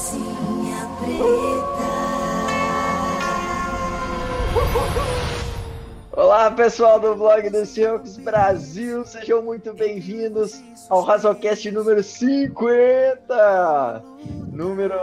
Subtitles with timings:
[0.00, 1.90] Calcinha preta.
[6.12, 10.58] Olá pessoal do blog do Seahawks Brasil, sejam muito bem-vindos
[10.88, 14.02] ao Razocast número 50!
[14.50, 14.94] Número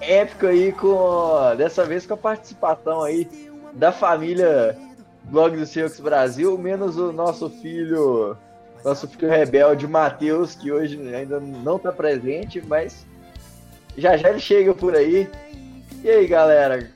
[0.00, 3.28] épico aí, com dessa vez com a participação aí
[3.72, 4.78] da família
[5.24, 8.36] blog do Seahawks Brasil, menos o nosso filho,
[8.84, 13.04] nosso filho rebelde Matheus, que hoje ainda não está presente, mas
[13.96, 15.28] já já ele chega por aí.
[16.02, 16.90] E aí galera,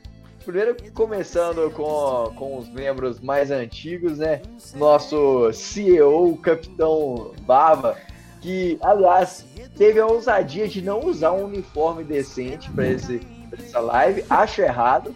[0.45, 4.41] primeiro começando com, com os membros mais antigos, né?
[4.75, 7.99] Nosso CEO, o Capitão Bava,
[8.41, 9.45] que, aliás,
[9.77, 14.25] teve a ousadia de não usar um uniforme decente para essa live.
[14.31, 15.15] Acho errado.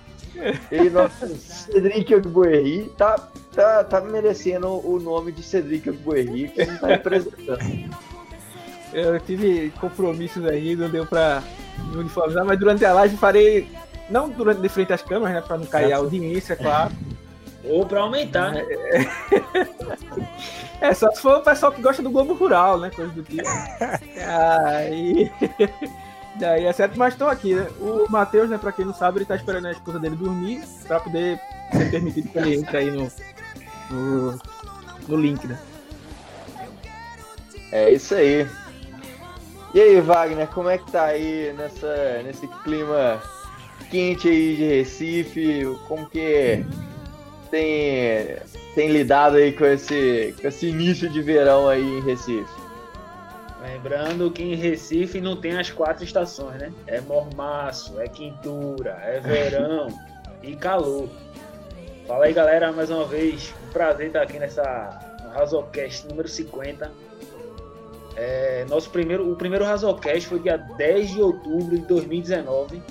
[0.71, 3.17] E nosso Cedric Ogbuerri tá,
[3.55, 7.59] tá, tá merecendo o nome de Cedric Ogbuerri, que não tá representando.
[8.93, 11.43] Eu tive compromissos aí, não deu pra
[11.95, 13.69] uniformizar, mas durante a live farei
[14.09, 15.41] não durante de frente às câmeras, né?
[15.41, 16.93] Pra não cair a audiência, claro.
[17.65, 18.65] Ou pra aumentar, né?
[20.83, 22.91] É, só se for o pessoal que gosta do Globo Rural, né?
[22.91, 23.49] Coisa do tipo.
[24.27, 25.31] Aí.
[26.41, 27.69] Daí é certo, mas estou aqui, né?
[27.79, 30.99] O Matheus, né, pra quem não sabe, ele tá esperando a esposa dele dormir pra
[30.99, 31.39] poder
[31.71, 33.09] ser permitido que ele entre aí no,
[33.91, 34.41] no,
[35.07, 35.57] no link, né?
[37.71, 38.49] É isso aí.
[39.75, 43.23] E aí, Wagner, como é que tá aí nessa, nesse clima
[43.91, 45.65] quente aí de Recife?
[45.89, 46.63] Como que
[47.51, 48.37] tem,
[48.75, 52.63] tem lidado aí com esse, com esse início de verão aí em Recife?
[53.63, 56.71] Lembrando que em Recife não tem as quatro estações, né?
[56.87, 59.89] É mormaço, é quintura, é verão
[60.43, 61.09] e calor.
[62.07, 63.55] Fala aí, galera, mais uma vez.
[63.69, 64.63] Um prazer estar aqui nessa
[65.33, 66.91] Razocast número 50.
[68.17, 72.83] É, nosso primeiro, o primeiro Razocast foi dia 10 de outubro de 2019.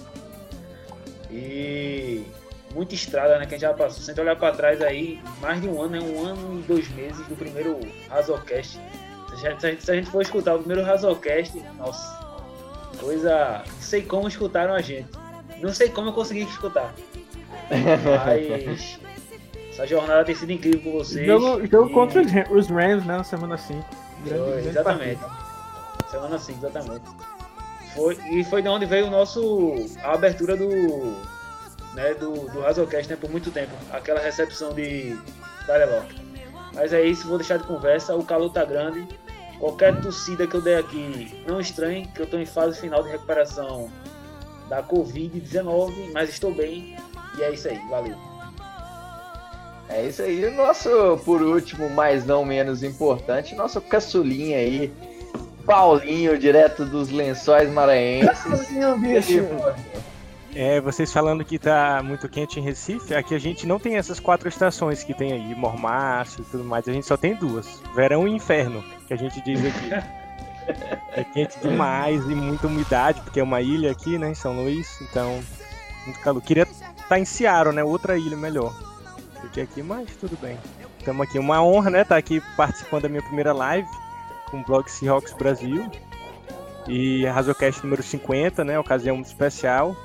[1.30, 2.26] E
[2.74, 3.46] muita estrada, né?
[3.46, 4.02] Que a gente já passou.
[4.04, 6.00] Se a gente olhar para trás aí, mais de um ano, né?
[6.00, 8.80] Um ano e dois meses do primeiro Razocast.
[9.40, 12.20] Se a, gente, se a gente for escutar o primeiro Razocast, nossa,
[13.00, 13.64] coisa.
[13.66, 15.08] Não sei como escutaram a gente.
[15.62, 16.94] Não sei como eu consegui escutar.
[18.26, 19.00] Mas.
[19.72, 21.26] essa jornada tem sido incrível com vocês.
[21.26, 22.22] Jogo, jogo E- contra
[22.52, 23.18] os Rams, né?
[23.18, 24.01] Na semana 5.
[24.28, 25.22] Foi, exatamente.
[26.10, 27.06] Semana 5, exatamente.
[27.96, 29.76] Foi, e foi de onde veio o nosso.
[30.04, 30.70] a abertura do.
[31.94, 33.72] Né, do, do Razocast né, por muito tempo.
[33.92, 35.18] Aquela recepção de
[35.66, 36.16] Dialogue.
[36.74, 38.16] Mas é isso, vou deixar de conversa.
[38.16, 39.06] O calor tá grande.
[39.60, 43.10] Qualquer tossida que eu der aqui, não estranhe, que eu tô em fase final de
[43.10, 43.92] recuperação
[44.68, 46.98] da Covid-19, mas estou bem.
[47.38, 48.31] E é isso aí, valeu.
[49.94, 50.46] É isso aí.
[50.46, 50.90] O nosso,
[51.26, 54.92] por último, mas não menos importante, nosso caçulinha aí,
[55.66, 58.46] Paulinho, direto dos lençóis maranhenses.
[60.54, 64.20] É, vocês falando que tá muito quente em Recife, aqui a gente não tem essas
[64.20, 68.28] quatro estações que tem aí, mormaço e tudo mais, a gente só tem duas, verão
[68.28, 69.90] e inferno, que a gente diz aqui.
[71.14, 75.02] É quente demais e muita umidade, porque é uma ilha aqui, né, em São Luís,
[75.02, 75.42] então,
[76.06, 76.42] muito calor.
[76.42, 78.72] Queria estar em Searo, né, outra ilha melhor,
[79.42, 80.58] porque aqui, mas tudo bem.
[81.00, 83.88] Estamos aqui, uma honra, né, estar aqui participando da minha primeira live
[84.50, 85.90] com o blog Seahawks Brasil.
[86.88, 89.96] E a Razocast número 50, né, ocasião muito especial.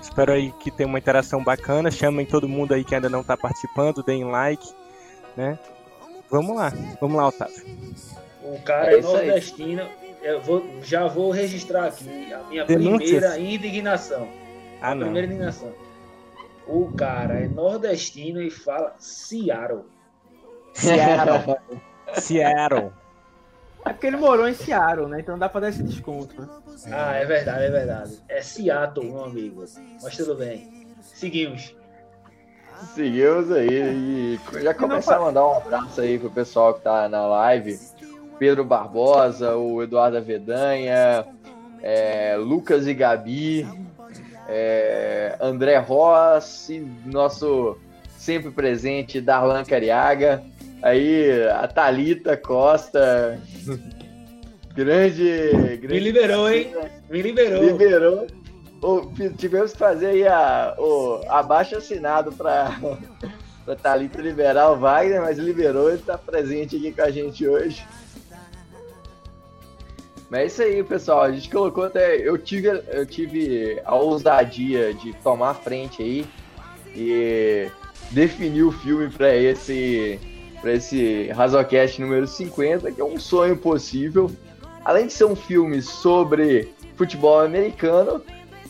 [0.00, 1.90] Espero aí que tenha uma interação bacana.
[1.90, 4.66] Chamem todo mundo aí que ainda não está participando, deem like,
[5.36, 5.58] né?
[6.30, 7.54] Vamos lá, vamos lá, Otávio.
[8.42, 9.02] O cara É é, aí.
[9.02, 9.82] nordestino.
[10.22, 13.20] Eu vou, já vou registrar aqui a minha Denúncias.
[13.20, 14.28] primeira indignação.
[14.80, 15.02] Ah, a não.
[15.04, 15.72] primeira indignação.
[16.68, 19.86] O cara é nordestino e fala Seattle.
[20.74, 21.56] Seattle.
[22.14, 22.92] Seattle.
[23.84, 25.20] É porque ele morou em Seattle, né?
[25.20, 26.48] Então dá pra dar esse desconto, né?
[26.92, 28.18] Ah, é verdade, é verdade.
[28.28, 29.64] É Seattle, meu amigo.
[30.02, 30.86] Mas tudo bem.
[31.02, 31.74] Seguimos.
[32.94, 37.26] Seguimos aí e já começar a mandar um abraço aí pro pessoal que tá na
[37.26, 37.78] live.
[38.38, 41.26] Pedro Barbosa, o Eduardo Avedanha,
[41.82, 43.66] é, Lucas e Gabi,
[44.48, 47.76] é, André Rossi, nosso
[48.16, 50.42] sempre presente Darlan Cariaga,
[50.82, 53.38] aí a Thalita Costa,
[54.74, 55.22] grande,
[55.54, 56.74] Me grande liberou, hein?
[57.10, 57.62] Me liberou.
[57.62, 58.26] liberou.
[58.80, 62.70] O- tivemos que fazer aí a, o abaixo assinado para
[63.66, 67.84] para Thalita liberar o Wagner, mas liberou, ele está presente aqui com a gente hoje.
[70.30, 71.22] Mas é isso aí, pessoal.
[71.22, 72.16] A gente colocou até.
[72.16, 76.26] Eu tive, eu tive a ousadia de tomar a frente aí
[76.94, 77.70] e
[78.10, 80.18] definir o filme para esse
[80.60, 84.30] para esse Razocast número 50, que é um sonho possível.
[84.84, 88.20] além de ser um filme sobre futebol americano,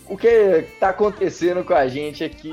[0.06, 2.52] o que está acontecendo com a gente aqui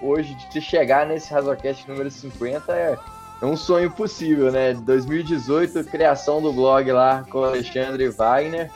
[0.00, 2.96] hoje de chegar nesse Razocast número 50 é,
[3.40, 4.74] é um sonho possível, né?
[4.74, 8.70] 2018, criação do blog lá com o Alexandre Wagner.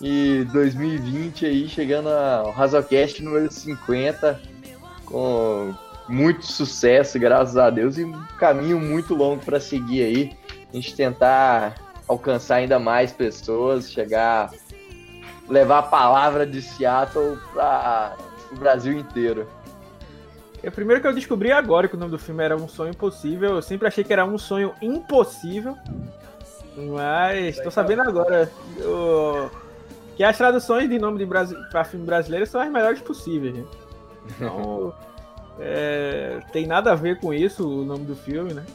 [0.00, 4.40] E 2020 aí chegando ao Razocast número 50
[5.04, 5.74] com
[6.08, 10.36] muito sucesso, graças a Deus, e um caminho muito longo para seguir aí.
[10.72, 11.74] A gente tentar
[12.06, 14.50] alcançar ainda mais pessoas, chegar,
[15.48, 18.16] levar a palavra de Seattle para
[18.52, 19.48] o Brasil inteiro.
[20.62, 22.90] É o primeiro que eu descobri agora que o nome do filme era Um Sonho
[22.90, 23.56] Impossível.
[23.56, 25.76] Eu sempre achei que era um sonho impossível.
[26.76, 28.50] Mas tô sabendo agora.
[28.76, 29.50] Eu
[30.18, 33.54] que as traduções de nome de Brasi para filme brasileiro são as melhores possíveis.
[33.54, 33.64] Né?
[34.28, 34.92] Então,
[35.60, 38.66] é, tem nada a ver com isso o nome do filme, né?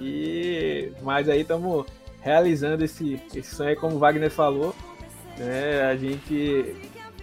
[0.00, 1.86] E, mas aí estamos
[2.20, 4.72] realizando esse, esse sonho, como o Wagner falou.
[5.36, 5.82] Né?
[5.82, 6.76] A gente,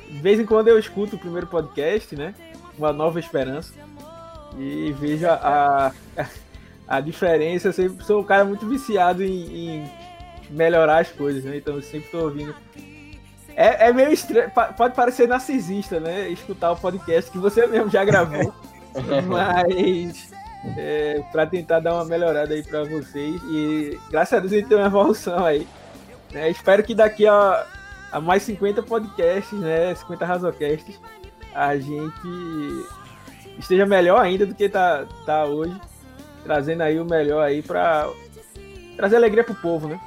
[0.10, 2.36] de vez em quando eu escuto o primeiro podcast, né?
[2.77, 3.74] Uma Nova Esperança.
[4.60, 5.92] E veja a,
[6.88, 7.70] a diferença.
[7.70, 9.92] Eu sempre sou um cara muito viciado em, em
[10.50, 11.58] melhorar as coisas, né?
[11.58, 12.54] Então eu sempre estou ouvindo
[13.60, 16.30] é, é meio estranho, pode parecer narcisista, né?
[16.30, 18.54] Escutar o podcast que você mesmo já gravou.
[19.28, 20.32] mas
[20.78, 23.36] é, para tentar dar uma melhorada aí para vocês.
[23.52, 25.68] E graças a Deus a gente tem uma evolução aí.
[26.32, 26.50] Né?
[26.50, 27.68] Espero que daqui a,
[28.14, 29.94] a mais 50 podcasts, né?
[29.94, 30.98] 50 Razocasts,
[31.54, 32.86] a gente
[33.60, 35.76] esteja melhor ainda do que tá, tá hoje.
[36.44, 38.10] Trazendo aí o melhor aí para
[38.96, 40.00] trazer alegria pro povo, né?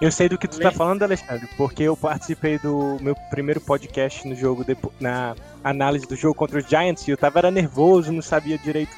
[0.00, 4.28] Eu sei do que tu tá falando, Alexandre, porque eu participei do meu primeiro podcast
[4.28, 4.64] no jogo,
[5.00, 5.34] na
[5.64, 8.94] análise do jogo contra os Giants, e eu tava era nervoso, não sabia direito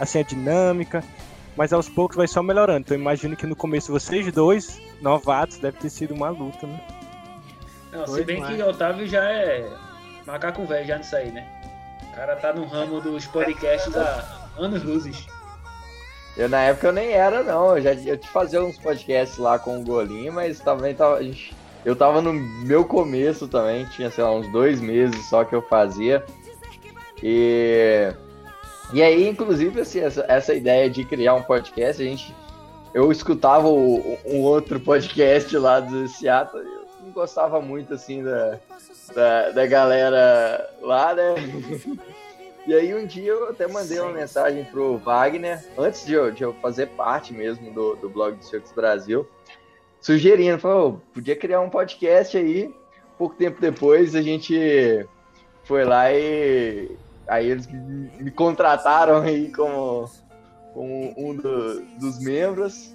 [0.00, 1.04] assim a dinâmica,
[1.56, 2.80] mas aos poucos vai só melhorando.
[2.80, 6.80] Então eu imagino que no começo vocês dois, novatos, deve ter sido uma luta, né?
[7.92, 9.68] Não, se bem que o Otávio já é
[10.26, 11.59] macaco velho já nisso aí, né?
[12.20, 15.26] Cara tá no ramo dos podcasts há anos luzes.
[16.36, 17.78] Eu na época eu nem era, não.
[17.78, 21.18] Eu já eu te fazia uns podcasts lá com o Golim, mas também tava.
[21.82, 25.62] Eu tava no meu começo também, tinha, sei lá, uns dois meses só que eu
[25.62, 26.22] fazia.
[27.22, 28.12] E.
[28.92, 32.36] E aí, inclusive, assim, essa, essa ideia de criar um podcast, a gente.
[32.92, 36.79] Eu escutava o, um outro podcast lá do Seattle,
[37.10, 38.58] não gostava muito, assim, da,
[39.14, 41.34] da, da galera lá, né?
[42.66, 46.42] E aí um dia eu até mandei uma mensagem pro Wagner, antes de eu, de
[46.42, 49.26] eu fazer parte mesmo do, do blog do Circus Brasil,
[49.98, 52.72] sugerindo, falou, podia criar um podcast aí.
[53.16, 55.08] Pouco tempo depois a gente
[55.64, 56.94] foi lá e
[57.26, 60.08] aí eles me contrataram aí como,
[60.74, 62.94] como um do, dos membros.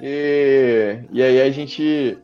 [0.00, 2.18] E, e aí a gente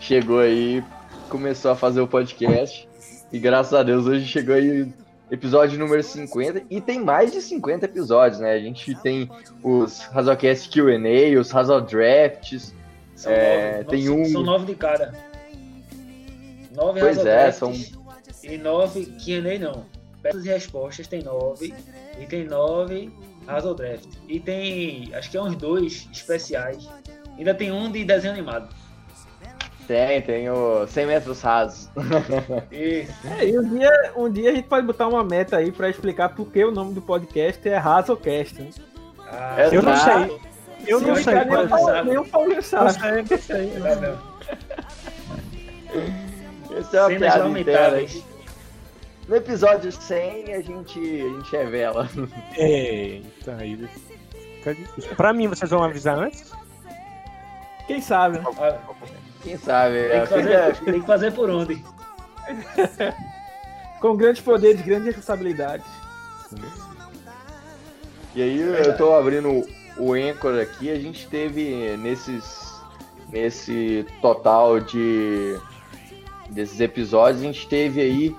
[0.00, 0.82] chegou aí,
[1.28, 2.88] começou a fazer o podcast.
[3.32, 4.92] E graças a Deus hoje chegou aí
[5.30, 8.54] episódio número 50, e tem mais de 50 episódios, né?
[8.54, 9.30] A gente tem
[9.62, 12.74] os Razocast Q&A, os Razor Drafts,
[13.14, 14.24] são é, nove, tem um...
[14.24, 15.14] São nove de cada.
[16.74, 17.72] Nove pois é, são...
[18.42, 19.84] E nove Q&A não.
[20.20, 21.72] Perguntas e respostas tem nove,
[22.18, 23.12] e tem nove
[23.46, 24.08] Razor Draft.
[24.28, 26.88] E tem, acho que é uns dois especiais.
[27.38, 28.74] Ainda tem um de desenho animado.
[29.90, 31.90] Tem, tem o 100 metros rasos.
[32.70, 36.28] É, e um dia, um dia a gente pode botar uma meta aí pra explicar
[36.28, 38.62] por que o nome do podcast é Razocast.
[38.62, 38.70] Né?
[39.26, 40.38] Ah, eu não sei.
[40.86, 41.34] Eu não sei.
[42.04, 42.84] Nem o Paulo sabe.
[42.84, 43.72] Não sei, não sei.
[46.78, 48.06] Esse é uma piada interna.
[49.26, 52.08] No episódio 100 a gente, a gente revela.
[52.56, 53.88] Eita, aí
[55.16, 56.52] Pra mim, vocês vão avisar antes?
[57.88, 58.44] Quem sabe, né?
[59.42, 60.08] Quem sabe?
[60.08, 61.84] Tem que fazer, tem que fazer por onde?
[64.00, 65.86] Com grandes poderes, grandes responsabilidades.
[68.34, 69.66] E aí eu tô abrindo
[69.96, 72.70] o Anchor aqui, a gente teve nesses
[73.30, 75.56] nesse total de
[76.50, 78.36] desses episódios, a gente teve aí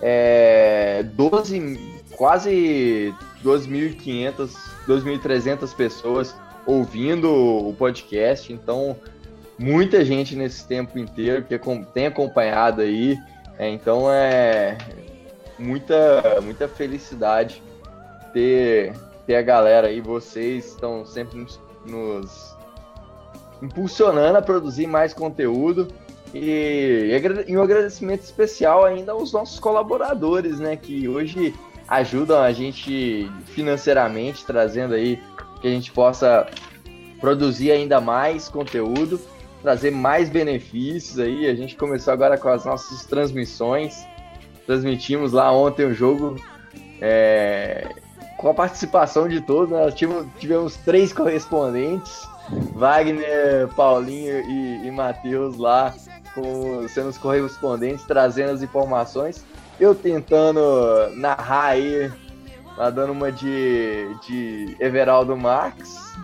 [0.00, 3.12] é, 12, quase
[3.44, 4.50] 2.500,
[4.86, 6.34] 2.300 pessoas
[6.66, 8.96] ouvindo o podcast, então
[9.58, 11.58] muita gente nesse tempo inteiro que
[11.92, 13.18] tem acompanhado aí.
[13.58, 14.78] É, então é
[15.58, 17.62] muita, muita felicidade
[18.32, 18.92] ter,
[19.26, 22.56] ter a galera aí, vocês estão sempre nos, nos
[23.60, 25.88] impulsionando a produzir mais conteúdo.
[26.32, 27.10] E,
[27.48, 30.76] e, um agradecimento especial ainda aos nossos colaboradores, né?
[30.76, 31.54] Que hoje
[31.88, 35.20] ajudam a gente financeiramente, trazendo aí
[35.60, 36.46] que a gente possa
[37.18, 39.18] produzir ainda mais conteúdo.
[39.62, 41.46] Trazer mais benefícios aí.
[41.46, 44.06] A gente começou agora com as nossas transmissões.
[44.66, 46.36] Transmitimos lá ontem o jogo
[47.00, 47.88] é,
[48.36, 49.70] com a participação de todos.
[49.70, 52.26] Nós tivemos, tivemos três correspondentes:
[52.74, 55.94] Wagner, Paulinho e, e Matheus lá,
[56.34, 59.44] com, sendo os correspondentes, trazendo as informações.
[59.78, 60.60] Eu tentando
[61.14, 62.10] narrar aí,
[62.76, 66.14] lá dando uma de, de Everaldo Marx,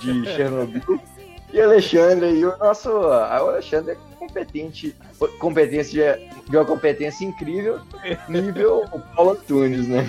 [0.00, 1.00] de Chernobyl.
[1.52, 2.90] E Alexandre aí, o nosso.
[2.90, 4.94] O Alexandre é competente,
[5.38, 7.80] competência de, de uma competência incrível,
[8.28, 8.84] nível
[9.16, 10.06] Paulo Antunes, né?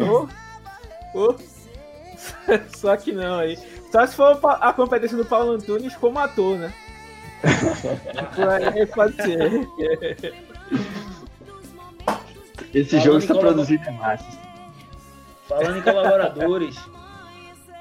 [0.00, 0.26] Oh,
[1.14, 1.34] oh.
[2.76, 3.58] Só que não aí.
[3.90, 6.72] Só se for a competência do Paulo Antunes como ator, né?
[8.34, 9.68] Por aí pode ser.
[12.72, 14.24] Esse Falando jogo está produzido em massa.
[15.48, 16.76] Falando em colaboradores,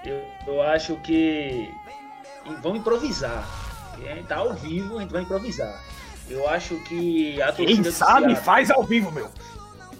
[0.03, 1.69] eu, eu acho que.
[2.45, 3.47] E Vamos improvisar.
[3.95, 5.79] A gente tá ao vivo, a gente vai improvisar.
[6.29, 9.29] Eu acho que a torcida Quem sabe Ceará- faz ao vivo, meu.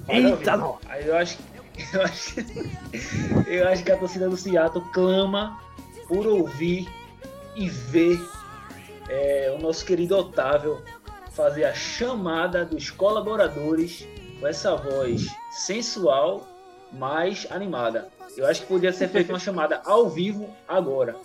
[0.08, 0.58] Faz Eita, vivo.
[0.58, 0.80] não.
[0.90, 1.38] Aí eu acho,
[1.94, 2.36] eu acho,
[3.48, 5.60] eu acho que a torcida do Seattle clama
[6.08, 6.88] por ouvir
[7.56, 8.20] e ver
[9.10, 10.82] é, o nosso querido Otávio
[11.32, 14.08] fazer a chamada dos colaboradores
[14.40, 16.48] com essa voz sensual,
[16.92, 18.10] mais animada.
[18.38, 21.16] Eu acho que podia ser feita uma chamada ao vivo agora.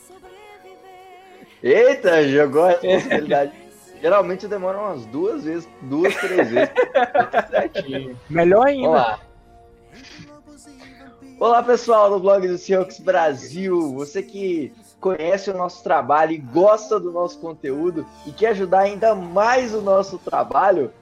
[1.63, 3.53] Eita, jogou a responsabilidade.
[4.01, 6.71] Geralmente demora umas duas vezes, duas, três vezes.
[7.51, 8.19] Certinho.
[8.29, 8.89] Melhor ainda.
[8.89, 9.21] Vamos lá.
[11.39, 13.95] Olá, pessoal do blog do Seahawks Brasil.
[13.95, 19.15] Você que conhece o nosso trabalho e gosta do nosso conteúdo e quer ajudar ainda
[19.15, 20.93] mais o nosso trabalho,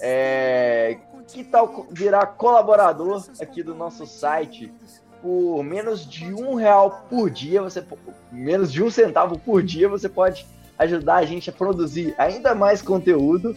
[0.00, 0.98] é...
[1.28, 4.72] que tal virar colaborador aqui do nosso site?
[5.20, 7.84] Por menos de um real por dia, você
[8.30, 10.46] menos de um centavo por dia, você pode
[10.78, 13.56] ajudar a gente a produzir ainda mais conteúdo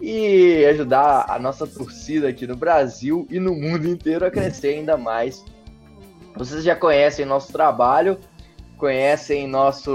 [0.00, 4.96] e ajudar a nossa torcida aqui no Brasil e no mundo inteiro a crescer ainda
[4.96, 5.44] mais.
[6.36, 8.18] Vocês já conhecem nosso trabalho,
[8.76, 9.90] conhecem nosso,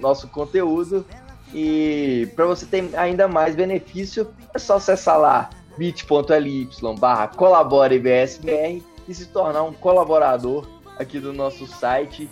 [0.00, 1.06] nosso conteúdo
[1.52, 7.28] e para você ter ainda mais benefício é só acessar lá bit.ly barra
[9.08, 10.66] e se tornar um colaborador
[10.98, 12.28] aqui do nosso site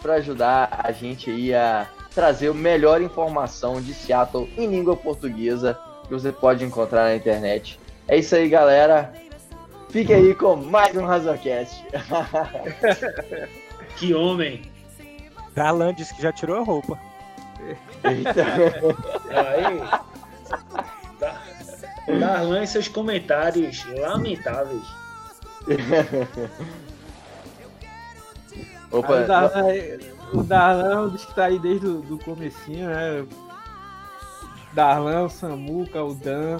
[0.00, 5.78] para ajudar a gente aí a trazer a melhor informação de Seattle em língua portuguesa
[6.06, 7.78] que você pode encontrar na internet.
[8.08, 9.12] É isso aí, galera.
[9.88, 11.84] Fique aí com mais um Razorcast.
[13.96, 14.62] Que homem!
[15.54, 16.98] Darlan disse que já tirou a roupa.
[18.02, 18.44] Eita.
[19.30, 19.78] Aí,
[21.20, 21.40] Da-
[22.18, 24.82] Darlan e seus comentários lamentáveis.
[28.90, 29.64] Opa, Aí o Darlan,
[30.34, 33.24] o Darlan diz que tá aí desde o do comecinho, né?
[34.74, 36.58] Darlan, o Samuca, o Dan,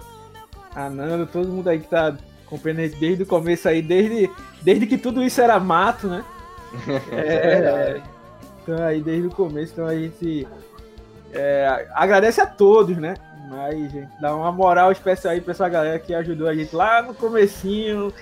[0.75, 2.17] a Nando, todo mundo aí que tá
[2.47, 4.31] acompanhando desde o começo aí, desde,
[4.63, 6.25] desde que tudo isso era mato, né?
[7.13, 8.01] É,
[8.63, 10.47] então aí desde o começo, então a gente
[11.33, 13.15] é, agradece a todos, né?
[13.51, 17.03] Mas gente, dá uma moral especial aí pra essa galera que ajudou a gente lá
[17.03, 18.13] no comecinho,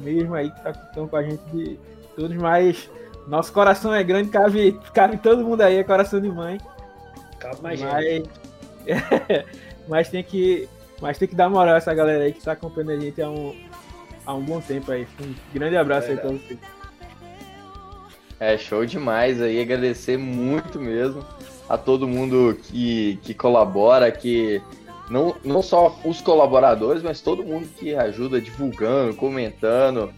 [0.00, 1.78] mesmo aí que tá estão com a gente de
[2.16, 2.90] todos, mas
[3.26, 6.58] nosso coração é grande, cabe, cabe todo mundo aí, é coração de mãe.
[7.38, 8.30] Cabe mais gente.
[8.86, 9.44] Mas,
[9.88, 10.68] mas tem que.
[11.00, 13.30] Mas tem que dar moral a essa galera aí que tá acompanhando a gente há
[13.30, 13.56] um,
[14.26, 15.06] há um bom tempo aí.
[15.20, 16.58] Um grande abraço aí pra vocês.
[18.38, 21.24] É show demais aí, agradecer muito mesmo
[21.68, 24.60] a todo mundo que, que colabora, que
[25.10, 30.12] não, não só os colaboradores, mas todo mundo que ajuda divulgando, comentando.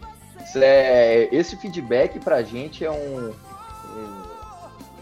[0.55, 4.23] É, esse feedback pra gente é um, um-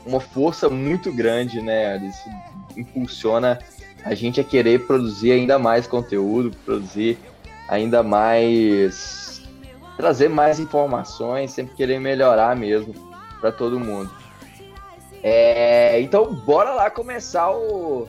[0.05, 1.97] uma força muito grande, né?
[1.97, 2.29] Isso
[2.77, 3.59] impulsiona
[4.03, 7.17] a gente a querer produzir ainda mais conteúdo, produzir
[7.67, 9.41] ainda mais.
[9.97, 12.93] trazer mais informações, sempre querer melhorar mesmo
[13.39, 14.09] para todo mundo.
[15.21, 18.07] É, então, bora lá começar o,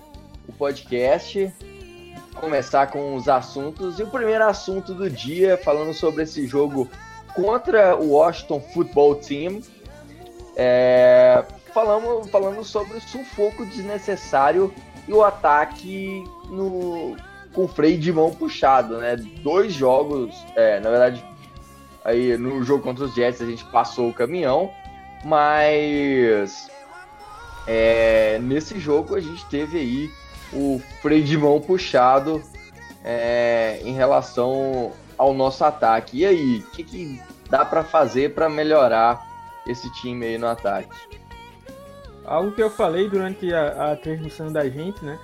[0.49, 1.53] o podcast,
[2.35, 3.99] começar com os assuntos.
[3.99, 6.89] E o primeiro assunto do dia, falando sobre esse jogo
[7.35, 9.61] contra o Washington Football Team,
[10.57, 14.73] é, falamos, falando sobre o sufoco desnecessário
[15.09, 17.17] e o ataque no,
[17.53, 19.17] com freio de mão puxado, né?
[19.17, 21.25] Dois jogos, é, na verdade,
[22.05, 24.71] aí no jogo contra os Jets a gente passou o caminhão,
[25.25, 26.71] mas
[27.67, 30.22] é, nesse jogo a gente teve aí
[30.53, 32.43] o freio de mão puxado
[33.05, 36.19] é, em relação ao nosso ataque.
[36.19, 39.27] E aí, o que, que dá para fazer para melhorar
[39.67, 40.91] esse time aí no ataque?
[42.25, 45.19] algo que eu falei durante a, a transmissão da gente, né?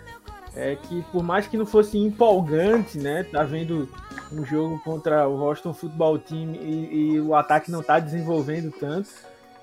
[0.57, 3.25] É que por mais que não fosse empolgante, né?
[3.25, 3.89] Tá vendo
[4.33, 9.09] um jogo contra o Washington Football Team e, e o ataque não tá desenvolvendo tanto,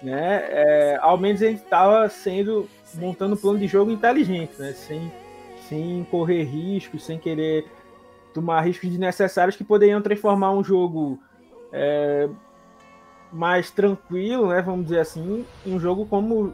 [0.02, 0.44] né?
[0.50, 4.74] É, ao menos a gente tava sendo montando um plano de jogo inteligente, né?
[4.74, 5.12] Sem,
[5.68, 7.66] sem correr riscos, sem querer
[8.34, 11.20] tomar riscos desnecessários que poderiam transformar um jogo
[11.72, 12.30] é,
[13.32, 14.62] mais tranquilo, né?
[14.62, 16.54] Vamos dizer assim, um jogo como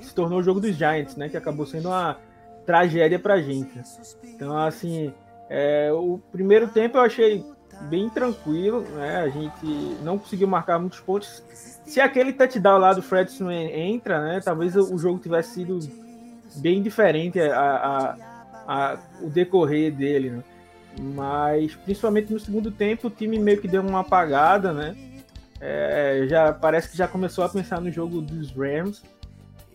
[0.00, 1.28] se tornou o jogo dos Giants, né?
[1.28, 2.18] Que acabou sendo uma
[2.66, 3.80] tragédia pra gente.
[4.24, 5.12] Então, assim,
[5.48, 7.44] é, o primeiro tempo eu achei
[7.82, 9.16] bem tranquilo, né?
[9.16, 9.66] A gente
[10.02, 11.42] não conseguiu marcar muitos pontos.
[11.84, 14.40] Se aquele touchdown lá do Fredson entra, né?
[14.42, 15.78] Talvez o jogo tivesse sido
[16.56, 18.16] bem diferente a, a,
[18.66, 20.44] a, o decorrer dele, né?
[21.00, 24.96] Mas principalmente no segundo tempo o time meio que deu uma apagada, né?
[25.60, 29.02] É, já parece que já começou a pensar no jogo dos Rams.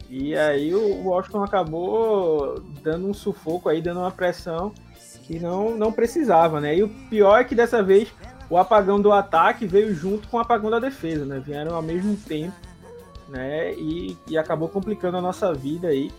[0.10, 4.74] E aí o Washington acabou dando um sufoco aí, dando uma pressão
[5.24, 6.78] que não, não precisava, né?
[6.78, 8.10] E o pior é que dessa vez
[8.50, 11.42] o apagão do ataque veio junto com o apagão da defesa, né?
[11.44, 12.56] Vieram ao mesmo tempo,
[13.28, 13.74] né?
[13.74, 16.12] E, e acabou complicando a nossa vida aí.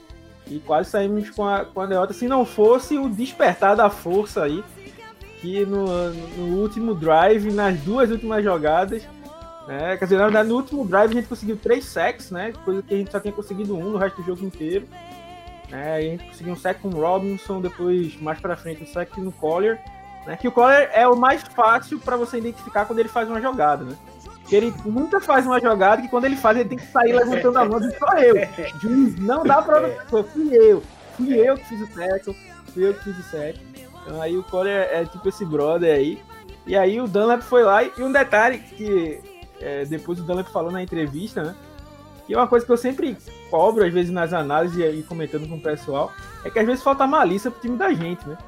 [0.51, 2.13] E quase saímos com a, com a derrota.
[2.13, 4.65] Se não fosse o despertar da força aí,
[5.41, 9.03] que no, no último drive, nas duas últimas jogadas,
[9.69, 9.97] né?
[9.99, 12.53] Quer dizer, na verdade, no último drive a gente conseguiu três sacks, né?
[12.65, 14.89] Coisa que a gente só tinha conseguido um no resto do jogo inteiro.
[15.71, 15.95] Né?
[15.95, 19.31] A gente conseguiu um sack com o Robinson, depois mais para frente um sack no
[19.31, 19.79] Collier.
[20.27, 20.37] Né?
[20.37, 23.85] Que o Collier é o mais fácil para você identificar quando ele faz uma jogada,
[23.85, 23.95] né?
[24.49, 27.59] Porque ele nunca faz uma jogada que quando ele faz ele tem que sair levantando
[27.59, 28.35] a mão e só eu.
[28.81, 30.83] Juiz, não dá pra outra fui eu.
[31.19, 32.37] Fui eu que fiz o tackle,
[32.73, 33.61] fui eu que fiz o sack.
[34.03, 36.23] Então aí o Collier é, é tipo esse brother aí.
[36.67, 39.21] E aí o Dunlap foi lá e, e um detalhe que
[39.61, 41.55] é, depois o Dunlap falou na entrevista, né?
[42.27, 43.19] E uma coisa que eu sempre
[43.51, 46.11] cobro, às vezes, nas análises e comentando com o pessoal,
[46.43, 48.39] é que às vezes falta malícia pro time da gente, né?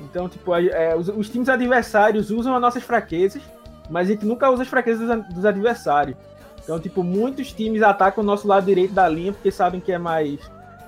[0.00, 3.42] Então, tipo, é, os, os, times adversários usam as nossas fraquezas,
[3.90, 6.16] mas a gente nunca usa as fraquezas dos, adversários.
[6.62, 9.98] Então, tipo, muitos times atacam o nosso lado direito da linha porque sabem que é
[9.98, 10.40] mais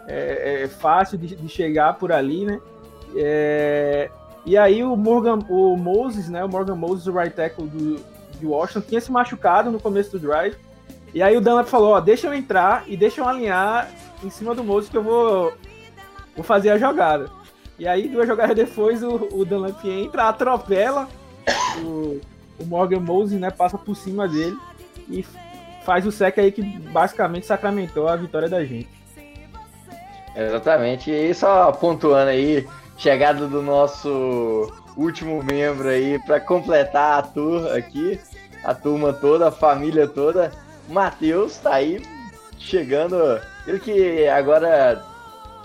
[0.06, 2.60] é, é fácil de, de, chegar por ali, né?
[3.14, 4.10] É,
[4.44, 6.44] e aí o Morgan, o Moses, né?
[6.44, 8.00] O Morgan Moses, o right tackle do,
[8.38, 10.56] de Washington, tinha se machucado no começo do drive.
[11.12, 13.88] E aí o Dunlap falou, ó, deixa eu entrar e deixa eu alinhar
[14.22, 15.52] em cima do Moses que eu vou,
[16.34, 17.30] vou fazer a jogada.
[17.78, 21.08] E aí, duas jogadas depois, o, o Dunlap entra, atropela
[21.82, 22.20] o,
[22.58, 23.50] o Morgan Moses, né?
[23.50, 24.56] Passa por cima dele
[25.08, 25.24] e
[25.84, 28.88] faz o sec aí que basicamente sacramentou a vitória da gente.
[30.34, 31.10] Exatamente.
[31.10, 32.66] E só pontuando aí,
[32.98, 38.20] chegada do nosso último membro aí para completar a tour aqui,
[38.64, 40.52] a turma toda, a família toda.
[40.88, 42.02] Matheus tá aí
[42.58, 45.02] chegando, ele que agora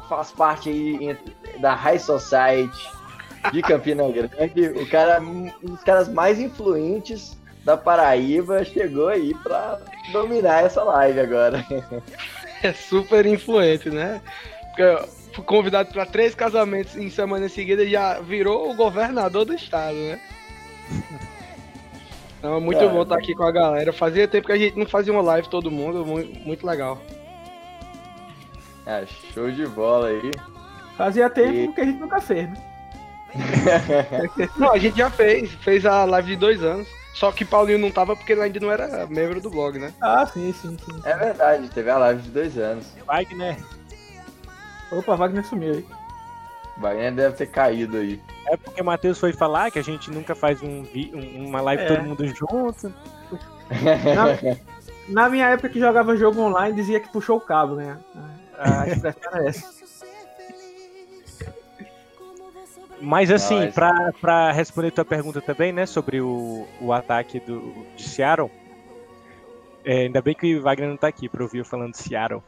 [0.07, 1.17] faz parte aí
[1.59, 3.00] da High Society
[3.51, 9.79] de Campina Grande, o cara, um dos caras mais influentes da Paraíba chegou aí para
[10.11, 11.65] dominar essa live agora.
[12.63, 14.21] É super influente, né?
[14.67, 19.53] Porque fui convidado para três casamentos em semana seguida e já virou o governador do
[19.53, 20.19] estado, né?
[22.37, 23.93] Então é muito é, bom estar aqui com a galera.
[23.93, 26.99] Fazia tempo que a gente não fazia uma live todo mundo, muito, muito legal.
[28.85, 30.31] É, show de bola aí.
[30.97, 31.73] Fazia tempo e...
[31.73, 32.70] que a gente nunca fez, né?
[34.57, 36.87] não, a gente já fez, fez a live de dois anos.
[37.13, 39.93] Só que Paulinho não tava porque ele ainda não era membro do blog, né?
[40.01, 41.01] Ah, sim, sim, sim.
[41.03, 42.87] É verdade, teve a live de dois anos.
[43.05, 43.57] Wagner.
[44.91, 45.85] Opa, Wagner sumiu aí.
[46.77, 48.21] Wagner deve ter caído aí.
[48.47, 50.85] É porque o Matheus foi falar que a gente nunca faz um,
[51.35, 51.87] uma live é.
[51.87, 52.93] todo mundo junto.
[55.09, 57.97] Na, na, minha época que jogava jogo online, dizia que puxou o cabo, né?
[58.57, 59.81] A expressão era essa.
[63.01, 68.03] Mas assim, para pra responder tua pergunta também, né, sobre o, o ataque do, de
[68.03, 68.51] Seattle,
[69.83, 72.43] é, ainda bem que o Wagner não tá aqui para ouvir eu falando de Seattle.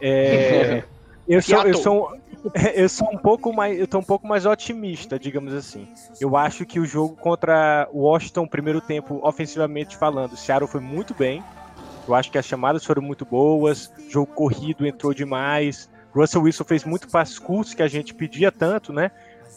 [0.00, 0.84] É,
[1.26, 2.16] eu, sou, eu, sou,
[2.74, 5.88] eu sou um pouco mais, eu tô um pouco mais otimista, digamos assim.
[6.20, 10.80] Eu acho que o jogo contra o Washington, primeiro tempo, ofensivamente falando, o Seattle foi
[10.80, 11.42] muito bem.
[12.06, 15.90] Eu acho que as chamadas foram muito boas, jogo corrido entrou demais.
[16.14, 19.10] Russell Wilson fez muito passos curtos que a gente pedia tanto, né?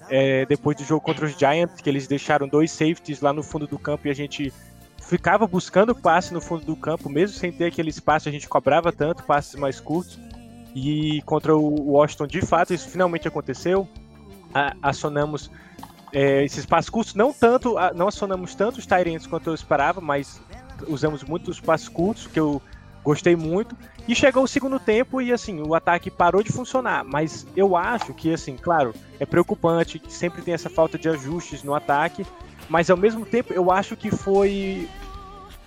[0.09, 3.65] É, depois do jogo contra os Giants, que eles deixaram dois safeties lá no fundo
[3.67, 4.51] do campo e a gente
[5.01, 8.91] ficava buscando passe no fundo do campo, mesmo sem ter aquele espaço, a gente cobrava
[8.91, 10.19] tanto passes mais curtos.
[10.73, 13.87] E contra o Washington, de fato, isso finalmente aconteceu.
[14.53, 15.51] A, acionamos
[16.13, 20.41] é, esses passos curtos, não tanto, não acionamos tanto os Tyrants quanto eu esperava, mas
[20.87, 22.61] usamos muito os passos curtos, que eu
[23.03, 23.75] Gostei muito.
[24.07, 27.03] E chegou o segundo tempo e assim, o ataque parou de funcionar.
[27.03, 31.63] Mas eu acho que, assim, claro, é preocupante que sempre tem essa falta de ajustes
[31.63, 32.25] no ataque.
[32.69, 34.87] Mas ao mesmo tempo, eu acho que foi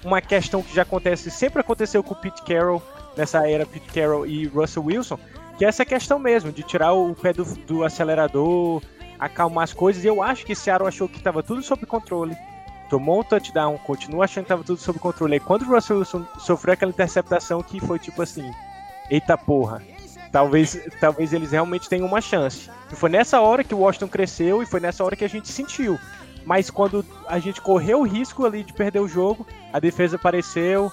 [0.04, 2.82] uma questão que já acontece, sempre aconteceu com o Pete Carroll,
[3.16, 5.18] nessa era Pete Carroll e Russell Wilson,
[5.56, 8.82] que é essa questão mesmo, de tirar o pé do, do acelerador,
[9.18, 10.04] acalmar as coisas.
[10.04, 12.36] E eu acho que Seattle achou que estava tudo sob controle.
[12.88, 15.36] Tomou um touchdown, continua achando que estava tudo sob controle.
[15.36, 18.50] E quando o Russell Wilson sofreu aquela interceptação que foi tipo assim:
[19.10, 19.82] eita porra,
[20.30, 22.70] talvez, talvez eles realmente tenham uma chance.
[22.92, 25.48] E foi nessa hora que o Washington cresceu e foi nessa hora que a gente
[25.48, 25.98] sentiu.
[26.44, 30.92] Mas quando a gente correu o risco ali de perder o jogo, a defesa apareceu,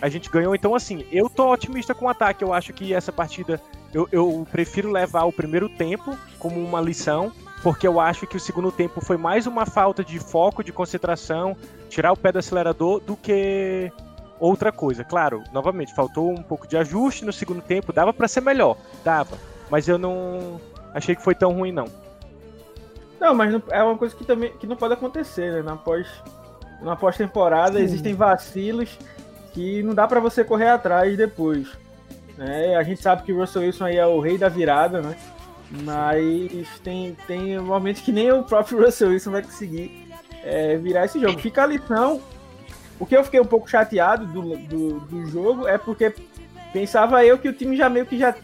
[0.00, 0.54] a gente ganhou.
[0.54, 2.44] Então, assim, eu tô otimista com o ataque.
[2.44, 3.60] Eu acho que essa partida
[3.92, 8.40] eu, eu prefiro levar o primeiro tempo como uma lição porque eu acho que o
[8.40, 11.56] segundo tempo foi mais uma falta de foco, de concentração,
[11.88, 13.92] tirar o pé do acelerador do que
[14.40, 15.04] outra coisa.
[15.04, 19.38] Claro, novamente, faltou um pouco de ajuste no segundo tempo, dava para ser melhor, dava,
[19.70, 20.60] mas eu não
[20.92, 21.86] achei que foi tão ruim não.
[23.20, 25.62] Não, mas não, é uma coisa que também que não pode acontecer, né?
[25.62, 26.08] Na pós
[26.80, 28.98] na pós-temporada existem vacilos
[29.52, 31.68] que não dá para você correr atrás depois.
[32.36, 32.74] Né?
[32.74, 35.16] A gente sabe que o Russell Wilson aí é o rei da virada, né?
[35.72, 40.06] Mas tem, tem momentos que nem o próprio Russell Wilson vai conseguir
[40.44, 41.38] é, virar esse jogo.
[41.38, 42.20] Fica a lição.
[43.00, 46.14] O que eu fiquei um pouco chateado do, do, do, jogo é porque
[46.72, 48.34] pensava eu que o time já meio que já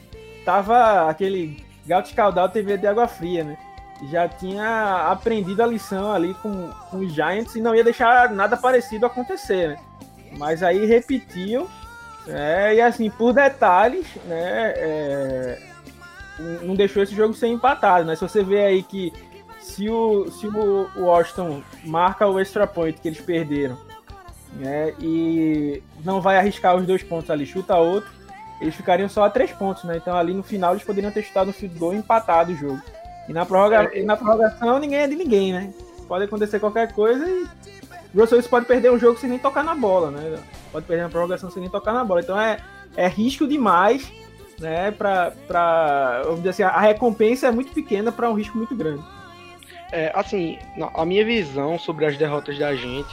[0.45, 3.59] tava aquele gato escaldado TV de água fria, né?
[4.11, 8.57] Já tinha aprendido a lição ali com, com os Giants e não ia deixar nada
[8.57, 9.77] parecido acontecer, né?
[10.37, 11.69] Mas aí repetiu,
[12.27, 12.77] né?
[12.77, 14.73] E assim, por detalhes, né?
[14.77, 15.59] É,
[16.63, 18.15] não deixou esse jogo ser empatado, né?
[18.15, 19.13] Se você vê aí que
[19.61, 23.77] se o, se o Washington marca o extra point que eles perderam,
[24.55, 24.95] né?
[25.01, 28.11] E não vai arriscar os dois pontos ali, chuta outro,
[28.61, 29.97] eles ficariam só a três pontos, né?
[29.97, 32.81] Então ali no final eles poderiam ter chutado um field goal empatado o jogo.
[33.29, 33.91] E na, prorroga...
[33.97, 35.73] e na prorrogação ninguém é de ninguém, né?
[36.07, 37.47] Pode acontecer qualquer coisa e
[38.15, 40.39] o Russell pode perder um jogo sem nem tocar na bola, né?
[40.73, 42.21] Pode perder na prorrogação sem nem tocar na bola.
[42.21, 42.59] Então é,
[42.97, 44.11] é risco demais
[44.59, 44.91] né?
[44.91, 49.03] Pra, pra, vamos dizer assim, a recompensa é muito pequena para um risco muito grande.
[49.91, 50.59] É, assim,
[50.95, 53.09] a minha visão sobre as derrotas da gente,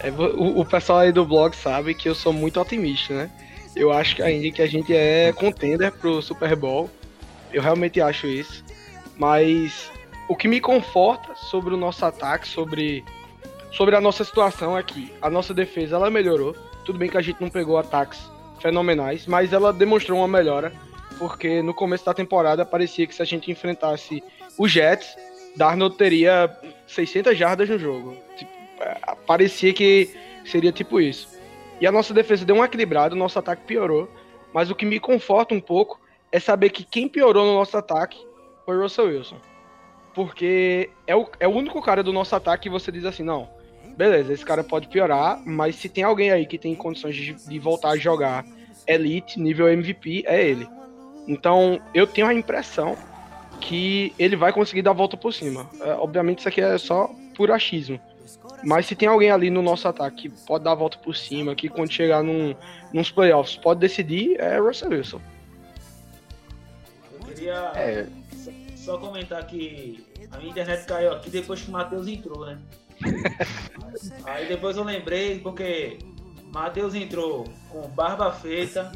[0.00, 3.30] é, o, o, pessoal aí do blog sabe que eu sou muito otimista, né?
[3.76, 6.88] Eu acho que ainda que a gente é contender pro Super Bowl,
[7.52, 8.64] eu realmente acho isso.
[9.16, 9.90] Mas
[10.28, 13.04] o que me conforta sobre o nosso ataque, sobre,
[13.72, 16.54] sobre a nossa situação é que a nossa defesa ela melhorou.
[16.84, 18.30] Tudo bem que a gente não pegou ataques
[18.64, 20.72] fenomenais, mas ela demonstrou uma melhora,
[21.18, 24.24] porque no começo da temporada parecia que se a gente enfrentasse
[24.56, 25.14] o Jets,
[25.54, 26.50] Darnold teria
[26.86, 28.16] 600 jardas no jogo.
[28.38, 28.50] Tipo,
[28.80, 28.96] é,
[29.26, 30.08] parecia que
[30.46, 31.28] seria tipo isso.
[31.78, 34.08] E a nossa defesa deu uma equilibrada, o nosso ataque piorou,
[34.50, 36.00] mas o que me conforta um pouco
[36.32, 38.26] é saber que quem piorou no nosso ataque
[38.64, 39.36] foi Russell Wilson.
[40.14, 43.46] Porque é o, é o único cara do nosso ataque que você diz assim, não,
[43.94, 47.58] beleza, esse cara pode piorar, mas se tem alguém aí que tem condições de, de
[47.58, 48.42] voltar a jogar
[48.86, 50.68] elite, nível MVP, é ele.
[51.26, 52.96] Então, eu tenho a impressão
[53.60, 55.68] que ele vai conseguir dar a volta por cima.
[55.80, 58.00] É, obviamente, isso aqui é só por achismo.
[58.64, 61.54] Mas se tem alguém ali no nosso ataque que pode dar a volta por cima,
[61.54, 62.54] que quando chegar num,
[62.92, 65.20] nos playoffs pode decidir, é Russell Wilson.
[67.12, 68.06] Eu queria é.
[68.74, 72.58] só comentar que a minha internet caiu aqui depois que o Matheus entrou, né?
[74.24, 75.98] Aí depois eu lembrei, porque
[76.54, 78.92] Matheus entrou com barba feita,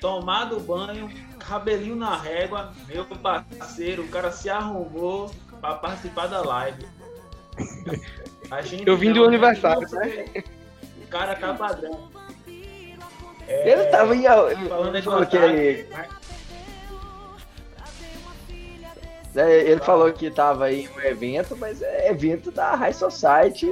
[0.00, 5.28] tomado banho, cabelinho na régua, meu parceiro, o cara se arrumou
[5.60, 6.86] para participar da live.
[8.86, 10.44] eu vim do aniversário, né?
[11.02, 12.08] O cara tá padrão.
[13.48, 14.22] É, ele tava em.
[14.68, 15.88] Falando de ele,
[19.34, 23.66] É, ele falou que tava aí um evento, mas é evento da High Society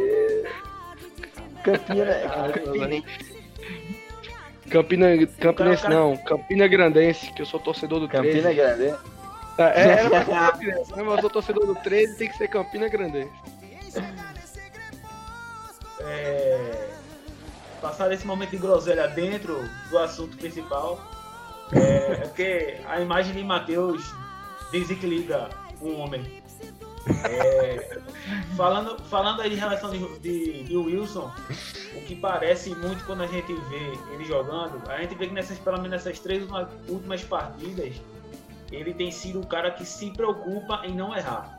[1.64, 2.04] Campina.
[2.52, 3.02] Campina.
[4.68, 8.54] Campina, Campinense não, Campina Grandense, que eu sou torcedor do Campina 13.
[8.54, 8.98] Grandense?
[9.58, 11.02] É, era pra Campinense, né?
[11.02, 13.32] Mas eu sou torcedor do 13, tem que ser Campina Grandense.
[16.00, 16.88] É...
[17.80, 21.00] Passar esse momento de groselha dentro do assunto principal,
[21.72, 24.02] é, é porque a imagem de Matheus
[24.72, 25.48] desequilibra
[25.80, 26.42] um homem.
[27.30, 28.00] É,
[28.56, 31.30] falando, falando aí relação de, de, de, Wilson,
[31.94, 35.58] o que parece muito quando a gente vê ele jogando, a gente vê que nessas,
[35.58, 36.46] pelo menos nessas três
[36.88, 37.94] últimas partidas,
[38.70, 41.58] ele tem sido o cara que se preocupa em não errar.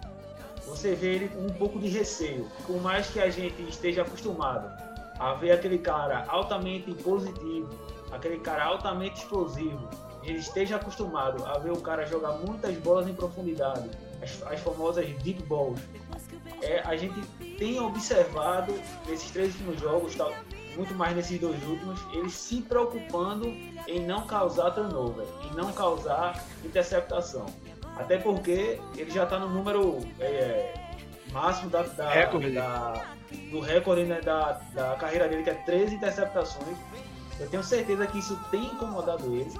[0.67, 4.69] Você vê ele com um pouco de receio, por mais que a gente esteja acostumado
[5.17, 7.69] a ver aquele cara altamente positivo,
[8.11, 9.89] aquele cara altamente explosivo,
[10.23, 13.89] ele esteja acostumado a ver o cara jogar muitas bolas em profundidade,
[14.21, 15.79] as, as famosas deep balls,
[16.61, 17.19] é, a gente
[17.57, 18.73] tem observado
[19.07, 20.33] nesses três últimos jogos, tal,
[20.75, 23.47] muito mais nesses dois últimos, ele se preocupando
[23.87, 27.45] em não causar turnover, em não causar interceptação.
[27.97, 30.73] Até porque ele já está no número é,
[31.31, 32.51] máximo da, da, Recorde.
[32.51, 33.05] da-
[33.51, 36.77] do recorde né, da, da carreira dele, que é 13 interceptações.
[37.39, 39.51] Eu tenho certeza que isso tem incomodado ele,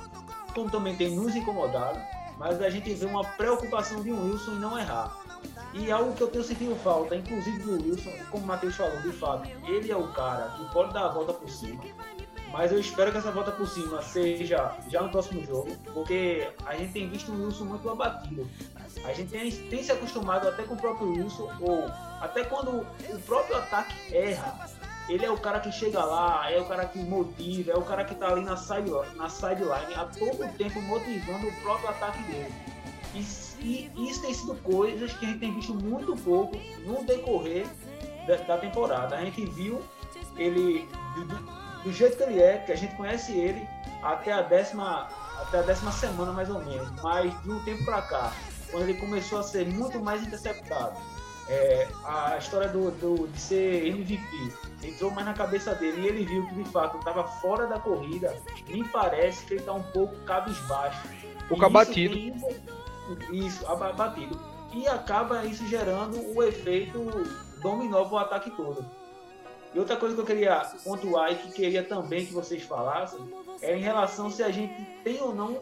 [0.56, 2.00] como também tem nos incomodado,
[2.40, 5.16] mas a gente vê uma preocupação de um Wilson em não errar.
[5.74, 9.12] E algo que eu tenho sentido falta, inclusive do Wilson, como o Matheus falou, de
[9.12, 11.84] fato, ele é o cara que pode dar a volta por cima.
[12.52, 16.76] Mas eu espero que essa volta por cima seja já no próximo jogo, porque a
[16.76, 18.50] gente tem visto o Wilson muito abatido.
[19.04, 21.86] A gente tem, tem se acostumado até com o próprio Wilson, ou
[22.20, 24.68] até quando o próprio ataque erra,
[25.10, 28.06] ele é o cara que chega lá, é o cara que motiva, é o cara
[28.06, 32.54] que tá ali na sideline, na sideline a todo tempo motivando o próprio ataque dele.
[33.16, 37.66] E, e isso tem sido coisas que a gente tem visto muito pouco no decorrer
[38.28, 39.16] da, da temporada.
[39.18, 39.82] A gente viu
[40.38, 41.26] ele do,
[41.84, 43.68] do- jeito que ele é, que a gente conhece ele
[44.04, 45.08] até a décima,
[45.42, 46.90] até a décima semana mais ou menos.
[47.02, 48.32] Mas de um tempo para cá,
[48.72, 50.96] quando ele começou a ser muito mais interceptado,
[51.50, 56.26] é, a história do, do- de ser MVP entrou mais na cabeça dele e ele
[56.26, 58.38] viu que de fato estava fora da corrida.
[58.68, 61.08] Me parece que ele está um pouco cabisbaixo.
[61.48, 62.16] pouco abatido.
[62.18, 62.48] Isso,
[63.34, 64.40] isso, aba- abatido.
[64.74, 67.00] E acaba isso gerando o efeito
[67.62, 68.86] dominó para o ataque todo.
[69.74, 73.20] E outra coisa que eu queria pontuar e que queria também que vocês falassem
[73.62, 75.60] é em relação se a gente tem ou não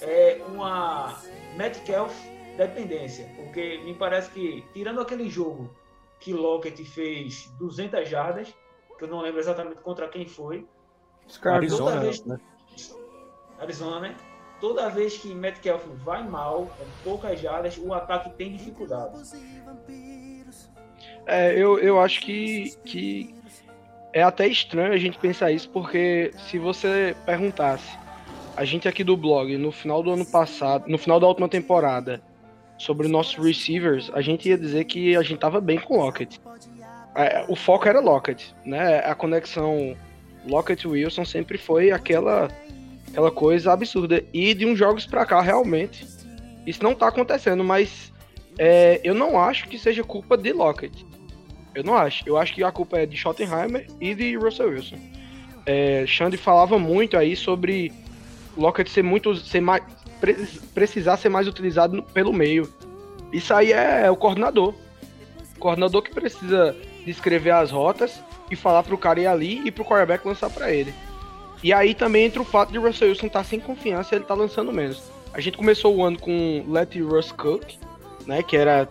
[0.00, 1.16] é, uma
[1.56, 2.12] Metcalf
[2.56, 3.28] dependência.
[3.36, 5.70] Porque me parece que, tirando aquele jogo
[6.20, 8.54] que Lockett fez 200 jardas,
[8.98, 10.66] que eu não lembro exatamente contra quem foi,
[11.28, 12.40] Os caras toda Arizona, vez- né?
[13.58, 14.16] Arizona, né?
[14.60, 19.12] Toda vez que Metcalf vai mal, com poucas jardas, o ataque tem dificuldade.
[21.26, 23.34] É, eu, eu acho que, que
[24.12, 27.98] é até estranho a gente pensar isso, porque se você perguntasse
[28.56, 32.22] a gente aqui do blog no final do ano passado, no final da última temporada,
[32.78, 36.40] sobre nossos receivers, a gente ia dizer que a gente tava bem com Lockett.
[37.14, 38.98] É, o foco era Lockett, né?
[38.98, 39.96] A conexão
[40.46, 42.50] Lockett-Wilson sempre foi aquela,
[43.08, 44.22] aquela coisa absurda.
[44.32, 46.06] E de uns jogos pra cá, realmente,
[46.66, 48.12] isso não tá acontecendo, mas
[48.58, 51.06] é, eu não acho que seja culpa de Lockett.
[51.74, 52.24] Eu não acho.
[52.26, 54.96] Eu acho que a culpa é de Schottenheimer e de Russell Wilson.
[55.66, 57.92] É, Xande falava muito aí sobre
[58.56, 59.36] Lockett ser muito.
[59.36, 59.82] Ser mais,
[60.74, 62.72] precisar ser mais utilizado pelo meio.
[63.32, 64.74] Isso aí é o coordenador.
[65.56, 69.84] O coordenador que precisa descrever as rotas e falar pro cara ir ali e pro
[69.84, 70.94] quarterback lançar para ele.
[71.62, 74.34] E aí também entra o fato de Russell Wilson estar sem confiança e ele tá
[74.34, 75.02] lançando menos.
[75.32, 77.74] A gente começou o ano com Let Russ Cook,
[78.26, 78.42] né?
[78.42, 78.88] Que era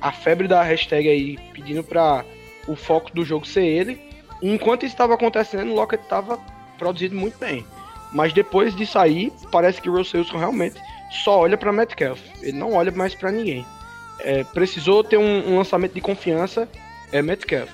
[0.00, 2.24] a febre da hashtag aí pedindo para
[2.66, 4.00] o foco do jogo ser ele.
[4.42, 6.38] Enquanto isso estava acontecendo, o Lockett estava
[6.76, 7.64] produzindo muito bem.
[8.12, 10.80] Mas depois disso aí, parece que o Russell Wilson realmente
[11.24, 12.20] só olha para Metcalf.
[12.40, 13.66] Ele não olha mais para ninguém.
[14.20, 16.68] É, precisou ter um, um lançamento de confiança,
[17.12, 17.70] é Metcalf.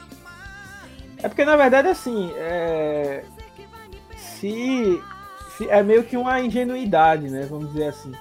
[1.23, 3.25] É porque, na verdade, assim, é...
[4.17, 5.01] Se...
[5.57, 7.47] se- É meio que uma ingenuidade, né?
[7.49, 8.13] Vamos dizer assim.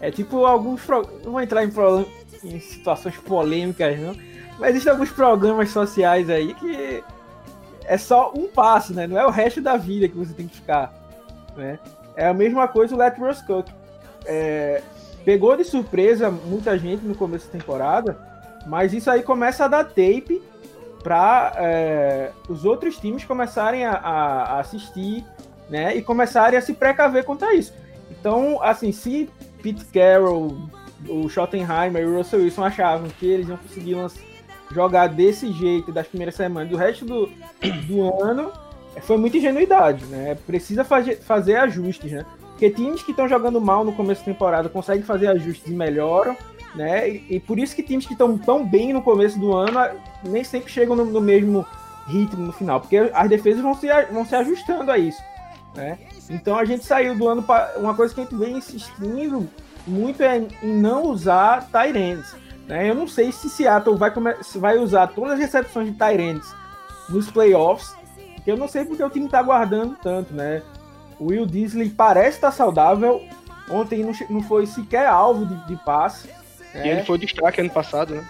[0.00, 0.80] É tipo alguns.
[0.82, 1.02] Pro...
[1.24, 2.06] Não vou entrar em, pro-
[2.42, 4.16] em situações polêmicas, não.
[4.58, 7.04] Mas existem alguns programas sociais aí que
[7.84, 9.06] é só um passo, né?
[9.06, 10.92] Não é o resto da vida que você tem que ficar.
[11.56, 11.78] Né?
[12.16, 13.68] É a mesma coisa o Let Ross Cook.
[14.24, 14.82] É,
[15.24, 18.18] Pegou de surpresa muita gente no começo da temporada,
[18.66, 20.42] mas isso aí começa a dar tape
[21.02, 25.22] para os outros times começarem a, a- assistir,
[25.68, 27.72] né, e começarem a se precaver contra isso.
[28.10, 29.28] Então, assim, se
[29.62, 30.56] Pete Carroll,
[31.06, 34.06] o Schottenheimer e o Russell Wilson achavam que eles não conseguiam
[34.72, 37.26] jogar desse jeito das primeiras semanas do resto do,
[37.86, 38.52] do ano,
[39.00, 40.36] foi muita ingenuidade, né?
[40.46, 42.24] Precisa fazer, fazer ajustes, né?
[42.50, 46.36] Porque times que estão jogando mal no começo da temporada conseguem fazer ajustes e melhoram,
[46.74, 47.08] né?
[47.08, 49.78] E, e por isso que times que estão tão bem no começo do ano
[50.24, 51.66] nem sempre chegam no, no mesmo
[52.06, 55.22] ritmo no final, porque as defesas vão se, vão se ajustando a isso,
[55.74, 55.98] né?
[56.28, 59.48] Então a gente saiu do ano para uma coisa que a gente vem insistindo
[59.86, 62.34] muito é em não usar Tyrands,
[62.66, 62.90] né?
[62.90, 64.12] Eu não sei se Seattle vai,
[64.56, 66.54] vai usar todas as recepções de Tyrands
[67.08, 67.94] nos playoffs,
[68.40, 70.62] porque eu não sei porque o time tá guardando tanto, né?
[71.18, 73.22] O Will Disley parece estar saudável.
[73.68, 76.28] Ontem não, não foi sequer alvo de, de passe.
[76.74, 76.88] E né?
[76.88, 78.26] ele foi destaque ano passado, né?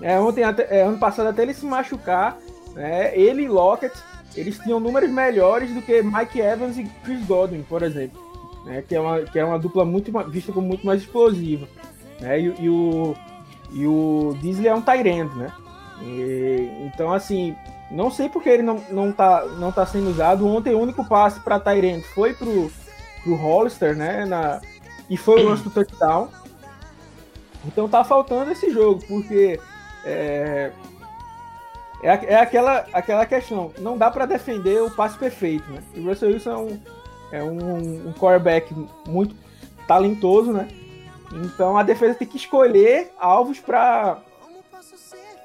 [0.00, 2.38] É, ontem, até- é, ano passado, até ele se machucar,
[2.74, 3.16] né?
[3.18, 3.94] Ele e Lockett
[4.36, 8.20] eles tinham números melhores do que Mike Evans e Chris Godwin, por exemplo,
[8.64, 8.82] né?
[8.86, 11.68] que, é uma, que é uma dupla muito vista como muito mais explosiva.
[12.20, 12.40] Né?
[12.40, 13.14] E, e o,
[13.72, 15.52] e o Disley é um Tyrant, né?
[16.02, 17.54] E- então, assim,
[17.90, 20.46] não sei porque ele não, não, tá, não tá sendo usado.
[20.46, 22.70] Ontem o único passe para Tyrant foi pro,
[23.22, 24.24] pro Hollister, né?
[24.24, 24.60] Na,
[25.08, 26.28] e foi o lance do touchdown.
[27.66, 29.58] Então tá faltando esse jogo, porque
[30.04, 30.70] é,
[32.02, 35.82] é, é aquela, aquela questão, não dá para defender o passe perfeito, né?
[35.96, 36.80] O Russell Wilson é um,
[37.32, 38.74] é um, um quarterback
[39.06, 39.34] muito
[39.86, 40.68] talentoso, né?
[41.32, 44.18] Então a defesa tem que escolher alvos para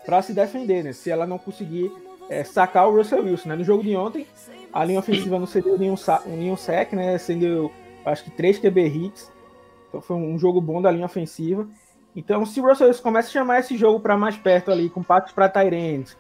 [0.05, 0.91] para se defender, né?
[0.91, 1.91] Se ela não conseguir
[2.29, 3.55] é, sacar o Russell Wilson, né?
[3.55, 4.27] No jogo de ontem,
[4.71, 5.95] a linha ofensiva não cedeu nenhum,
[6.27, 7.17] nenhum sec, né?
[7.17, 7.71] Cedeu,
[8.05, 9.31] acho que três QB hits.
[9.89, 11.67] Então foi um jogo bom da linha ofensiva.
[12.15, 15.01] Então, se o Russell Wilson começa a chamar esse jogo para mais perto ali, com
[15.01, 16.15] passes para Tyrants,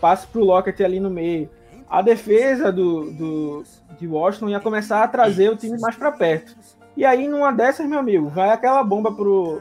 [0.00, 1.48] passes para o Lockett ali no meio,
[1.88, 3.64] a defesa do, do,
[3.98, 6.56] de Washington ia começar a trazer o time mais para perto.
[6.96, 9.60] E aí, numa dessas, meu amigo, vai aquela bomba pro,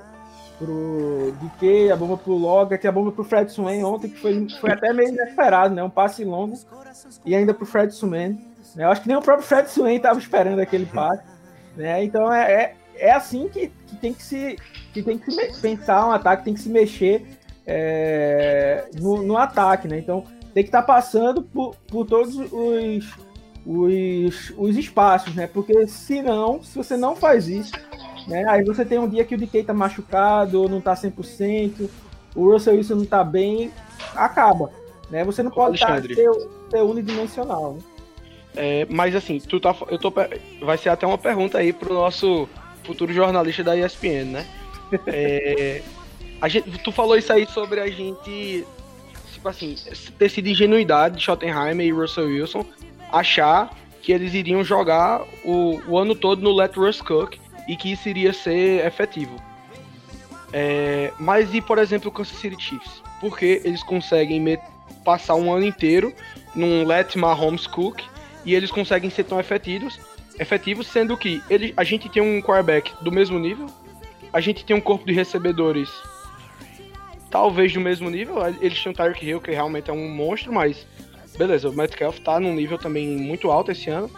[0.60, 4.72] pro DK, a bomba pro Lockett, a bomba pro Fred Swain ontem, que foi, foi
[4.72, 5.82] até meio inesperado, né?
[5.82, 6.60] Um passe longo
[7.26, 8.38] e ainda pro Fred Swain.
[8.76, 8.84] Né?
[8.84, 11.24] Eu acho que nem o próprio Fred Swain estava esperando aquele passe.
[11.78, 12.04] Né?
[12.04, 14.58] Então é, é, é assim que, que tem que se
[14.94, 17.26] que tem que se pensar um ataque, tem que se mexer
[17.66, 20.00] é, no, no ataque, né?
[20.00, 23.16] Então tem que estar passando por, por todos os,
[23.66, 25.48] os, os espaços, né?
[25.48, 27.72] Porque se não, se você não faz isso,
[28.30, 28.46] né?
[28.48, 31.90] Aí você tem um dia que o DK tá machucado, não tá 100%,
[32.36, 33.72] o Russell Wilson não tá bem,
[34.16, 34.72] acaba.
[35.10, 35.26] Né?
[35.26, 36.16] Você não pode tá, Alexandre.
[36.16, 36.30] ser,
[36.70, 37.74] ser unidimensional.
[37.74, 37.80] Né?
[38.56, 40.14] É, mas assim, tu tá, eu tô,
[40.62, 42.48] vai ser até uma pergunta aí pro nosso
[42.84, 44.46] futuro jornalista da ESPN, né?
[45.08, 45.82] É,
[46.42, 48.66] a gente, tu falou isso aí sobre a gente,
[49.32, 49.76] tipo assim,
[50.18, 52.66] ter sido ingenuidade de Schottenheimer e Russell Wilson
[53.12, 57.38] achar que eles iriam jogar o, o ano todo no Let Russ Cook
[57.70, 59.36] e que isso iria ser efetivo.
[60.52, 63.04] É, mas e, por exemplo, o Kansas City Chiefs?
[63.22, 64.44] Porque eles conseguem
[65.06, 66.12] passar um ano inteiro
[66.56, 68.02] num Let Mahomes Cook
[68.44, 70.00] e eles conseguem ser tão efetivos,
[70.40, 73.68] efetivos sendo que ele, a gente tem um quarterback do mesmo nível,
[74.34, 75.90] a gente tem um corpo de recebedores
[77.30, 80.88] talvez do mesmo nível, eles têm o Tyreek Hill, que realmente é um monstro, mas
[81.38, 84.10] beleza, o Metcalf tá num nível também muito alto esse ano.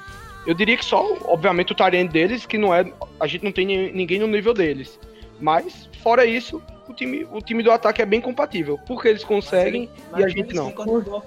[0.45, 2.91] Eu diria que só, obviamente, o Tyrant deles, que não é.
[3.19, 4.99] A gente não tem ni- ninguém no nível deles.
[5.39, 8.79] Mas, fora isso, o time, o time do ataque é bem compatível.
[8.87, 10.71] Porque eles conseguem e a gente não.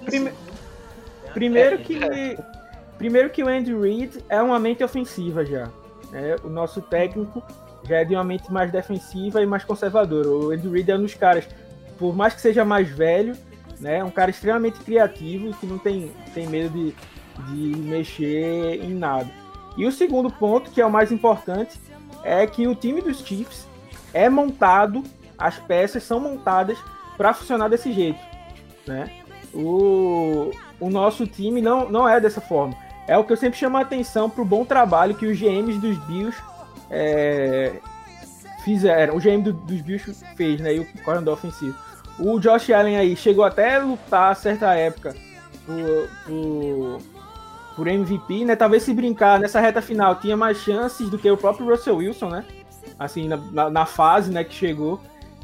[0.04, 0.32] Prime-
[1.32, 1.98] Primeiro que
[2.98, 5.68] primeiro que o Andy Reid é uma mente ofensiva já.
[6.12, 6.36] né?
[6.44, 7.42] O nosso técnico
[7.88, 10.28] já é de uma mente mais defensiva e mais conservadora.
[10.28, 11.46] O Andy Reid é um dos caras,
[11.98, 13.36] por mais que seja mais velho,
[13.80, 16.94] né, é um cara extremamente criativo e que não tem, tem medo de,
[17.48, 19.30] de mexer em nada.
[19.76, 21.78] E o segundo ponto, que é o mais importante,
[22.22, 23.66] é que o time dos Chiefs
[24.12, 25.02] é montado,
[25.36, 26.78] as peças são montadas
[27.16, 28.20] para funcionar desse jeito,
[28.86, 29.10] né?
[29.52, 32.74] O, o nosso time não, não é dessa forma.
[33.06, 35.78] É o que eu sempre chamo a atenção para o bom trabalho que os GMs
[35.78, 36.36] dos Bills
[36.90, 37.74] é,
[38.64, 39.16] fizeram.
[39.16, 40.74] O GM do- dos Bills fez, né?
[40.74, 41.76] E o coordenador ofensivo.
[42.18, 45.14] O Josh Allen aí chegou até a lutar a certa época
[45.66, 46.98] por, por,
[47.76, 48.56] por MVP, né?
[48.56, 52.28] Talvez se brincar nessa reta final tinha mais chances do que o próprio Russell Wilson,
[52.28, 52.44] né?
[52.98, 55.00] Assim, na, na, fase né, que chegou.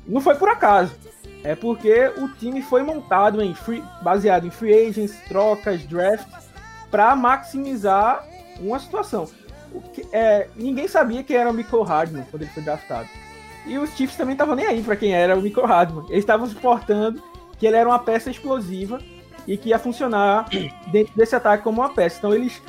[0.06, 0.94] Não foi por acaso.
[1.42, 6.28] É porque o time foi montado em free, baseado em free agents, trocas, draft,
[6.90, 8.24] para maximizar
[8.60, 9.28] uma situação.
[9.72, 13.08] O que, é, ninguém sabia quem era o Michael Hardman quando ele foi draftado.
[13.66, 16.06] E os Chiefs também estavam nem aí para quem era o Michael Hardman.
[16.08, 17.22] Eles estavam suportando
[17.58, 19.00] que ele era uma peça explosiva
[19.52, 20.46] e que ia funcionar
[20.92, 22.18] dentro desse ataque como uma peça.
[22.18, 22.62] Então eles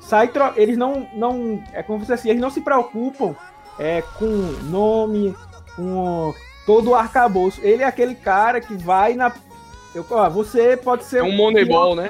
[0.00, 3.34] saem, tro- eles não, não, é como você assim, eles não se preocupam
[3.78, 4.26] é, com
[4.70, 5.34] nome,
[5.76, 7.60] com todo o arcabouço.
[7.62, 9.30] Ele é aquele cara que vai na,
[9.94, 12.08] eu, ó, você pode ser É um moneyball, né?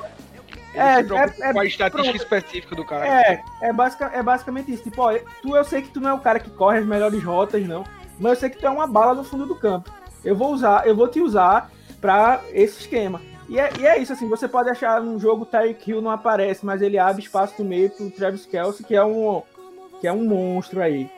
[0.75, 2.17] Ele É, é- é- com a estatística pronto.
[2.17, 3.07] específica do cara.
[3.07, 3.69] É, é,
[4.19, 4.85] é basicamente isso.
[4.85, 7.23] Tipo, ó, tu eu sei que tu não é o cara que corre as melhores
[7.23, 7.85] rotas, não.
[8.19, 9.91] Mas eu sei que tu é uma bala no fundo do campo.
[10.25, 11.71] Eu vou usar, eu vou te usar
[12.01, 13.21] pra esse esquema.
[13.53, 16.65] E é, e é isso, assim, você pode achar num jogo Tyreek Hill não aparece,
[16.65, 19.43] mas ele abre espaço no meio pro Travis Kelsey, que é um,
[20.01, 21.11] que é um monstro aí.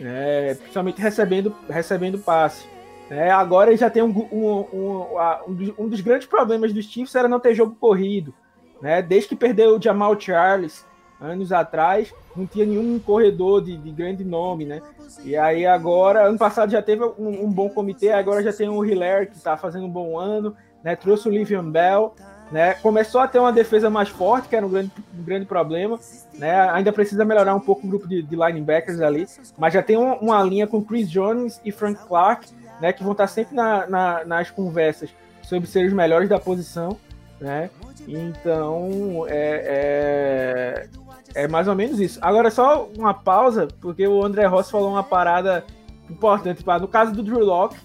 [0.00, 0.54] Né?
[0.54, 2.66] Principalmente recebendo, recebendo passe.
[3.10, 3.30] Né?
[3.30, 5.06] Agora ele já tem um, um, um,
[5.46, 8.32] um um dos grandes problemas dos Chiefs era não ter jogo corrido.
[8.80, 9.02] Né?
[9.02, 10.86] Desde que perdeu o Jamal Charles
[11.20, 14.80] anos atrás, não tinha nenhum corredor de, de grande nome, né?
[15.22, 18.84] E aí agora, ano passado já teve um, um bom comitê, agora já tem o
[18.84, 20.96] Hilaire que está fazendo um bom ano, né?
[20.96, 22.14] Trouxe o Livian Bell,
[22.50, 22.74] né?
[22.74, 25.98] Começou a ter uma defesa mais forte, que era um grande, um grande problema.
[26.34, 26.52] Né?
[26.70, 29.26] Ainda precisa melhorar um pouco o grupo de, de linebackers ali,
[29.56, 32.48] mas já tem uma, uma, linha com Chris Jones e Frank Clark,
[32.80, 32.92] né?
[32.92, 35.10] Que vão estar sempre na, na, nas conversas
[35.42, 36.96] sobre ser os melhores da posição,
[37.40, 37.70] né?
[38.06, 40.88] Então é,
[41.34, 42.18] é, é mais ou menos isso.
[42.20, 45.64] Agora só uma pausa, porque o André Ross falou uma parada
[46.08, 46.64] importante.
[46.80, 47.76] No caso do Drew Locke,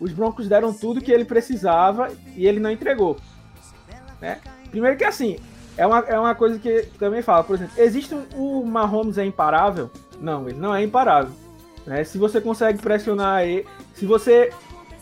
[0.00, 3.16] os Broncos deram tudo que ele precisava e ele não entregou.
[4.20, 4.38] Né?
[4.70, 5.38] Primeiro que assim,
[5.76, 9.24] é uma, é uma coisa que, também fala, por exemplo, existe um, o Mahomes é
[9.24, 9.90] imparável?
[10.20, 11.32] Não, ele não é imparável.
[11.86, 12.04] Né?
[12.04, 14.52] Se você consegue pressionar ele, se você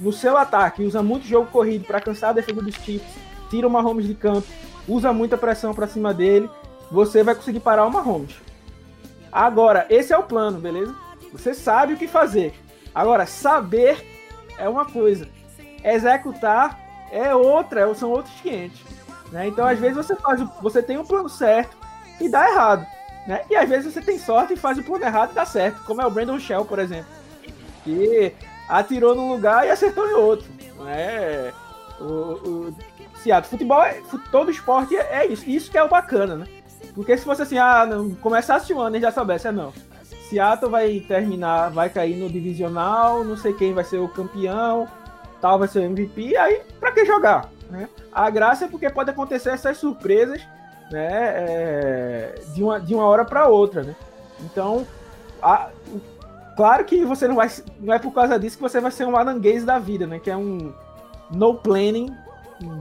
[0.01, 3.14] no seu ataque usa muito jogo corrido para cansar a defesa dos Chiefs,
[3.49, 4.47] tira o Mahomes de campo,
[4.86, 6.49] usa muita pressão para cima dele,
[6.90, 8.36] você vai conseguir parar o Mahomes.
[9.32, 10.94] Agora, esse é o plano, beleza?
[11.32, 12.55] Você sabe o que fazer.
[12.94, 14.16] Agora, saber
[14.59, 15.28] é uma coisa,
[15.84, 16.78] executar
[17.11, 18.80] é outra, são outros 500.
[19.32, 19.48] Né?
[19.48, 21.76] Então, às vezes, você faz você tem um plano certo
[22.20, 22.86] e dá errado.
[23.26, 23.42] Né?
[23.50, 26.00] E às vezes você tem sorte e faz o plano errado e dá certo, como
[26.00, 27.11] é o Brandon Shell, por exemplo.
[27.82, 28.32] Que
[28.68, 30.46] atirou num lugar e acertou em outro.
[30.84, 31.52] Né?
[32.00, 32.76] O, o
[33.16, 34.00] Seattle, futebol, é,
[34.30, 35.48] todo esporte é, é, isso.
[35.48, 36.46] Isso que é o bacana, né?
[36.94, 39.72] Porque se fosse assim, ah, não, começasse o ano e já soubesse, é não.
[40.29, 44.89] Seattle vai terminar, vai cair no divisional, não sei quem vai ser o campeão,
[45.41, 47.51] tal vai ser o MVP, aí pra que jogar?
[47.70, 47.89] Né?
[48.12, 50.41] A graça é porque pode acontecer essas surpresas
[50.91, 53.83] né, é, de, uma, de uma hora para outra.
[53.83, 53.97] Né?
[54.41, 54.87] Então,
[55.43, 55.70] a,
[56.57, 57.49] claro que você não vai.
[57.81, 60.18] Não é por causa disso que você vai ser um aranguês da vida, né?
[60.18, 60.72] Que é um
[61.31, 62.14] no planning,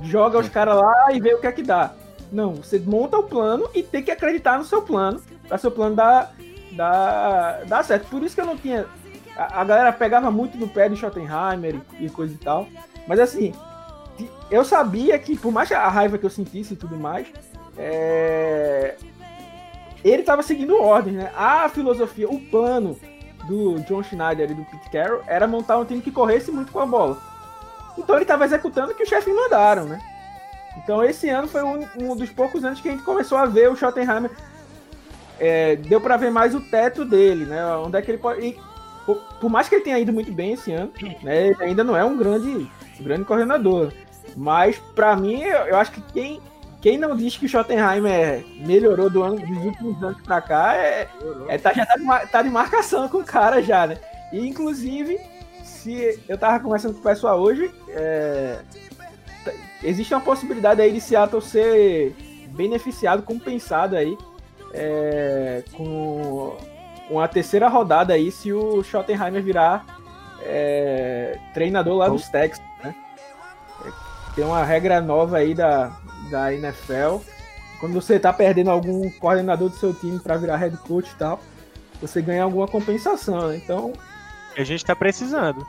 [0.03, 1.93] joga os caras lá e vê o que é que dá.
[2.31, 5.95] Não, você monta o plano e tem que acreditar no seu plano, para seu plano
[5.95, 6.33] dar,
[6.75, 8.07] dar, dar certo.
[8.09, 8.85] Por isso que eu não tinha.
[9.35, 12.67] A, a galera pegava muito no pé de Schottenheimer e, e coisa e tal.
[13.07, 13.53] Mas assim,
[14.49, 17.27] eu sabia que, por mais a raiva que eu sentisse e tudo mais,
[17.77, 18.95] é...
[20.03, 21.31] ele estava seguindo ordens, né?
[21.35, 22.97] A filosofia, o plano
[23.47, 26.79] do John Schneider e do Pete Carroll era montar um time que corresse muito com
[26.79, 27.17] a bola.
[27.97, 29.99] Então ele estava executando o que os chefes mandaram, né?
[30.77, 33.69] Então esse ano foi um, um, dos poucos anos que a gente começou a ver
[33.69, 34.31] o Schottenheimer.
[35.39, 37.65] É, deu para ver mais o teto dele, né?
[37.77, 38.45] Onde é que ele pode.
[38.45, 38.57] E,
[39.05, 41.47] por, por, mais que ele tenha ido muito bem esse ano, né?
[41.47, 42.69] Ele ainda não é um grande,
[42.99, 43.91] grande coordenador.
[44.35, 46.41] Mas, para mim, eu acho que quem,
[46.81, 51.07] quem não diz que o Schottenheimer melhorou do ano, dos últimos anos pra cá, é,
[51.47, 53.97] é tá, já tá de, tá de marcação com o cara já, né?
[54.33, 55.19] E, inclusive,
[55.63, 58.59] se eu tava conversando com o pessoal hoje, é,
[59.83, 62.15] existe uma possibilidade aí de Seattle ser
[62.49, 64.17] beneficiado, compensado aí,
[64.75, 66.57] é, com
[67.09, 69.85] uma terceira rodada aí, se o Schottenheimer virar
[70.43, 72.65] é, treinador lá dos Texans.
[74.35, 75.91] Tem uma regra nova aí da,
[76.29, 77.17] da NFL.
[77.79, 81.39] Quando você tá perdendo algum coordenador do seu time para virar head coach e tal,
[82.01, 83.57] você ganha alguma compensação, né?
[83.57, 83.93] Então.
[84.57, 85.65] A gente tá precisando.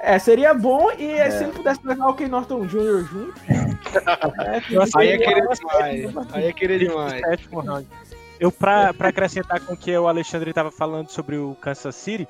[0.00, 1.30] É, seria bom e é.
[1.30, 3.04] se ele pudesse levar o Ken Norton Jr.
[3.04, 3.34] junto.
[3.48, 4.62] é,
[4.96, 6.32] aí é querer demais.
[6.32, 7.22] Aí é querer demais.
[8.40, 12.28] Eu, pra, pra acrescentar com o que o Alexandre estava falando sobre o Kansas City,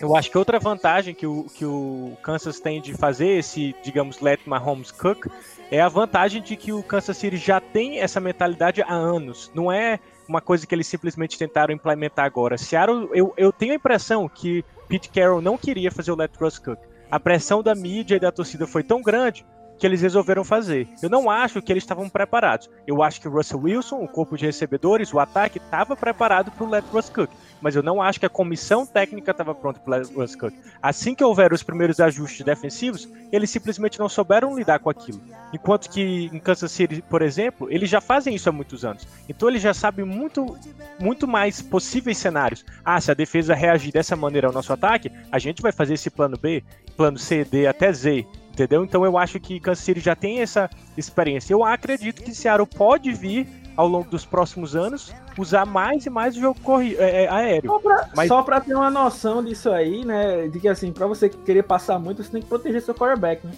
[0.00, 4.20] eu acho que outra vantagem que o, que o Kansas tem de fazer esse, digamos,
[4.20, 5.26] let Mahomes cook,
[5.70, 9.50] é a vantagem de que o Kansas City já tem essa mentalidade há anos.
[9.54, 12.58] Não é uma coisa que eles simplesmente tentaram implementar agora.
[12.58, 16.58] Seattle, eu, eu tenho a impressão que Pete Carroll não queria fazer o let Russ
[16.58, 16.78] cook.
[17.10, 19.46] A pressão da mídia e da torcida foi tão grande
[19.78, 20.88] que eles resolveram fazer.
[21.02, 22.70] Eu não acho que eles estavam preparados.
[22.86, 26.64] Eu acho que o Russell Wilson, o corpo de recebedores, o ataque, estava preparado para
[26.64, 27.30] o Let Russ Cook.
[27.60, 30.54] Mas eu não acho que a comissão técnica estava pronta para o Let Russ Cook.
[30.82, 35.20] Assim que houveram os primeiros ajustes defensivos, eles simplesmente não souberam lidar com aquilo.
[35.52, 39.06] Enquanto que em Kansas City, por exemplo, eles já fazem isso há muitos anos.
[39.28, 40.56] Então eles já sabem muito,
[40.98, 42.64] muito mais possíveis cenários.
[42.84, 46.10] Ah, se a defesa reagir dessa maneira ao nosso ataque, a gente vai fazer esse
[46.10, 46.62] plano B,
[46.96, 48.26] plano C, D até Z
[48.56, 48.82] entendeu?
[48.82, 51.52] Então eu acho que Kansas City já tem essa experiência.
[51.52, 53.46] Eu acredito que Seattle pode vir
[53.76, 57.70] ao longo dos próximos anos usar mais e mais o jogo corri é, é, aéreo.
[57.70, 58.28] Só pra, Mas...
[58.28, 60.48] só pra ter uma noção disso aí, né?
[60.48, 63.52] De que assim, pra você querer passar muito, você tem que proteger seu quarterback, né?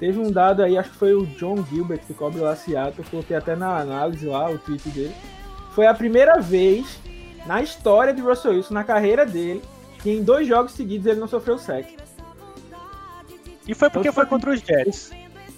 [0.00, 3.04] Teve um dado aí, acho que foi o John Gilbert que cobre lá Seattle, eu
[3.08, 5.14] coloquei até na análise lá, o tweet dele.
[5.70, 6.98] Foi a primeira vez
[7.46, 9.62] na história de Russell Wilson, na carreira dele,
[10.02, 11.86] que em dois jogos seguidos ele não sofreu sec.
[13.66, 15.10] E foi porque foi contra os Jets.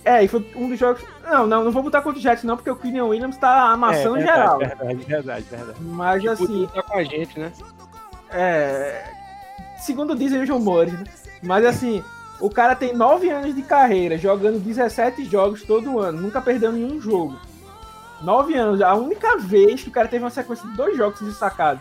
[0.04, 1.02] É, e foi um dos jogos.
[1.24, 4.16] Não, não, não vou botar contra os Jets, não, porque o Kylian Williams tá amassando
[4.16, 4.58] é, verdade, geral.
[4.58, 5.78] Verdade, verdade, verdade.
[5.80, 6.68] Mas assim.
[6.74, 7.52] Tá com a gente, né?
[8.30, 9.04] É.
[9.78, 11.04] Segundo dizem os rumores, né?
[11.42, 12.02] Mas assim,
[12.40, 17.00] O cara tem 9 anos de carreira, jogando 17 jogos todo ano, nunca perdeu nenhum
[17.00, 17.38] jogo.
[18.22, 21.32] 9 anos, a única vez que o cara teve uma sequência de dois jogos de
[21.32, 21.80] sacado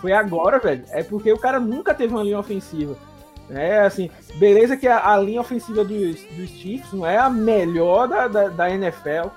[0.00, 0.84] foi agora, velho.
[0.90, 2.96] É porque o cara nunca teve uma linha ofensiva.
[3.54, 8.08] É assim, beleza que a, a linha ofensiva dos, dos Chiefs não é a melhor
[8.08, 9.28] da, da, da NFL,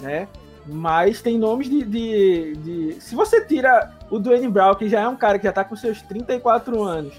[0.00, 0.28] né?
[0.66, 5.08] Mas tem nomes de, de, de, Se você tira o Dwayne Brown, que já é
[5.08, 7.14] um cara que já tá com seus 34 anos,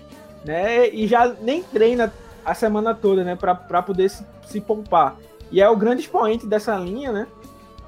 [0.46, 0.88] né?
[0.90, 2.14] E já nem treina
[2.46, 3.36] a semana toda, né?
[3.36, 5.18] Pra, pra poder se, se poupar.
[5.52, 7.28] E é o grande expoente dessa linha, né?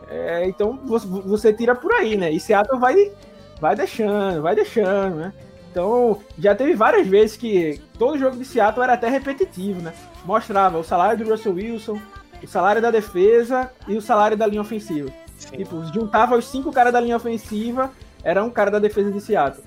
[0.09, 2.31] É, então você, você tira por aí, né?
[2.31, 3.11] E Seattle vai,
[3.59, 5.33] vai deixando, vai deixando, né?
[5.75, 9.93] Então já teve várias vezes que todo jogo de Seattle era até repetitivo, né?
[10.23, 11.99] Mostrava o salário do Russell Wilson,
[12.41, 15.09] o salário da defesa e o salário da linha ofensiva.
[15.37, 15.57] Sim.
[15.57, 17.91] Tipo, juntava os cinco caras da linha ofensiva,
[18.23, 19.65] era um cara da defesa de Seattle.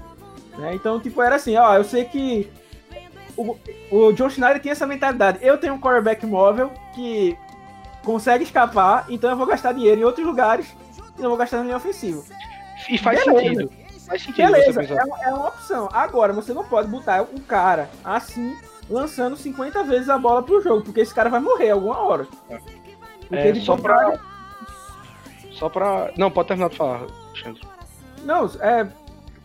[0.57, 0.75] Né?
[0.75, 2.51] Então, tipo, era assim, ó, eu sei que
[3.37, 3.55] o,
[3.93, 5.41] o John Schneider tinha essa mentalidade.
[5.43, 7.37] Eu tenho um quarterback móvel que
[8.03, 10.75] consegue escapar, então eu vou gastar dinheiro em outros lugares
[11.19, 12.23] e não vou gastar na linha ofensiva.
[12.89, 13.43] E faz Beleza.
[13.43, 13.88] sentido.
[14.37, 15.89] Beleza, você é, uma- é uma opção.
[15.93, 18.57] Agora, você não pode botar um cara assim,
[18.89, 22.27] lançando 50 vezes a bola pro jogo, porque esse cara vai morrer alguma hora.
[23.31, 24.19] É, só pra.
[25.53, 26.11] Só pra.
[26.17, 27.63] Não, pode terminar de falar, Alexandre.
[28.25, 28.87] Não, é,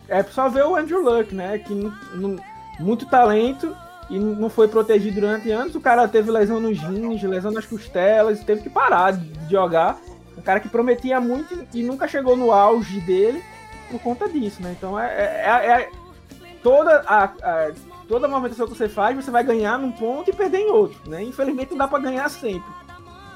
[0.08, 1.58] é só ver o Andrew Luck, né?
[1.58, 2.36] Que não- não-
[2.80, 3.74] muito talento
[4.10, 5.74] e não foi protegido durante anos.
[5.74, 9.98] O cara teve lesão nos rins, lesão nas costelas, teve que parar de jogar.
[10.36, 13.42] Um cara que prometia muito e nunca chegou no auge dele
[13.90, 14.74] por conta disso, né?
[14.76, 15.90] Então é, é- é- é-
[16.62, 17.72] toda a, a-
[18.08, 21.22] toda movimentação que você faz, você vai ganhar num ponto e perder em outro, né?
[21.22, 22.70] Infelizmente não dá pra ganhar sempre,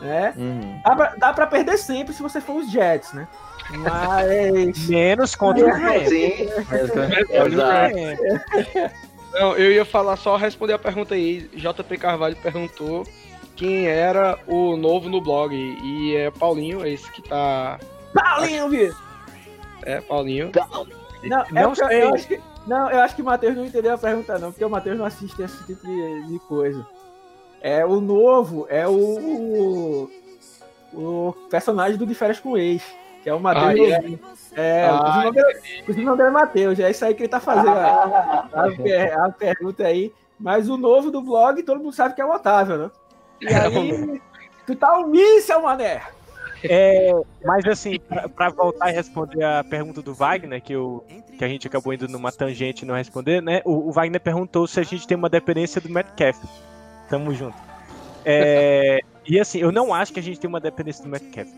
[0.00, 0.32] né?
[0.36, 0.80] Uhum.
[1.18, 3.26] Dá pra perder sempre se você for os Jets, né?
[3.70, 6.08] Mas Menos contra o Rams.
[6.08, 6.48] Sim,
[7.30, 7.94] exato.
[9.32, 11.48] Não, eu ia falar só responder a pergunta aí.
[11.54, 13.06] JP Carvalho perguntou
[13.56, 15.54] quem era o novo no blog.
[15.54, 17.78] E é Paulinho, esse que tá.
[18.14, 19.07] Paulinho, Vitor!
[19.88, 20.50] É, Paulinho.
[21.24, 22.02] Não, é Não eu- sei.
[22.02, 24.64] eu acho que, não, eu acho que o Matheus não entendeu a pergunta, não, porque
[24.64, 26.86] o Matheus não assiste esse tipo de, de coisa.
[27.60, 30.10] É, o novo é o, o,
[30.92, 32.82] o personagem do De Férias com o Ex,
[33.22, 34.02] que é o Matheus Ah,
[34.56, 34.84] é?
[34.84, 38.48] É, Ah, o nome dele- é Matheus, é isso aí que ele tá fazendo a,
[38.52, 40.12] a per- a pergunta aí.
[40.38, 42.90] Mas o novo do blog, todo mundo sabe que é o Otávio, né?
[43.40, 44.22] E aí,
[44.66, 46.00] tu tá um míssel, mané!
[46.64, 47.12] É,
[47.44, 47.98] mas assim,
[48.34, 51.04] pra voltar e responder a pergunta do Wagner, que, eu,
[51.36, 53.60] que a gente acabou indo numa tangente e não responder, né?
[53.64, 56.42] O, o Wagner perguntou se a gente tem uma dependência do Metcalf.
[57.08, 57.56] Tamo junto.
[58.24, 61.48] É, e assim, eu não acho que a gente tem uma dependência do Metcalf.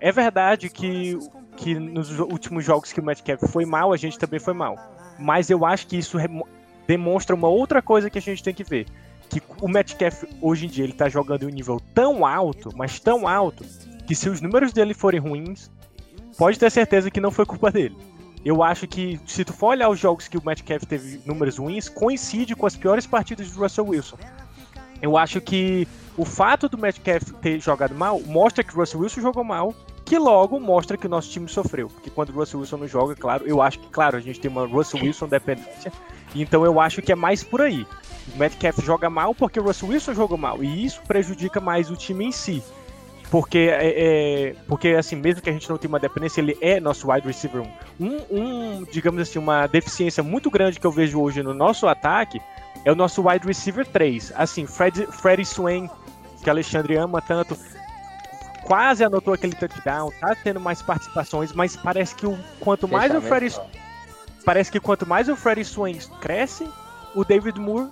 [0.00, 1.18] É verdade que,
[1.56, 4.76] que nos últimos jogos que o Metcalf foi mal, a gente também foi mal.
[5.18, 6.18] Mas eu acho que isso
[6.86, 8.86] demonstra uma outra coisa que a gente tem que ver.
[9.28, 12.98] Que o Metcalf, hoje em dia, ele tá jogando em um nível tão alto, mas
[12.98, 13.64] tão alto,
[14.08, 15.70] que se os números dele forem ruins,
[16.38, 17.94] pode ter certeza que não foi culpa dele.
[18.42, 21.90] Eu acho que, se tu for olhar os jogos que o Metcalf teve números ruins,
[21.90, 24.16] coincide com as piores partidas do Russell Wilson.
[25.02, 25.86] Eu acho que
[26.16, 29.74] o fato do Metcalf ter jogado mal mostra que o Russell Wilson jogou mal,
[30.06, 31.88] que logo mostra que o nosso time sofreu.
[31.88, 34.50] Porque quando o Russell Wilson não joga, claro, eu acho que, claro, a gente tem
[34.50, 35.92] uma Russell Wilson dependência,
[36.34, 37.86] então eu acho que é mais por aí.
[38.34, 41.96] O Metcalf joga mal porque o Russell Wilson jogou mal, e isso prejudica mais o
[41.96, 42.62] time em si.
[43.30, 46.80] Porque, é, é- porque assim, mesmo que a gente não tenha uma dependência, ele é
[46.80, 47.68] nosso wide receiver 1.
[48.00, 52.40] Um, um, digamos assim, uma deficiência muito grande que eu vejo hoje no nosso ataque
[52.84, 54.32] é o nosso wide receiver 3.
[54.34, 55.90] Assim, Fred, Freddy Swain,
[56.42, 57.54] que Alexandre ama tanto,
[58.62, 63.20] quase anotou aquele touchdown, tá tendo mais participações, mas parece que o, quanto mais o
[63.20, 63.54] Freddy
[64.44, 66.66] parece que quanto mais o Freddy Swain cresce,
[67.14, 67.90] o David Moore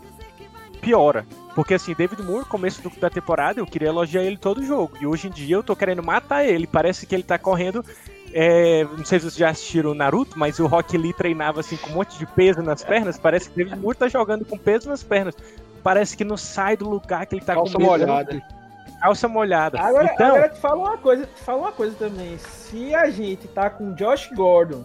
[0.81, 1.27] piora.
[1.57, 4.97] Porque assim, David Moore, começo do- da temporada, eu queria elogiar ele todo jogo.
[5.01, 6.67] E hoje em dia eu tô querendo matar ele.
[6.69, 7.85] Parece que ele tá correndo.
[8.39, 11.77] é, não sei se vocês já assistiram o Naruto, mas o Rock Lee treinava assim
[11.79, 13.19] com um monte de peso nas pernas.
[13.19, 15.35] Parece que David Moore tá jogando com peso nas pernas.
[15.83, 17.91] Parece que não sai do lugar que ele tá Calça com medo.
[17.91, 18.43] molhada.
[19.01, 19.81] Calça molhada.
[19.81, 22.37] Agora, então, agora te fala uma coisa, te fala uma coisa também.
[22.37, 24.85] Se a gente tá com Josh Gordon,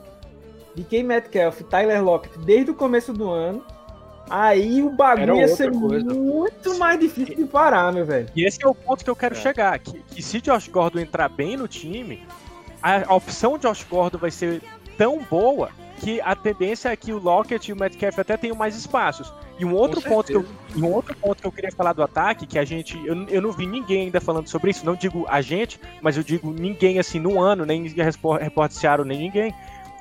[0.75, 3.61] DK Metcalf, Tyler Lockett desde o começo do ano,
[4.31, 6.13] aí o bagulho ia ser coisa.
[6.13, 8.27] muito mais difícil de parar, meu velho.
[8.35, 9.77] E esse é o ponto que eu quero chegar.
[9.77, 12.23] Que, que se Josh Gordon entrar bem no time,
[12.81, 14.61] a, a opção Josh Gordon vai ser
[14.97, 15.69] tão boa
[15.99, 19.31] que a tendência é que o Lockett e o Metcalf até tenham mais espaços.
[19.59, 22.47] E um outro, ponto que eu, um outro ponto que eu queria falar do ataque,
[22.47, 22.99] que a gente.
[23.05, 26.23] Eu, eu não vi ninguém ainda falando sobre isso, não digo a gente, mas eu
[26.23, 29.53] digo ninguém assim no ano, nem Repórter repórter Seattle, nem ninguém.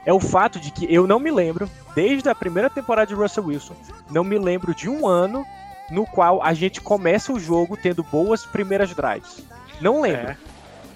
[0.04, 3.44] É o fato de que eu não me lembro, desde a primeira temporada de Russell
[3.46, 3.74] Wilson,
[4.10, 5.44] não me lembro de um ano
[5.90, 9.42] no qual a gente começa o jogo tendo boas primeiras drives.
[9.80, 10.30] Não lembro.
[10.30, 10.36] É.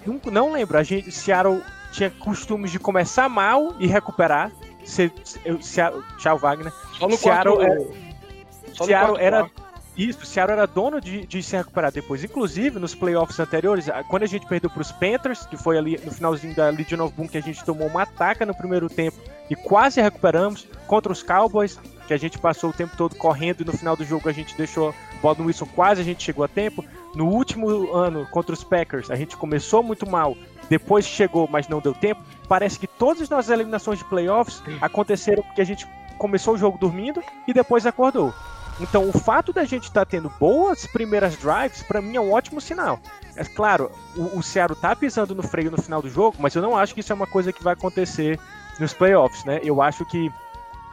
[0.07, 0.79] Não, não lembro.
[0.79, 4.51] A gente, Seattle tinha costumes de começar mal e recuperar.
[4.85, 5.11] Se,
[5.45, 6.73] eu, Seattle, tchau, Wagner.
[6.99, 9.74] Só no Seattle quarto, é- Seattle quarto era- quarto.
[9.97, 12.25] Isso, o Seattle era dono de, de se recuperar depois.
[12.25, 16.11] Inclusive, nos playoffs anteriores, quando a gente perdeu para os Panthers, que foi ali no
[16.11, 19.17] finalzinho da Legion of Boom, que a gente tomou uma ataca no primeiro tempo
[19.49, 23.65] e quase recuperamos, contra os Cowboys, que a gente passou o tempo todo correndo e
[23.65, 26.49] no final do jogo a gente deixou o no Wilson, quase a gente chegou a
[26.49, 26.85] tempo.
[27.15, 30.37] No último ano, contra os Packers, a gente começou muito mal,
[30.69, 32.21] depois chegou, mas não deu tempo.
[32.49, 35.87] Parece que todas as nossas eliminações de playoffs aconteceram porque a gente
[36.19, 38.35] começou o jogo dormindo e depois acordou.
[38.81, 42.61] Então, o fato da gente estar tendo boas primeiras drives, pra mim é um ótimo
[42.61, 42.99] sinal.
[43.37, 46.63] É claro, o, o Seattle tá pisando no freio no final do jogo, mas eu
[46.63, 48.39] não acho que isso é uma coisa que vai acontecer
[48.79, 49.61] nos playoffs, né?
[49.63, 50.31] Eu acho que,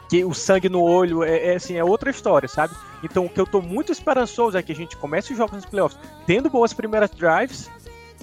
[0.08, 2.74] que o sangue no olho é, é, assim, é outra história, sabe?
[3.02, 5.66] Então, o que eu tô muito esperançoso é que a gente comece os jogos nos
[5.66, 7.68] playoffs tendo boas primeiras drives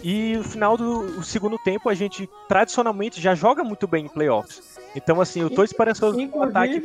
[0.01, 4.07] e no final do o segundo tempo a gente tradicionalmente já joga muito bem em
[4.07, 4.79] playoffs.
[4.95, 6.81] Então, assim, eu tô esperançoso no ataque.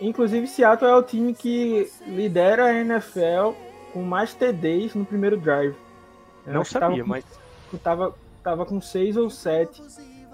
[0.00, 3.52] Inclusive, Seattle é o time que lidera a NFL
[3.92, 5.74] com mais TDs no primeiro drive.
[6.46, 7.24] Eu Não sabia, com- mas
[7.82, 9.82] tava, tava com seis ou sete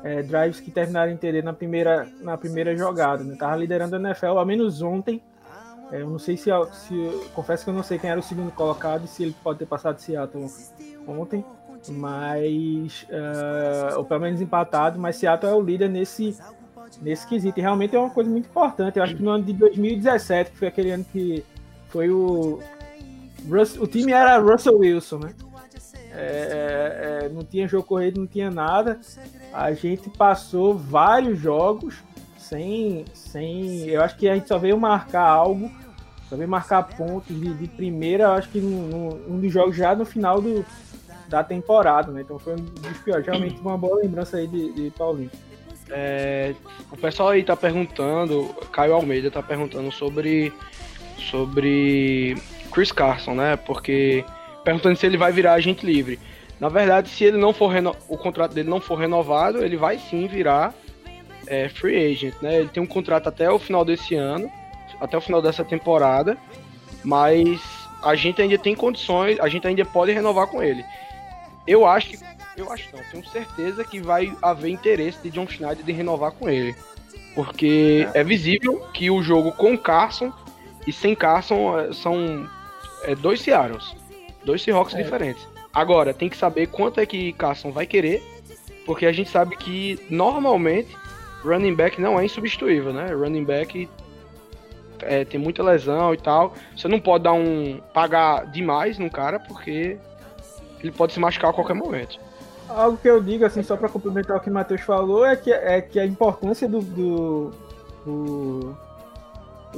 [0.02, 3.24] é, drives que terminaram em TD na primeira, na primeira jogada.
[3.24, 3.36] Né?
[3.36, 5.22] Tava liderando a NFL, ao menos ontem.
[5.90, 7.28] É, eu não sei se, se.
[7.34, 9.66] Confesso que eu não sei quem era o segundo colocado e se ele pode ter
[9.66, 10.46] passado Seattle
[11.06, 11.44] ontem.
[11.88, 13.06] Mas.
[13.10, 14.98] é, ou pelo menos empatado.
[14.98, 16.36] Mas Seattle é o líder nesse,
[17.02, 17.58] nesse quesito.
[17.58, 18.98] E realmente é uma coisa muito importante.
[18.98, 21.44] Eu acho que no ano de 2017, que foi aquele ano que
[21.88, 22.60] foi o.
[23.78, 25.34] O time era Russell Wilson, né?
[26.16, 28.98] É, é, não tinha jogo corrido, não tinha nada.
[29.52, 31.96] A gente passou vários jogos
[32.38, 33.86] sem, sem.
[33.88, 35.70] Eu acho que a gente só veio marcar algo,
[36.28, 40.04] só veio marcar pontos de, de primeira, acho que num- um dos jogos já no
[40.04, 40.64] final do,
[41.28, 42.22] da temporada, né?
[42.22, 43.26] Então foi um dos piores.
[43.26, 45.30] Realmente uma boa lembrança aí de, de Paulinho.
[45.90, 46.54] É,
[46.90, 50.52] o pessoal aí tá perguntando, Caio Almeida tá perguntando sobre
[51.30, 52.36] sobre
[52.72, 53.56] Chris Carson, né?
[53.56, 54.24] Porque
[54.64, 56.18] perguntando se ele vai virar agente livre.
[56.58, 59.98] Na verdade, se ele não for reno- o contrato dele não for renovado, ele vai
[59.98, 60.72] sim virar
[61.46, 62.60] é, free agent, né?
[62.60, 64.50] Ele tem um contrato até o final desse ano,
[65.00, 66.38] até o final dessa temporada,
[67.04, 67.60] mas
[68.02, 70.84] a gente ainda tem condições, a gente ainda pode renovar com ele.
[71.66, 72.18] Eu acho que
[72.56, 76.48] eu acho não, tenho certeza que vai haver interesse de John Schneider de renovar com
[76.48, 76.74] ele.
[77.34, 80.32] Porque é, visível que o jogo com Carson
[80.86, 82.48] e sem Carson é, são
[83.02, 83.94] é, dois Seattles,
[84.44, 85.02] dois Seahawks É.
[85.02, 85.46] diferentes.
[85.72, 88.22] Agora, tem que saber quanto é que Carson vai querer,
[88.86, 90.96] porque a gente sabe que normalmente
[91.42, 93.12] running back não é insubstituível, né?
[93.12, 93.88] Running back
[95.02, 96.54] é, tem muita lesão e tal.
[96.76, 97.80] Você não pode dar um.
[97.92, 99.98] pagar demais num cara, porque
[100.80, 102.20] ele pode se machucar a qualquer momento.
[102.68, 105.52] Algo que eu digo, assim, só para complementar o que o Matheus falou, é que,
[105.52, 107.50] é que a importância do, do,
[108.04, 108.76] do,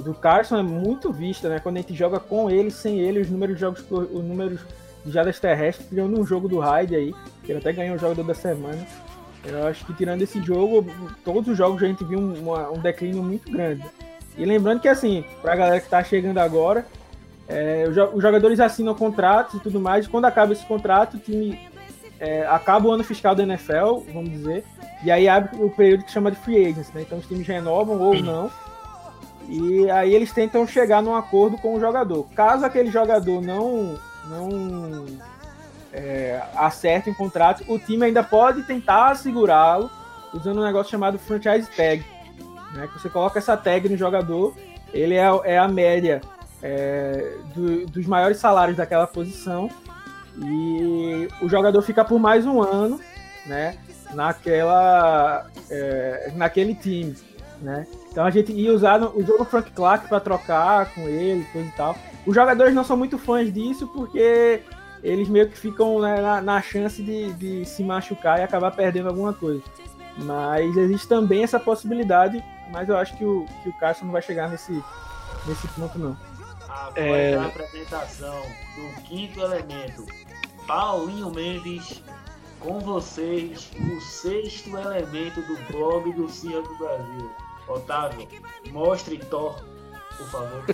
[0.03, 1.59] do Carson é muito vista, né?
[1.59, 4.61] Quando a gente joga com ele, sem ele, os números de jogos, os números
[5.05, 8.23] de jadas terrestres, tirando um jogo do Hyde aí, que ele até ganhou o jogador
[8.23, 8.79] da semana.
[9.45, 10.85] Eu acho que tirando esse jogo,
[11.25, 13.85] todos os jogos a gente viu um, uma- um declínio muito grande.
[14.37, 16.87] E lembrando que, assim, pra galera que tá chegando agora,
[17.49, 21.59] é, os jogadores assinam contratos e tudo mais, e quando acaba esse contrato, o time
[22.21, 24.65] é, acaba o ano fiscal da NFL, vamos dizer,
[25.05, 27.03] e aí abre o período que chama de free agents, né?
[27.03, 28.51] Então os times renovam ou não,
[29.49, 32.27] e aí eles tentam chegar num acordo com o jogador.
[32.35, 33.99] Caso aquele jogador não,
[34.29, 35.07] não
[35.93, 39.91] é, acerte um contrato, o time ainda pode tentar segurá-lo
[40.35, 42.05] usando um negócio chamado franchise tag,
[42.73, 42.89] né?
[42.95, 44.55] Você coloca essa tag no jogador,
[44.93, 46.21] ele é, é a média
[46.63, 49.69] é, do- dos maiores salários daquela posição
[50.39, 53.01] e o jogador fica por mais um ano,
[53.47, 53.77] né?
[54.15, 57.15] Naquela, é, naquele time,
[57.61, 57.87] né?
[58.11, 61.73] Então a gente ia usar, usou no Frank Clark para trocar com ele, coisa e
[61.73, 61.97] tal.
[62.27, 64.63] Os jogadores não são muito fãs disso porque
[65.03, 69.09] eles meio que ficam né, na, na chance de, de se machucar e acabar perdendo
[69.09, 69.63] alguma coisa.
[70.19, 74.23] Mas existe também essa possibilidade, mas eu acho que o, que o Carson não vai
[74.23, 74.83] chegar nesse,
[75.47, 76.17] nesse ponto, não.
[76.69, 77.35] Após É.
[77.37, 78.43] a apresentação
[78.75, 80.07] do quinto elemento,
[80.67, 82.03] Paulinho Mendes,
[82.61, 87.31] com vocês, o sexto elemento do blog do Cia do Brasil.
[87.69, 88.29] Otávio,
[88.71, 89.55] mostre Thor,
[90.17, 90.65] por favor.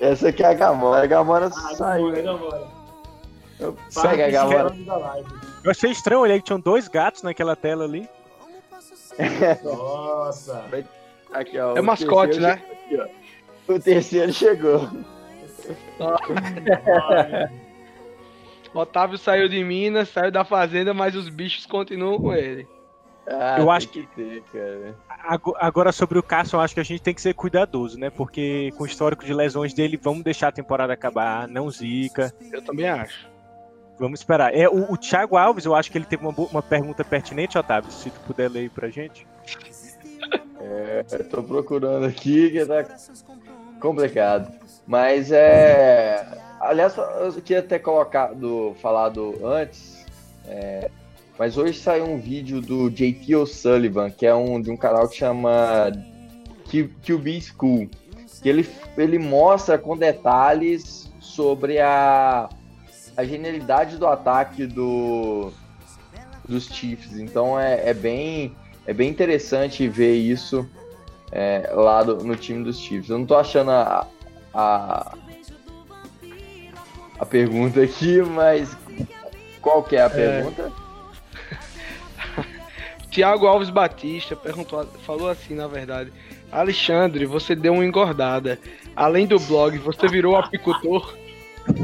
[0.00, 1.02] Essa aqui é a Gamora.
[1.02, 2.08] A Gamora Ah, saiu.
[2.08, 3.74] agora, agora.
[3.90, 4.70] Segue a Gamora.
[4.70, 5.28] Da live.
[5.64, 8.08] eu achei estranho olhar que tinham dois gatos naquela tela ali.
[9.62, 10.64] Nossa.
[11.32, 12.60] Aqui, ó, É o mascote, né?
[12.72, 13.72] aqui, ó.
[13.72, 14.88] O terceiro chegou.
[18.72, 22.66] Otávio saiu de Minas, saiu da fazenda, mas os bichos continuam com ele.
[23.26, 24.94] Ah, Eu acho que ter, cara.
[25.08, 28.10] Ago- Agora, sobre o Carson, eu acho que a gente tem que ser cuidadoso, né?
[28.10, 32.32] Porque com o histórico de lesões dele, vamos deixar a temporada acabar, não zica.
[32.52, 33.28] Eu também acho.
[33.98, 34.54] Vamos esperar.
[34.54, 37.92] É, o, o Thiago Alves, eu acho que ele teve uma, uma pergunta pertinente, Otávio,
[37.92, 39.26] se tu puder ler aí pra gente.
[40.62, 42.84] É, tô procurando aqui que tá
[43.80, 44.52] complicado.
[44.86, 46.26] Mas é.
[46.60, 50.04] Aliás, eu queria ter colocado, falado antes.
[50.46, 50.90] é,
[51.38, 55.16] mas hoje saiu um vídeo do JT O'Sullivan, que é um de um canal que
[55.16, 55.90] chama
[57.02, 57.88] QB School.
[58.42, 62.48] Que ele, ele mostra com detalhes sobre a,
[63.16, 65.50] a genialidade do ataque do,
[66.46, 67.18] dos Chiefs.
[67.18, 68.54] Então é, é bem
[68.86, 70.68] é bem interessante ver isso
[71.32, 73.08] é, lá do- no time dos Chiefs.
[73.08, 74.06] Eu não tô achando a,
[74.52, 75.14] a,
[77.20, 78.74] a pergunta aqui, mas
[79.60, 80.72] qual que é a pergunta?
[83.10, 86.10] Tiago Alves Batista perguntou, falou assim, na verdade.
[86.50, 88.58] Alexandre, você deu uma engordada.
[88.96, 91.14] Além do blog, você virou apicultor?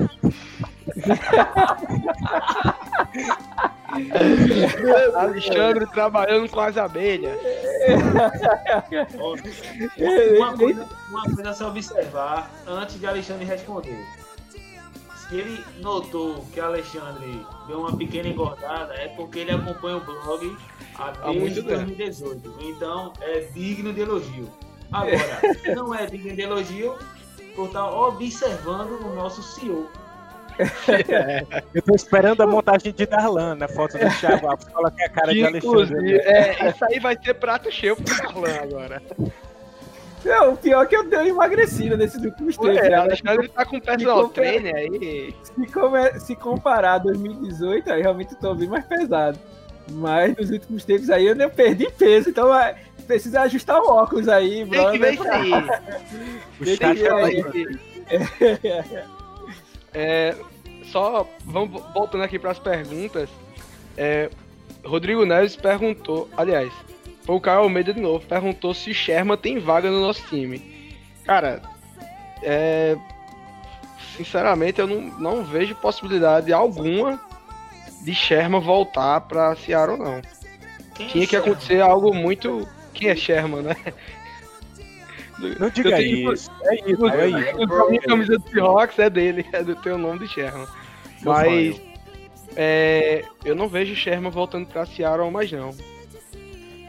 [5.15, 7.39] Alexandre trabalhando com as abelhas.
[10.39, 14.03] Uma coisa, uma coisa a se observar antes de Alexandre responder.
[15.29, 20.57] Se ele notou que Alexandre deu uma pequena engordada, é porque ele acompanha o blog
[20.99, 21.85] há desde tempo.
[21.85, 22.55] 2018.
[22.61, 24.49] Então é digno de elogio.
[24.93, 25.41] Agora,
[25.75, 26.95] não é digno de elogio
[27.57, 29.91] por estar observando o nosso CEO.
[31.75, 34.67] Eu tô esperando a montagem de Darlan na foto do Thiago Alves.
[34.69, 36.19] Coloquei a cara Que, de Alexandre.
[36.21, 39.03] é, isso aí vai ser prato cheio pro Carlan agora.
[40.27, 42.77] Não, o pior é que eu dei uma emagrecida nesses últimos tempos.
[42.79, 42.97] É, né?
[42.97, 45.35] Alexandre tá com personal trainer aí.
[45.43, 49.39] Se, come- se comparar a 2018, aí realmente eu tô bem mais pesado.
[49.91, 52.75] Mas nos últimos tempos aí eu perdi peso, então é,
[53.07, 55.01] precisa ajustar o óculos aí, Tem que brother.
[55.01, 55.13] ver
[56.61, 57.45] isso tá aí.
[59.95, 60.35] É,
[60.91, 63.29] só vamos voltando aqui para as perguntas.
[63.97, 64.29] É,
[64.85, 66.73] Rodrigo Neves perguntou, aliás,
[67.27, 70.95] foi o Caio Almeida de novo, perguntou se Sherman tem vaga no nosso time.
[71.25, 71.61] Cara,
[72.43, 72.97] é,
[74.17, 77.21] sinceramente eu não, não vejo possibilidade alguma
[78.03, 80.23] de Sherman voltar para Seattle não.
[80.95, 81.43] Quem Tinha que será?
[81.45, 82.67] acontecer algo muito.
[82.95, 83.77] Quem é Sherman, né?
[85.61, 86.51] Não diga tenho- isso.
[86.63, 87.75] É isso, é isso.
[87.75, 90.67] A minha camisa do Seahawks é dele, é do teu nome de Sherman.
[91.23, 91.79] Mas
[92.57, 95.75] é, eu não vejo Sherman voltando pra Seattle mais não.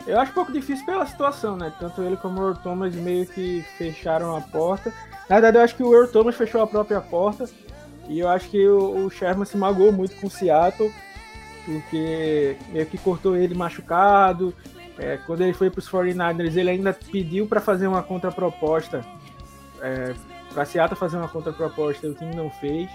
[0.08, 1.72] Eu acho um pouco difícil pela situação, né?
[1.78, 4.94] Tanto ele como o Earl Thomas meio que fecharam a porta.
[5.30, 7.46] Na verdade, eu acho que o Earl Thomas fechou a própria porta.
[8.08, 10.90] E eu acho que o, Sherman se magoou muito com o Seattle,
[11.66, 14.54] porque meio que cortou ele machucado.
[14.98, 19.06] É, quando ele foi para os 49ers, ele ainda pediu para fazer uma contraproposta.
[19.82, 20.14] É,
[20.54, 22.90] para Seattle fazer uma contraproposta, o time não fez.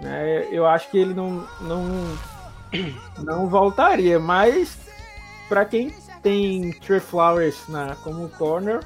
[0.00, 0.48] né?
[0.50, 1.84] eu acho que ele não, não,
[3.22, 4.78] não voltaria, mas
[5.48, 5.90] para quem
[6.22, 8.80] tem Trey Flowers na, como corner,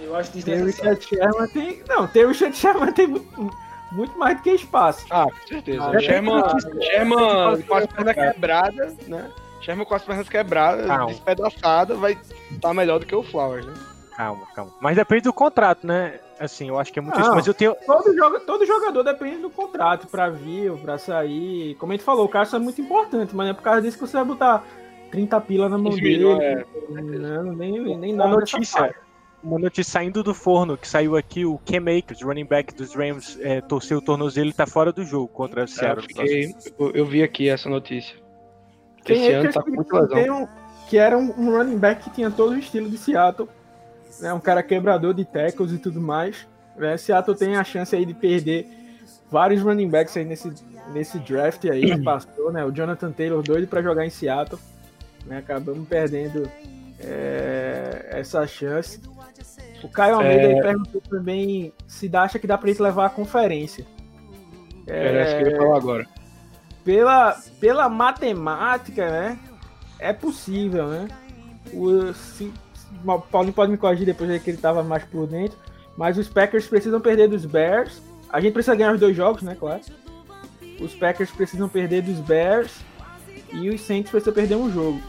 [0.00, 1.00] Eu acho desnecessário.
[1.02, 1.82] Sherman tem.
[1.88, 3.56] Não, tem o Richard Sherman tem muito,
[3.92, 5.04] muito mais do que espaço.
[5.10, 5.84] Ah, com certeza.
[5.84, 6.82] Ah, Sherman, é.
[6.82, 9.30] Sherman com as pernas quebradas, né?
[9.60, 11.06] Sherman com as pernas quebradas, Calma.
[11.06, 12.18] despedaçada, vai
[12.50, 13.74] estar melhor do que o Flowers, né?
[14.16, 14.72] Calma, calma.
[14.80, 16.20] Mas depende do contrato, né?
[16.38, 17.22] Assim, eu acho que é muito Não.
[17.26, 17.34] isso.
[17.34, 17.74] Mas eu tenho.
[17.86, 21.74] Todo, joga, todo jogador depende do contrato para vir ou para sair.
[21.76, 23.96] Como a gente falou, o Carson é muito importante, mas não é por causa disso
[23.98, 24.64] que você vai botar
[25.14, 26.24] 30 pila na mão 15 dele.
[26.42, 26.64] é.
[26.90, 28.94] Não, nem, nem Uma notícia,
[29.42, 33.38] uma notícia saindo do forno que saiu aqui, o Cam Akers, running back dos Rams,
[33.40, 36.06] é, torceu o tornozelo e tá fora do jogo contra o Eu, Seattle.
[36.06, 38.16] fiquei- eu- eu vi aqui essa notícia.
[39.04, 40.42] Tem Esse ano Akers tá com lesão.
[40.42, 40.48] um-
[40.88, 43.48] que era um, um running back que tinha todo o estilo de Seattle.
[44.20, 46.46] Né, um cara quebrador de tackles e tudo mais.
[46.76, 48.68] Né, Seattle tem a chance aí de perder
[49.30, 50.52] vários running backs aí nesse,
[50.92, 52.64] nesse draft aí que passou, né?
[52.64, 54.60] O Jonathan Taylor doido para jogar em Seattle.
[55.26, 56.50] Né, acabamos perdendo
[57.00, 59.00] é, essa chance.
[59.82, 60.60] O Caio Almeida É.
[60.62, 63.86] perguntou também se dá- acha que dá pra gente levar a conferência.
[64.86, 66.06] Era essa que eu ia falar agora.
[66.84, 69.38] pela, pela matemática, né?
[69.98, 71.08] É possível, né?
[71.72, 72.52] O, se,
[73.04, 75.56] o Paulinho pode me corrigir depois que ele tava mais por dentro.
[75.96, 78.02] Mas os Packers precisam perder dos Bears.
[78.28, 79.56] A gente precisa ganhar os dois jogos, né?
[79.58, 79.80] Claro.
[80.80, 82.72] Os Packers precisam perder dos Bears.
[83.52, 85.00] E os Saints precisam perder um jogo.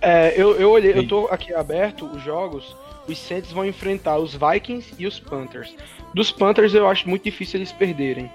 [0.00, 1.08] É, eu, eu olhei, eu Sim.
[1.08, 2.76] tô aqui aberto os jogos.
[3.08, 5.74] os Saints vão enfrentar os Vikings e os Panthers.
[6.14, 8.30] Dos Panthers eu acho muito difícil eles perderem.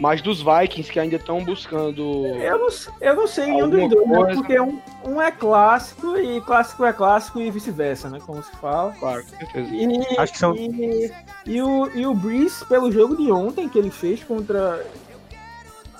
[0.00, 2.24] Mas dos Vikings que ainda estão buscando.
[2.26, 2.68] Eu não,
[3.00, 4.34] eu não sei nenhum dos dois, né?
[4.36, 8.20] Porque um, um é clássico e clássico é clássico e vice-versa, né?
[8.24, 8.92] Como se fala.
[9.00, 9.68] Claro, com certeza.
[9.74, 11.10] E, Acho que são- e,
[11.46, 14.86] e o, e o Breeze, pelo jogo de ontem que ele fez contra.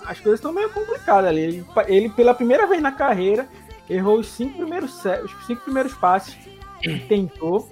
[0.07, 1.40] As coisas estão meio complicadas ali.
[1.40, 3.49] Ele, ele, pela primeira vez na carreira,
[3.89, 6.36] errou os cinco primeiros, os cinco primeiros passes
[6.82, 7.68] que tentou.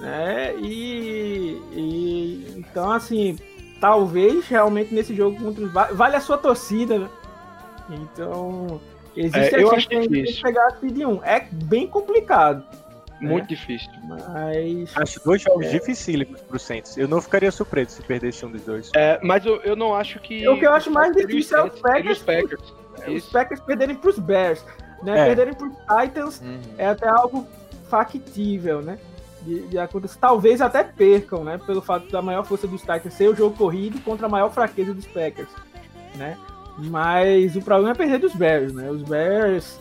[0.00, 0.54] Né?
[0.58, 2.54] E, e.
[2.56, 3.38] Então, assim,
[3.80, 5.72] talvez realmente nesse jogo contra os.
[5.72, 7.08] Va- Vale a sua torcida, né?
[7.90, 8.80] Então.
[9.16, 10.42] Existe É, a eu chance acho de a gente difícil.
[10.42, 11.24] pegar a seed 1.
[11.24, 12.64] É bem complicado.
[13.20, 13.90] Muito difícil.
[14.04, 14.96] Mas.
[14.96, 16.96] Acho dois jogos dificílimos pro Saints.
[16.96, 18.90] Eu não ficaria surpreso se perdesse um dos dois.
[18.96, 20.48] É, mas eu, eu não acho que.
[20.48, 22.22] O que eu acho mais difícil é os seria os Packers.
[22.22, 22.74] Packers.
[23.08, 23.26] Os.
[23.30, 24.64] Packers perderem pros Bears.
[25.02, 25.18] Né?
[25.20, 25.24] É.
[25.26, 26.60] Perderem pros Titans Uhum.
[26.76, 27.46] é até algo
[27.88, 28.98] factível, né?
[29.42, 30.18] De, de acontecer.
[30.20, 31.58] Talvez até percam, né?
[31.64, 34.92] Pelo fato da maior força dos Titans ser o jogo corrido contra a maior fraqueza
[34.92, 35.48] dos Packers,
[36.16, 36.36] né?
[36.78, 38.90] Mas o problema é perder dos Bears, né?
[38.90, 39.78] Os Bears,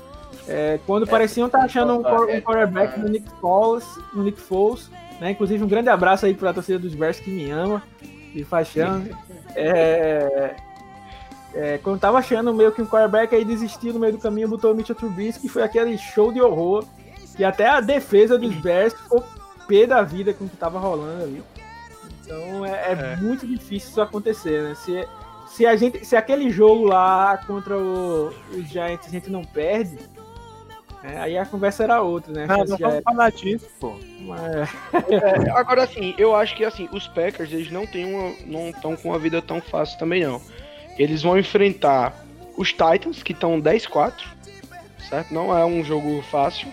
[0.47, 4.89] é, quando pareciam estar achando um, um quarterback no Nick Foles, no Nick Foles,
[5.19, 5.31] né?
[5.31, 7.83] Inclusive um grande abraço aí para a torcida dos Bears que me ama,
[8.33, 9.03] de Faxão.
[9.55, 10.55] É,
[11.53, 14.71] é, quando tava achando meio que um quarterback aí desistiu no meio do caminho, botou
[14.71, 16.85] o Mitchell Trubisky, foi aquele show de horror.
[17.37, 19.23] E até a defesa dos Bears ficou
[19.67, 21.43] pé da vida com o que tava rolando ali.
[22.23, 23.15] Então é, é É.
[23.17, 24.75] muito difícil isso acontecer, né?
[24.75, 25.07] Se,
[25.47, 29.97] se, a gente, se aquele jogo lá contra o- os Giants a gente não perde,
[31.03, 32.45] é, aí a conversa era outra, né?
[32.45, 33.93] Não, Chance não de vamos falar disso, pô.
[34.21, 34.69] Mas-
[35.09, 38.95] É, agora assim, eu acho que assim, os Packers eles não têm uma, não estão
[38.97, 40.41] com uma vida tão fácil também não.
[40.99, 42.13] Eles vão enfrentar
[42.57, 44.13] os Titans que estão 10-4,
[45.09, 45.33] certo?
[45.33, 46.67] Não é um jogo fácil.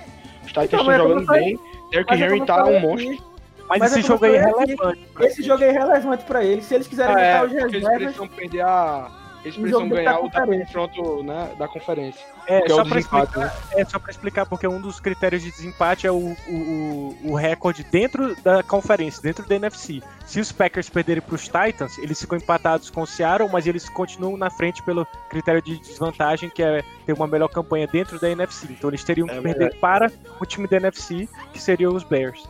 [0.45, 1.59] Os Titans Então, estão mas é jogando bem.
[1.93, 3.37] Derrick é Henry tá um aqui, monstro.
[3.69, 5.09] Mas, Mas é esse jogo é eu falei aqui, relevante.
[5.21, 6.65] Esse jogo é irrelevante pra eles.
[6.65, 9.11] Se eles quiserem Ah, é, botar os porque eles reservas, precisam perder a.
[9.47, 12.21] Eles precisam ganhar o confronto né, da conferência.
[12.49, 15.41] É, que é só pra desempate, explicar, é só pra explicar, porque um dos critérios
[15.41, 20.03] de desempate é o, o, o, recorde dentro da conferência, dentro da NFC.
[20.27, 24.37] Se os Packers perderem pros Titans, eles ficam empatados com o Seattle, mas eles continuam
[24.37, 28.67] na frente pelo critério de desvantagem, que é ter uma melhor campanha dentro da NFC.
[28.71, 32.49] Então eles teriam que É perder para o time da NFC, que seria os Bears.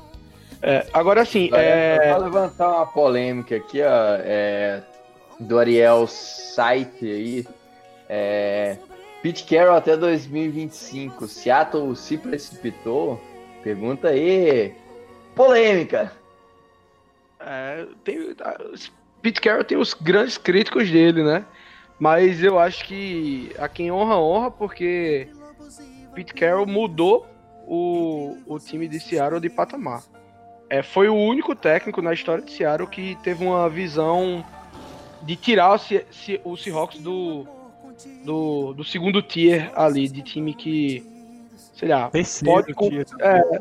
[0.62, 4.82] É, agora assim, é, Vou levantar uma polêmica aqui, ó, é,
[5.38, 7.46] do Ariel Site aí.
[8.08, 8.78] É,
[9.22, 11.26] Pete Carroll até 2025.
[11.26, 13.20] Seattle se precipitou?
[13.62, 14.74] Pergunta aí.
[15.34, 16.12] Polêmica.
[17.40, 18.34] É, tem,
[19.20, 21.44] Pete Carroll tem os grandes críticos dele, né?
[21.98, 25.28] Mas eu acho que a quem honra, honra, porque
[26.14, 27.26] Pete Carroll mudou
[27.66, 30.02] o, o time de Seattle de patamar.
[30.68, 34.44] É, foi o único técnico na história de Seattle que teve uma visão
[35.26, 35.78] de tirar o,
[36.52, 37.46] o Seahawks do,
[38.24, 41.04] do, do segundo tier ali, de time que,
[41.74, 43.04] sei lá, Terceiro Pode com- dia.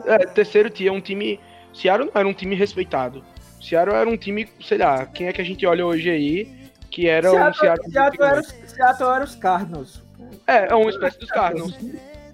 [0.08, 1.40] é, terceiro tier, um time.
[1.74, 3.24] Seattle não era um time respeitado.
[3.62, 7.08] Seattle era um time, sei lá, quem é que a gente olha hoje aí, que
[7.08, 7.92] era um Seattle, Seattle.
[7.92, 10.04] Seattle, era, os- Seattle era os Cardinals.
[10.48, 11.74] É, é uma espécie dos Cardinals.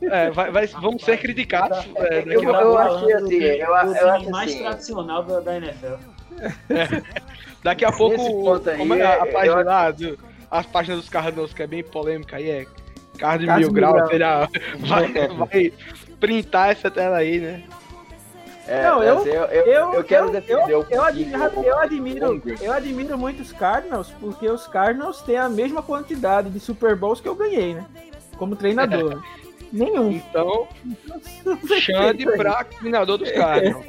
[0.04, 1.78] É, vai, vai- vamos ser criticados.
[1.96, 4.60] é, daqui Eu, eu achei assim, eu, eu o time acho mais assim.
[4.64, 5.96] tradicional da, da NFL.
[7.64, 10.18] Daqui a pouco, como é a, eu- página lá, do-
[10.50, 12.66] as páginas dos Cardinals, que é bem polêmica aí, é
[13.18, 14.08] Card Card Mil Mil Grau, Grau.
[14.10, 14.50] sei lá,
[14.80, 15.74] vai, vai
[16.20, 17.64] printar essa tela aí, né?
[18.68, 22.42] É, Não, eu- eu, eu, Eu, eu quero eu, defender eu, eu, admiro, eu, admiro,
[22.62, 27.20] eu admiro muito os Cardinals, porque os Cardinals têm a mesma quantidade de Super Bowls
[27.20, 27.86] que eu ganhei, né?
[28.38, 29.22] Como treinador.
[29.74, 30.12] Nenhum.
[30.12, 30.68] Então,
[31.80, 33.86] Xande pra coordenador dos Cardinals.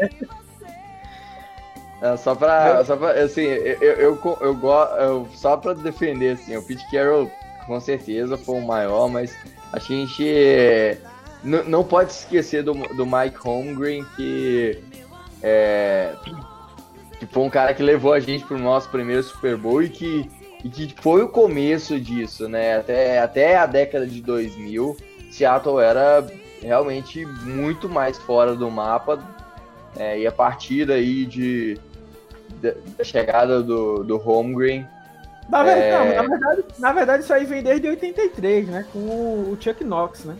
[2.02, 4.58] É, só pra, só pra, assim, eu, eu, eu,
[4.98, 7.30] eu, só pra defender, assim, o Pete Carroll
[7.64, 9.32] com certeza foi o maior, mas
[9.72, 10.98] a gente
[11.44, 14.82] não pode se esquecer do, do Mike Holmgren, que,
[15.40, 16.12] é,
[17.20, 20.28] que foi um cara que levou a gente pro nosso primeiro Super Bowl e que,
[20.64, 24.96] e que foi o começo disso, né, até, até a década de 2000,
[25.30, 26.26] Seattle era
[26.60, 29.22] realmente muito mais fora do mapa,
[29.96, 31.78] é, e a partir daí de,
[32.62, 34.86] da, da chegada do, do Holmgren,
[35.48, 36.22] Na verdade, É.
[36.22, 38.86] não, na, verdade, na verdade, isso aí vem desde 83, né?
[38.92, 40.36] Com o Chuck Knox, né?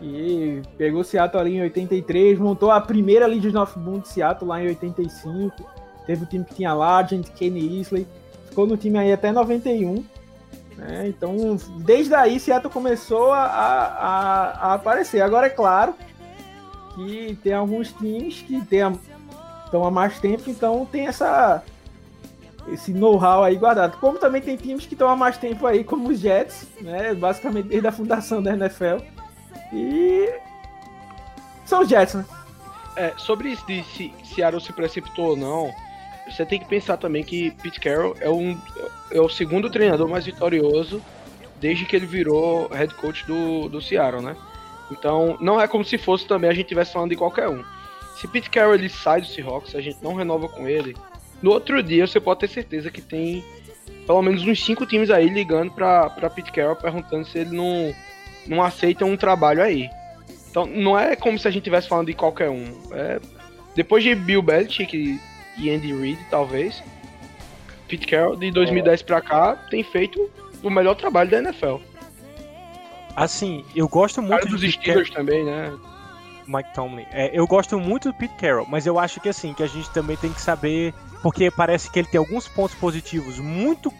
[0.00, 4.48] E pegou o Seattle ali em 83, montou a primeira Legion of Boom de Seattle
[4.48, 5.52] lá em 85.
[6.06, 8.06] Teve o time que tinha Largent, Kenny Isley.
[8.48, 10.04] Ficou no time aí até 91.
[10.76, 11.08] Né?
[11.08, 15.22] Então, desde aí, Seattle começou a, a, a aparecer.
[15.22, 15.94] Agora, é claro
[16.94, 18.92] que tem alguns times que tem a-
[19.66, 21.62] estão há mais tempo, então tem essa
[22.68, 23.96] esse know-how aí guardado.
[23.98, 27.14] Como também tem times que estão há mais tempo aí, como os Jets, né?
[27.14, 28.98] Basicamente desde a fundação da NFL.
[29.72, 30.28] E
[31.64, 32.24] são os Jets, né?
[32.96, 35.72] É, sobre isso de se Seattle se precipitou ou não,
[36.28, 38.58] você tem que pensar também que Pete Carroll é, um,
[39.10, 41.02] é o segundo treinador mais vitorioso
[41.60, 44.36] desde que ele virou head coach do, do Seattle, né?
[44.90, 47.62] Então, não é como se fosse também a gente estivesse falando de qualquer um.
[48.16, 50.96] Se Pete Carroll ele sai do Seahawks, a gente não renova com ele,
[51.42, 53.44] no outro dia você pode ter certeza que tem
[54.06, 57.94] pelo menos uns cinco times aí ligando pra, pra Pete Carroll perguntando se ele não,
[58.46, 59.88] não aceita um trabalho aí.
[60.50, 62.64] Então, não é como se a gente estivesse falando de qualquer um.
[62.92, 63.20] É,
[63.74, 65.20] depois de Bill Belichick
[65.58, 66.82] e Andy Reid, talvez,
[67.88, 70.30] Pete Carroll de 2010 pra cá tem feito
[70.62, 71.76] o melhor trabalho da NFL.
[73.14, 75.72] Assim, eu gosto muito cara dos Steelers também, né?
[76.46, 77.06] Mike Tomlin.
[77.12, 79.90] É, eu gosto muito do Pete Carroll, mas eu acho que assim, que a gente
[79.90, 83.92] também tem que saber, porque parece que ele tem alguns pontos positivos muito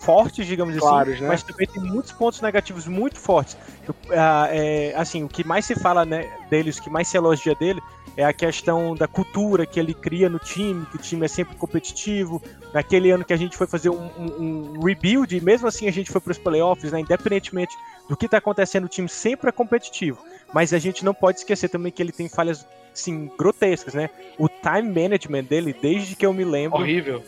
[0.00, 1.28] fortes, digamos Claros, assim, né?
[1.28, 3.56] mas também tem muitos pontos negativos muito fortes.
[3.88, 7.16] Eu- ah, é, assim, o que mais se fala né, dele, o que mais se
[7.16, 7.80] elogia dele,
[8.16, 11.56] é a questão da cultura que ele cria no time, que o time é sempre
[11.56, 12.40] competitivo.
[12.72, 15.92] Naquele ano que a gente foi fazer um, um- um rebuild, e mesmo assim a
[15.92, 17.76] gente foi para os playoffs, né, independentemente
[18.08, 20.18] do que está acontecendo, o time sempre é competitivo.
[20.54, 24.08] Mas a gente não pode esquecer também que ele tem falhas assim, grotescas, né?
[24.38, 27.24] O time management dele, desde que eu me lembro, Horrível.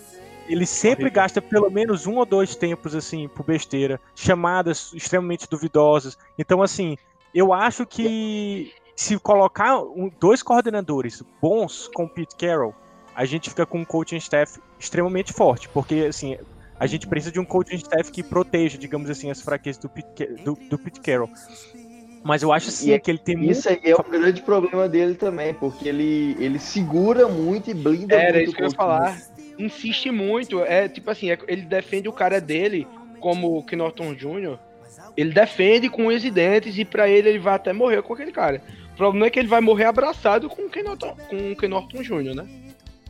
[0.49, 1.23] ele sempre Horrível.
[1.23, 6.17] gasta pelo menos um ou dois tempos assim por besteira, chamadas extremamente duvidosas.
[6.39, 6.97] Então, assim,
[7.35, 9.77] eu acho que se colocar
[10.21, 12.77] dois coordenadores bons com o Pete Carroll,
[13.13, 16.39] a gente fica com um coaching staff extremamente forte, porque assim
[16.79, 20.27] a gente precisa de um coaching staff que proteja, digamos assim, as fraquezas do Pete,
[20.45, 21.31] do, do Pete Carroll.
[22.27, 23.53] Mas eu acho sim E que ele tem muito.
[23.53, 28.17] Isso aí é um grande problema dele também, porque ele, ele segura muito e blinda
[28.17, 29.17] Era muito isso que eu ia o falar.
[29.57, 30.61] Insiste muito.
[30.61, 32.85] É tipo assim, é- ele defende o cara dele,
[33.21, 34.59] como o Knorton Jr.
[35.17, 38.33] Ele defende com unhas e dentes, e pra ele ele vai até morrer com aquele
[38.33, 38.61] cara.
[38.95, 42.35] O problema é que ele vai morrer abraçado com o Knorton, com o Knorton Jr.,
[42.35, 42.47] né?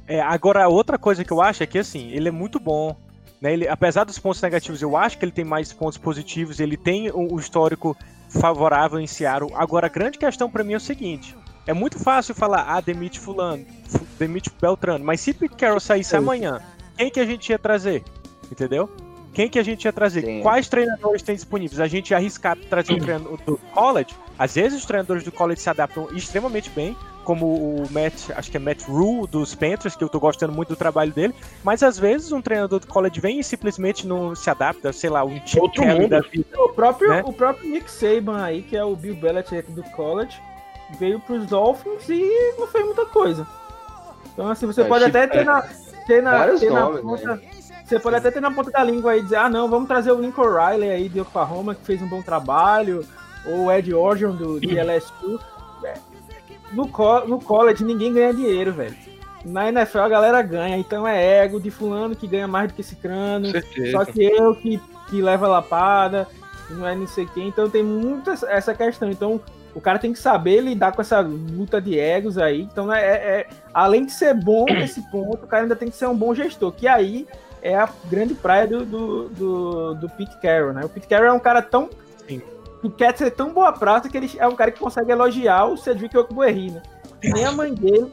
[0.06, 2.94] É, agora, outra coisa que eu acho é que, assim, ele é muito bom.
[3.40, 3.54] Né?
[3.54, 6.60] Ele, apesar dos pontos negativos, eu acho que ele tem mais pontos positivos.
[6.60, 7.96] Ele tem o, o histórico
[8.28, 9.52] favorável em Seattle.
[9.54, 13.18] Agora, a grande questão pra mim é o seguinte: é muito fácil falar, ah, demite
[13.20, 15.04] Fulano, fu- demite Beltrano.
[15.04, 16.60] Mas se Pete Carroll saísse amanhã,
[16.96, 18.02] quem que a gente ia trazer?
[18.50, 18.88] Entendeu?
[19.32, 20.22] Quem que a gente ia trazer?
[20.24, 20.40] Sim.
[20.40, 21.78] Quais treinadores tem disponíveis?
[21.78, 24.14] A gente ia arriscar trazer um treinador do college?
[24.38, 26.96] Às vezes os treinadores do college se adaptam extremamente bem,
[27.26, 30.68] como o Matt, acho que é Matt Rule dos Panthers, que eu tô gostando muito
[30.70, 34.48] do trabalho dele, mas às vezes um treinador do college vem e simplesmente não se
[34.48, 36.08] adapta, sei lá, um Chip Outro mundo.
[36.08, 36.46] da vida.
[36.56, 37.22] O próprio, Né?
[37.26, 40.40] o próprio Nick Saban aí, que é o Bill Belichick do college,
[41.00, 43.44] veio pros Dolphins e não fez muita coisa.
[44.32, 45.62] Então, assim, você É, pode tipo, até ter é, na,
[46.06, 47.40] ter na, ter na nomes, ponta.
[47.84, 50.20] Você pode até ter na ponta da língua aí dizer, ah não, vamos trazer o
[50.20, 53.04] Lincoln Riley aí de Oklahoma, que fez um bom trabalho,
[53.46, 55.40] ou o Ed Orgeron do de LSU.
[56.76, 58.94] No, co- no college ninguém ganha dinheiro, velho.
[59.44, 62.80] Na NFL a galera ganha, então é ego de fulano que ganha mais do que
[62.82, 63.50] esse crânio.
[63.50, 63.92] Certeza.
[63.92, 66.26] Só que eu que, que leva a lapada,
[66.70, 69.08] não é não sei quem, então tem muita essa- essa questão.
[69.10, 69.40] Então
[69.74, 72.62] o cara tem que saber lidar com essa luta de egos aí.
[72.62, 76.06] Então é, é- além de ser bom nesse ponto, o cara ainda tem que ser
[76.06, 77.26] um bom gestor, que aí
[77.62, 80.84] é a grande praia do, do, do, do Pete Carroll, né?
[80.84, 81.88] O Pete Carroll é um cara tão.
[82.90, 85.76] Que quer ser tão boa praça que ele é um cara que consegue elogiar o
[85.76, 86.82] Cedric Ogbuerri, né?
[87.22, 88.10] Nem a mãe dele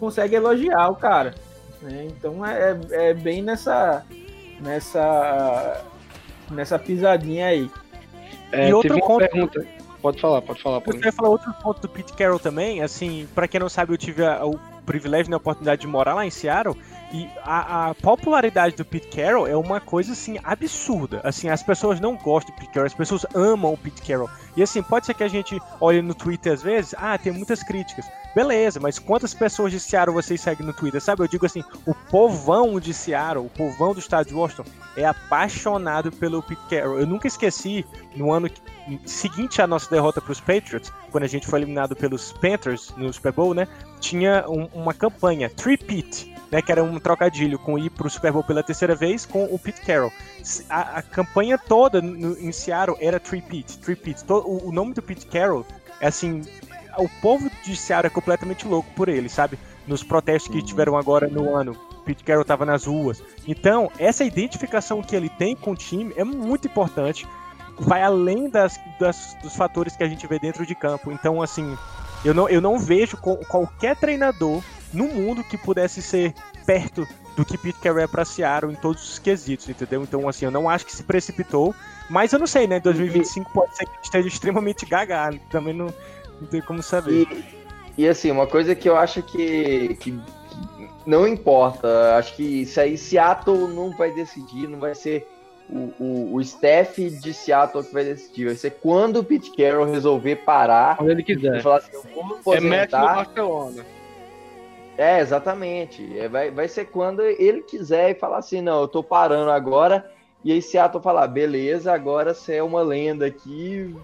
[0.00, 1.34] consegue elogiar o cara.
[1.82, 2.06] né?
[2.06, 4.04] Então é, é bem nessa
[4.60, 5.82] nessa
[6.50, 7.70] nessa pisadinha aí.
[8.52, 9.66] É, E outro ponto- pergunta.
[10.00, 10.76] Pode falar, pode falar.
[10.76, 10.96] Eu Pode.
[10.98, 14.24] queria falar outro ponto do Pete Carroll também, assim, pra quem não sabe, eu tive
[14.24, 16.76] a- o privilégio e a oportunidade de morar lá em Seattle,
[17.12, 21.20] e a, a popularidade do Pete Carroll é uma coisa, assim, absurda.
[21.24, 24.28] Assim, as pessoas não gostam do Pete Carroll, as pessoas amam o Pete Carroll.
[24.56, 27.62] E assim, pode ser que a gente olhe no Twitter às vezes, ah, tem muitas
[27.62, 28.06] críticas.
[28.34, 31.00] Beleza, mas quantas pessoas de Seattle vocês seguem no Twitter?
[31.00, 34.64] Sabe, eu digo assim, o povão de Seattle, o povão do estado de Washington,
[34.96, 37.00] é apaixonado pelo Pete Carroll.
[37.00, 37.84] Eu nunca esqueci,
[38.14, 38.50] no ano
[39.04, 43.12] seguinte à nossa derrota para os Patriots, quando a gente foi eliminado pelos Panthers no
[43.12, 43.66] Super Bowl, né?
[44.00, 46.62] Tinha um- uma campanha, Three Pete, né?
[46.62, 49.58] Que era um trocadilho com ir para o Super Bowl pela terceira vez com o
[49.58, 50.12] Pete Carroll.
[50.68, 54.24] A, a campanha toda no, em Seattle era Three Pete, Three Pete.
[54.30, 55.64] O, o nome do Pete Carroll
[56.00, 56.42] é assim,
[56.98, 59.58] o povo de Seattle é completamente louco por ele, sabe?
[59.86, 61.74] Nos protestos que tiveram agora no ano,
[62.04, 63.22] Pete Carroll estava nas ruas.
[63.46, 67.26] Então, essa identificação que ele tem com o time é muito importante.
[67.78, 71.12] Vai além das, das- dos fatores que a gente vê dentro de campo.
[71.12, 71.76] Então, assim,
[72.24, 74.62] eu não, eu não vejo qualquer treinador
[74.92, 76.34] no mundo que pudesse ser
[76.64, 77.06] perto
[77.36, 80.02] do que Pete Carroll é pra Seattle em todos os quesitos, entendeu?
[80.02, 81.74] Então, assim, eu não acho que se precipitou,
[82.08, 82.80] mas eu não sei, né?
[82.80, 85.92] 2025 pode ser que esteja extremamente gaga, também não,
[86.40, 87.26] não tem como saber.
[87.30, 90.18] E, e assim, uma coisa que eu acho que, que,
[91.04, 95.28] não importa, acho que isso aí Seattle não vai decidir, não vai ser
[95.68, 99.90] o, o, o staff de Seattle que vai decidir, vai ser quando o Pete Carroll
[99.90, 101.60] resolver parar Quando ele e quiser.
[101.62, 102.02] falar assim, eu
[102.42, 103.14] vou É Messi no aposentar.
[103.14, 103.86] Barcelona.
[104.98, 106.18] É, exatamente.
[106.18, 110.10] É, vai, vai ser quando ele quiser e falar assim, não, eu tô parando agora.
[110.44, 113.94] E aí Seattle falar, beleza, agora você é uma lenda aqui.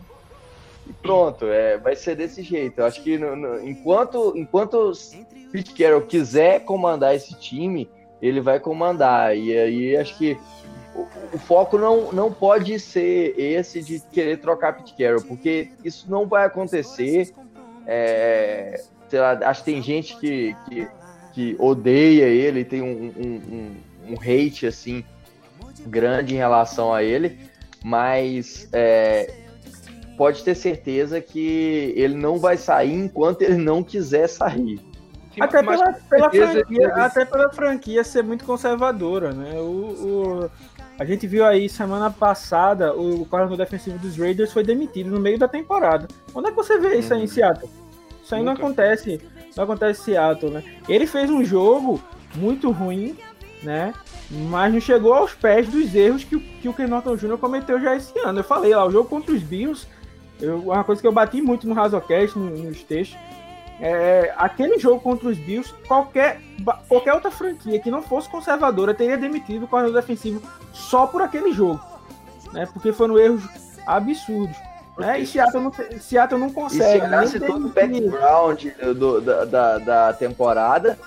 [0.86, 2.80] E pronto, é, vai ser desse jeito.
[2.80, 4.92] Eu acho que no- no- enquanto, enquanto
[5.52, 7.88] Pete Carroll quiser comandar esse time,
[8.20, 9.36] ele vai comandar.
[9.36, 10.36] E aí acho que
[10.94, 16.10] o, o foco não, não pode ser esse de querer trocar Pete Carroll, porque isso
[16.10, 17.32] não vai acontecer.
[17.86, 18.82] É,
[19.12, 20.88] sei lá, acho que tem gente que, que,
[21.34, 23.76] que odeia ele, tem um, um, um,
[24.08, 25.04] um hate assim
[25.86, 27.38] grande em relação a ele,
[27.84, 29.30] mas é,
[30.16, 34.78] pode ter certeza que ele não vai sair enquanto ele não quiser sair.
[35.34, 39.60] Sim, Até pela, pela franquia, ele- até pela franquia ser muito conservadora, né?
[39.60, 39.66] O,
[40.46, 40.50] o-
[40.98, 45.38] a gente viu aí semana passada o coordenador defensivo dos Raiders foi demitido no meio
[45.38, 46.08] da temporada.
[46.34, 47.68] Onde é que você vê isso aí em Seattle?
[48.22, 48.64] Isso aí não Nunca.
[48.64, 49.20] acontece,
[49.56, 50.62] não acontece em Seattle, né?
[50.88, 52.00] Ele fez um jogo
[52.34, 53.16] muito ruim,
[53.62, 53.92] né?
[54.30, 57.36] Mas não chegou aos pés dos erros que, o- que o Ken Norton Jr.
[57.38, 58.40] cometeu já esse ano.
[58.40, 59.86] Eu falei lá, o jogo contra os Bills,
[60.40, 63.18] eu, uma coisa que eu bati muito no Razocast, no- nos textos,
[63.80, 66.40] é, aquele jogo contra os Bills, qualquer,
[66.88, 70.40] qualquer outra franquia que não fosse conservadora teria demitido o coordenador defensivo
[70.72, 71.80] só por aquele jogo,
[72.52, 72.66] né?
[72.72, 73.42] Porque foram erros
[73.86, 74.56] absurdos.
[74.98, 75.20] Né?
[75.20, 77.06] E Seattle não, Seattle não E se consegue.
[77.06, 78.64] nem todo o background
[78.96, 80.98] do- da, da, da temporada,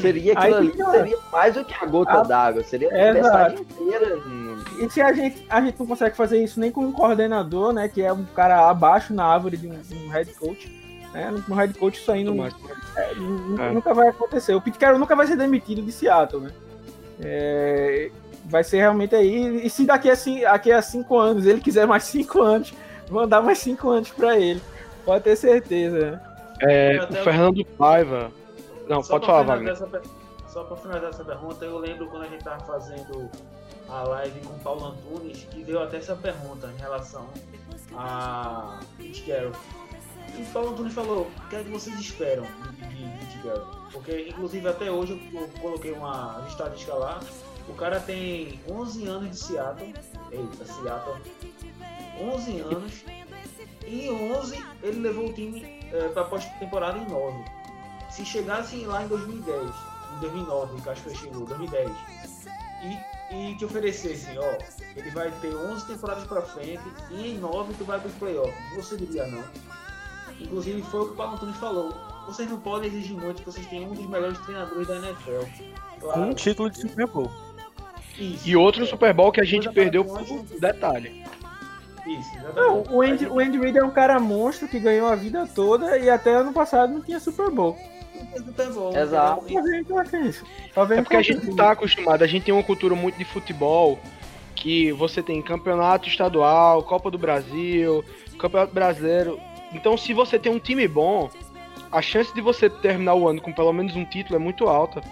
[0.00, 0.96] seria Aí aquilo ali, que não é.
[0.98, 4.16] seria mais do que a gota Ah, d'água, seria a é, tempestade inteira.
[4.26, 7.72] hum, E se a gente, a gente não consegue fazer isso nem com um coordenador,
[7.72, 7.88] né?
[7.88, 10.70] Que é um cara abaixo na árvore de um, de um head coach.
[11.12, 11.42] Né?
[11.46, 12.50] No head coach isso aí não, é,
[12.96, 13.72] É.
[13.72, 14.54] nunca vai acontecer.
[14.54, 16.50] O Pete Carroll nunca vai ser demitido de Seattle, né?
[17.20, 18.10] É,
[18.46, 19.64] vai ser realmente aí.
[19.64, 20.14] E se daqui a,
[20.52, 22.72] daqui a cinco anos ele quiser mais cinco anos,
[23.08, 24.60] vão dar mais cinco anos pra ele.
[25.04, 26.12] Pode ter certeza.
[26.12, 26.20] né?
[26.60, 28.32] É, o Fernando Paiva.
[28.88, 29.72] Não, Só pode falar, Wagner.
[29.72, 30.02] essa
[30.48, 33.30] Só pra finalizar essa pergunta, eu lembro quando a gente tava fazendo
[33.88, 37.28] a live com o Paulo Antunes, que deu até essa pergunta em relação
[37.94, 39.52] a Pete Carroll.
[40.36, 43.66] E o Paulo Antunes falou, o que é que vocês esperam de, Pete Carroll?
[43.92, 47.20] Porque, inclusive, até hoje eu, eu coloquei uma estatística lá,
[47.68, 49.94] o cara tem 11 anos de Seattle,
[50.30, 51.16] eita, Seattle,
[52.20, 53.04] 11 anos,
[53.86, 57.56] e em 11 ele levou o time é, pra pós-temporada em 9
[58.10, 59.62] se chegasse lá em 2010,
[60.16, 61.90] em 2009, que acho que chegou, 2010,
[63.30, 64.58] e, e te oferecesse, ó,
[64.96, 68.96] ele vai ter 11 temporadas pra frente e em 9 tu vai pros playoffs, você
[68.96, 69.44] diria não.
[70.40, 71.94] Inclusive foi o que o Paulo Antunes falou,
[72.26, 75.44] vocês não podem exigir muito que vocês têm um dos melhores treinadores da NFL.
[76.00, 77.30] Claro, Um título de Super Bowl.
[78.18, 81.24] isso, E outro Super Bowl que a gente perdeu para por detalhe.
[82.06, 82.90] Isso, Não, exatamente.
[82.92, 86.08] o Andy, o Andy Reid é um cara monstro que ganhou a vida toda e
[86.08, 87.76] até ano passado não tinha Super Bowl.
[88.36, 89.44] Super bom, Exato.
[89.48, 93.24] Então, é porque a gente não tá acostumado, a gente tem uma cultura muito de
[93.24, 93.98] futebol,
[94.54, 98.04] que você tem campeonato estadual, Copa do Brasil,
[98.38, 99.38] Campeonato Brasileiro.
[99.72, 101.28] Então, se você tem um time bom,
[101.90, 105.02] a chance de você terminar o ano com pelo menos um título é muito alta.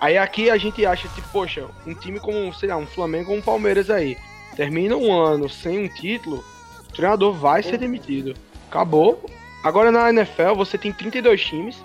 [0.00, 3.38] Aí aqui a gente acha, tipo, poxa, um time como, sei lá, um Flamengo ou
[3.38, 4.16] um Palmeiras aí,
[4.56, 6.44] termina um ano sem um título,
[6.88, 8.34] o treinador vai ser demitido.
[8.68, 9.24] Acabou.
[9.62, 11.80] Agora na NFL você tem 32 times,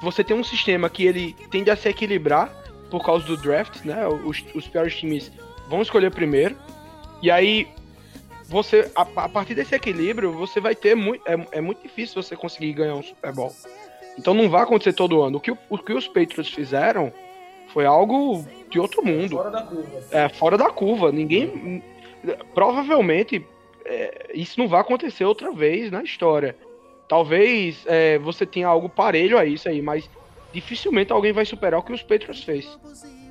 [0.00, 2.52] você tem um sistema que ele tende a se equilibrar
[2.90, 4.06] por causa do draft, né?
[4.06, 5.30] Os, os piores times
[5.68, 6.56] vão escolher primeiro.
[7.22, 7.68] E aí,
[8.44, 11.22] você, a, a partir desse equilíbrio, você vai ter muito.
[11.26, 13.52] É, é muito difícil você conseguir ganhar um Super Bowl.
[14.18, 15.38] Então não vai acontecer todo ano.
[15.38, 17.12] O que, o, que os Patriots fizeram
[17.72, 19.36] foi algo de outro mundo.
[19.36, 20.00] Fora da curva.
[20.10, 21.12] É, fora da curva.
[21.12, 21.82] Ninguém.
[22.54, 23.46] Provavelmente
[23.84, 26.56] é, isso não vai acontecer outra vez na história.
[27.08, 30.08] Talvez é, você tenha algo parelho a isso aí, mas
[30.52, 32.78] dificilmente alguém vai superar o que os Patriots fez.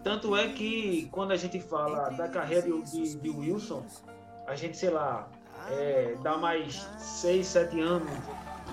[0.03, 3.85] Tanto é que quando a gente fala da carreira de, de- Wilson,
[4.47, 5.29] a gente, sei lá,
[5.69, 8.09] é, dá mais 6, 7 anos,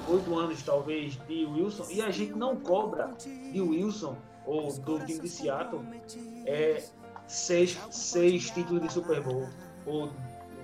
[0.08, 3.12] 8 anos talvez de Wilson, e a gente não cobra
[3.52, 4.16] de Wilson
[4.46, 5.82] ou do time de Seattle
[6.46, 6.82] é,
[7.26, 9.48] seis, seis títulos de Super Bowl.
[9.86, 10.10] Ou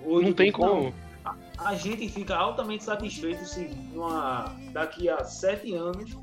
[0.04, 0.70] oito Não tem títulos.
[0.70, 0.94] como.
[1.24, 1.34] a,
[1.70, 6.16] a gente fica altamente satisfeito se numa, daqui a sete anos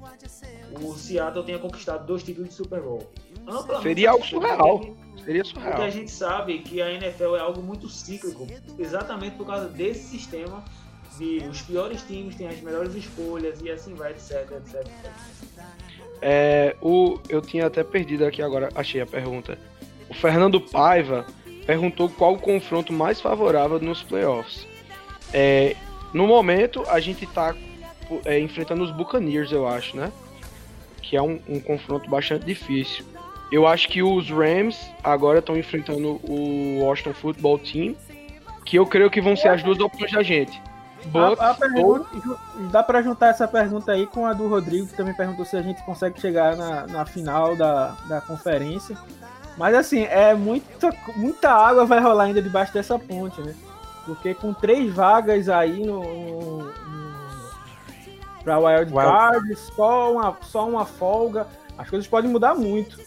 [0.82, 3.08] o Seattle tenha conquistado dois títulos de Super Bowl.
[3.48, 4.80] Amplamente Seria algo surreal.
[4.80, 5.82] porque- Seria Porque surreal.
[5.82, 8.48] a gente sabe que a NFL é algo muito cíclico,
[8.80, 10.64] exatamente por causa desse sistema
[11.18, 14.76] de os piores times têm as melhores escolhas e assim vai, etc, etc.
[14.82, 15.64] etc.
[16.22, 19.58] É, o, eu tinha até perdido aqui agora, achei a pergunta.
[20.10, 21.26] O Fernando Paiva
[21.68, 24.66] perguntou qual o confronto mais favorável nos playoffs.
[25.34, 25.76] É,
[26.14, 27.54] no momento, a gente tá
[28.24, 30.12] é, enfrentando os Buccaneers, eu acho, né?
[31.02, 33.06] Que é um, um confronto bastante difícil.
[33.52, 37.96] Eu acho que os Rams agora estão enfrentando o Washington Football Team,
[38.66, 40.62] que eu creio que vão ser as duas opções da gente.
[41.06, 42.10] Bucks A, a pergunta,
[42.72, 45.62] dá pra juntar essa pergunta aí com a do Rodrigo, que também perguntou se a
[45.62, 48.98] gente consegue chegar na, na final da, da conferência.
[49.58, 53.56] Mas assim, é muita, muita água vai rolar ainda debaixo dessa ponte, né?
[54.06, 57.18] Porque com três vagas aí no, no, no
[58.44, 61.48] para Wild Wild Card, só uma, só uma folga,
[61.78, 62.98] as coisas podem mudar muito.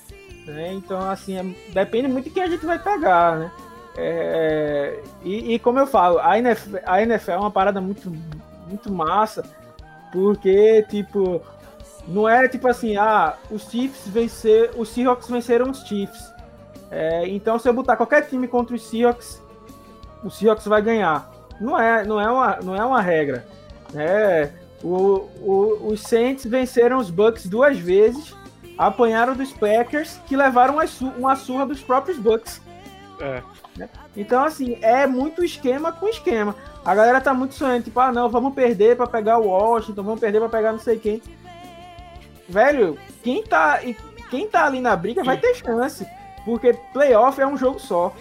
[0.47, 0.73] Né?
[0.75, 3.51] Então, assim, é- depende muito de quem a gente vai pegar, né?
[3.97, 8.11] É, e, e como eu falo, a NFL, a NFL é uma parada muito,
[8.69, 9.45] muito massa,
[10.13, 11.43] porque, tipo,
[12.07, 16.33] não é tipo assim, ah, os Chiefs vencer, os Seahawks venceram os Chiefs.
[16.91, 19.43] É, então, se eu botar qualquer time contra os Seahawks,
[20.25, 21.31] o Seahawks vai ganhar.
[21.61, 23.47] Não é, não é, uma, não é uma regra.
[23.93, 24.53] Né?
[24.83, 28.35] O, o, os Saints venceram os Bucks duas vezes,
[28.79, 32.61] apanharam dos Packers, que levaram uma, su- uma surra dos próprios Bucks.
[33.21, 33.43] É.
[34.17, 36.57] Então, assim, é muito esquema com esquema.
[36.85, 40.21] A galera tá muito sonhando, tipo, ah, não, vamos perder pra pegar o Washington, vamos
[40.21, 41.23] perder pra pegar não sei quem.
[42.49, 43.79] Velho, quem tá,
[44.31, 46.07] quem tá ali na briga vai ter chance.
[46.51, 48.13] Porque playoff é um jogo só.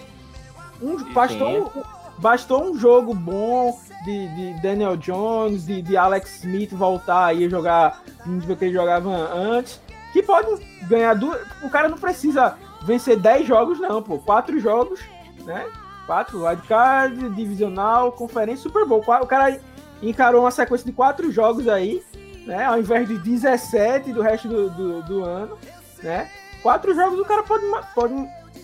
[0.80, 1.82] Um, bastou, um-
[2.18, 8.02] bastou um jogo bom de, de Daniel Jones, de, de Alex Smith voltar aí jogar
[8.24, 9.80] no nível que ele jogava antes.
[10.12, 11.40] Que pode ganhar duas.
[11.62, 14.18] O cara não precisa vencer 10 jogos, não, pô.
[14.18, 15.00] Quatro jogos,
[15.44, 15.66] né?
[16.06, 19.00] Quatro, wildcard, divisional, conferência, Super Bowl.
[19.00, 19.58] O cara
[20.02, 22.02] encarou uma sequência de quatro jogos aí,
[22.46, 22.64] né?
[22.64, 25.58] Ao invés de 17 do resto do, do, do ano,
[26.02, 26.28] né?
[26.62, 27.64] Quatro jogos o cara pode.
[27.94, 28.14] pode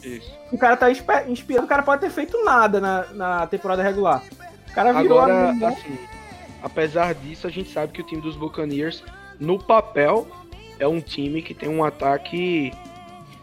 [0.03, 0.31] Isso.
[0.53, 4.23] o cara tá inspirado, o cara pode ter feito nada na, na temporada regular.
[4.71, 5.99] O cara virou Agora, a assim,
[6.63, 9.03] apesar disso, a gente sabe que o time dos Buccaneers,
[9.41, 10.27] no papel,
[10.79, 12.73] é um time que tem um ataque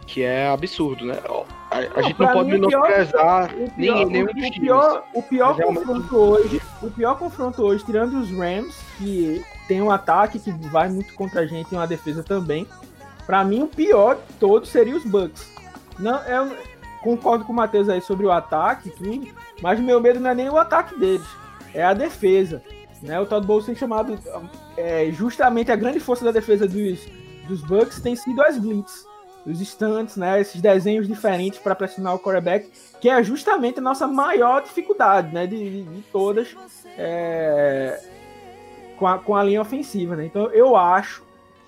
[0.06, 1.18] que é absurdo, né?
[1.72, 4.60] A, a Não, gente não pode menosprezar nem, nenhum dos times.
[4.60, 9.82] pior, o pior realmente- confronto hoje, o pior confronto hoje, tirando os Rams, que tem
[9.82, 12.68] um ataque que vai muito contra a gente e uma defesa também.
[13.26, 15.52] Pra mim, o pior de todos seria os Bucks.
[16.00, 16.56] Não, eu
[17.02, 19.28] concordo com o Matheus aí sobre o ataque tudo,
[19.62, 21.26] mas o meu medo não é nem o ataque deles,
[21.74, 22.62] é a defesa.
[23.02, 23.20] Né?
[23.20, 24.18] O Todd Bowles tem chamado
[24.78, 27.00] é, justamente a grande força da defesa dos,
[27.48, 29.06] dos Bucks tem sido as blitz,
[29.46, 30.40] os stunts, né?
[30.40, 32.72] Esses desenhos diferentes para pressionar o quarterback,
[33.02, 35.46] que é justamente a nossa maior dificuldade, né?
[35.46, 36.56] De, de- de todas
[36.98, 38.00] é,
[38.98, 40.26] com, a, com a linha ofensiva, né?
[40.26, 41.22] Então eu acho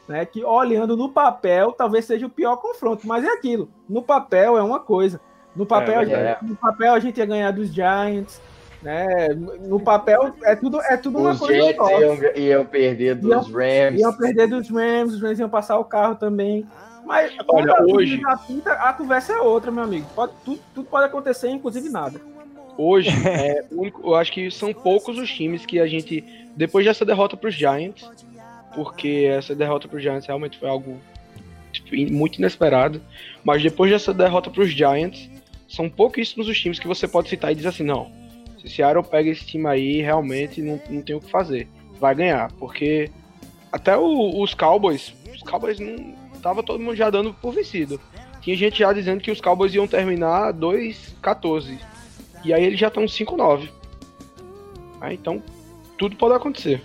[0.08, 3.70] né, que olhando no papel talvez seja o pior confronto, mas é aquilo.
[3.90, 5.20] No papel é uma coisa.
[5.56, 6.46] No papel, É a gente- verdade.
[6.46, 8.42] no papel a gente ia ganhar dos Giants,
[8.84, 9.30] né?
[9.62, 12.00] No papel é tudo é tudo uma Os coisa Jets só.
[12.02, 14.00] iam, iam perder dos Rams.
[14.02, 16.66] Iam perder dos Rams, os Rams iam passar o carro também.
[17.06, 20.06] Mas Olha, quando a hoje- vida pinta, a conversa é outra, meu amigo.
[20.16, 22.20] Pode, tudo, tudo pode acontecer, inclusive nada.
[22.78, 23.64] Hoje, é,
[24.04, 26.24] eu acho que são poucos os times que a gente,
[26.58, 28.10] depois dessa derrota para os Giants,
[28.76, 31.00] porque essa derrota para os Giants realmente foi algo
[31.72, 33.02] tipo, muito inesperado,
[33.44, 35.30] mas depois dessa derrota para os Giants,
[35.68, 38.12] são pouquíssimos os times que você pode citar e dizer assim, não,
[38.60, 41.68] se Seattle pega esse time aí, realmente não, não tem o que fazer,
[42.00, 43.10] vai ganhar, porque
[43.72, 48.00] até o- os Cowboys, os Cowboys não tava todo mundo já dando por vencido.
[48.42, 51.80] Tinha gente já dizendo que os Cowboys iam terminar 2-14.
[52.44, 53.70] E aí eles já estão 5-9.
[55.02, 55.42] Ah, então,
[55.98, 56.80] tudo pode acontecer.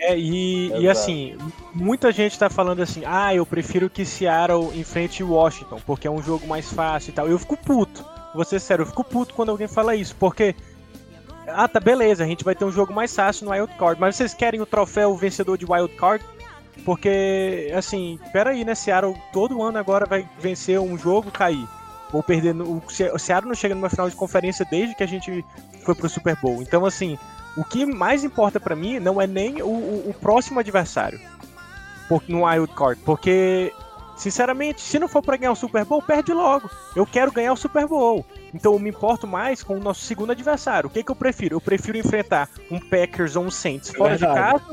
[0.00, 1.36] É, e, e assim,
[1.74, 6.22] muita gente tá falando assim, ah, eu prefiro que Seattle enfrente Washington, porque é um
[6.22, 7.28] jogo mais fácil e tal.
[7.28, 8.04] Eu fico puto.
[8.34, 10.54] Vou ser sério, eu fico puto quando alguém fala isso, porque.
[11.48, 14.16] Ah, tá, beleza, a gente vai ter um jogo mais fácil no Wild Card, mas
[14.16, 16.22] vocês querem o troféu vencedor de Wild Card?
[16.84, 18.74] Porque, assim, peraí, né?
[18.74, 21.66] Seattle todo ano agora vai vencer um jogo cair.
[22.12, 22.54] Ou perder.
[22.54, 25.44] o Seattle não chega numa final de conferência desde que a gente
[25.84, 26.62] foi pro Super Bowl.
[26.62, 27.18] Então, assim,
[27.60, 31.20] o que mais importa pra mim não é nem o, o- o próximo adversário
[32.08, 33.72] por- no Wild Card, porque
[34.16, 36.68] Sinceramente, se não for pra ganhar o Super Bowl, perde logo.
[36.96, 38.26] Eu quero ganhar o Super Bowl.
[38.52, 40.88] Então eu me importo mais com o nosso segundo adversário.
[40.88, 41.54] O que, que eu prefiro?
[41.54, 44.64] Eu prefiro enfrentar um Packers ou um Saints fora de casa,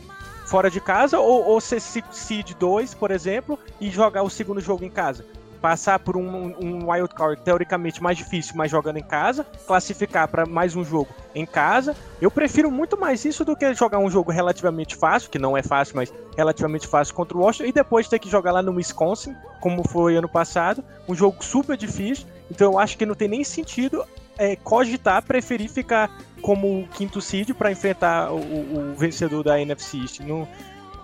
[0.48, 4.60] fora de casa, ou, ou ser se- seed 2, por exemplo, e jogar o segundo
[4.60, 5.24] jogo em casa.
[5.66, 10.46] Passar por um, um wild card teoricamente mais difícil, mas jogando em casa, classificar para
[10.46, 11.96] mais um jogo em casa.
[12.22, 15.64] Eu prefiro muito mais isso do que jogar um jogo relativamente fácil, que não é
[15.64, 19.36] fácil, mas relativamente fácil contra o Washington, e depois ter que jogar lá no Wisconsin,
[19.60, 22.28] como foi ano passado, um jogo super difícil.
[22.52, 24.06] Então eu acho que não tem nem sentido
[24.38, 26.12] é, cogitar preferir ficar
[26.44, 30.20] como o quinto seed para enfrentar o, o- o vencedor da NFC East.
[30.20, 30.48] Não,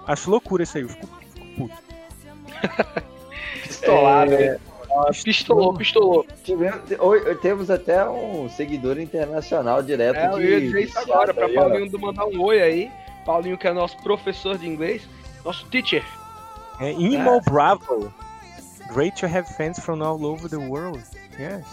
[0.05, 1.73] acho loucura isso aí, eu fico, fico puto.
[3.67, 4.57] Pistolado, É?
[5.23, 6.25] Pistolou, pistolou.
[6.43, 6.81] Tivemos,
[7.41, 10.35] temos até um seguidor internacional direto É, de.
[10.35, 11.53] eu ia dizer isso agora, ó.
[11.53, 12.91] Paulinho mandar um oi aí.
[13.25, 15.07] Paulinho, que é nosso professor de inglês,
[15.45, 16.03] nosso teacher.
[16.81, 18.13] É, Imo Bravo.
[18.93, 21.01] Great to have fans from all over the world.
[21.39, 21.63] Yes.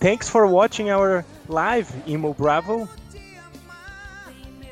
[0.00, 2.88] Thanks for watching our live, Imo Bravo.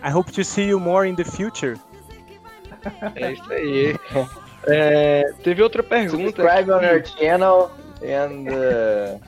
[0.03, 1.79] I hope to see you more in the future.
[3.17, 3.97] É isso aí.
[4.67, 6.43] É, teve outra pergunta.
[6.43, 6.87] Subscribe on aqui.
[6.87, 7.71] our channel
[8.03, 9.19] and uh,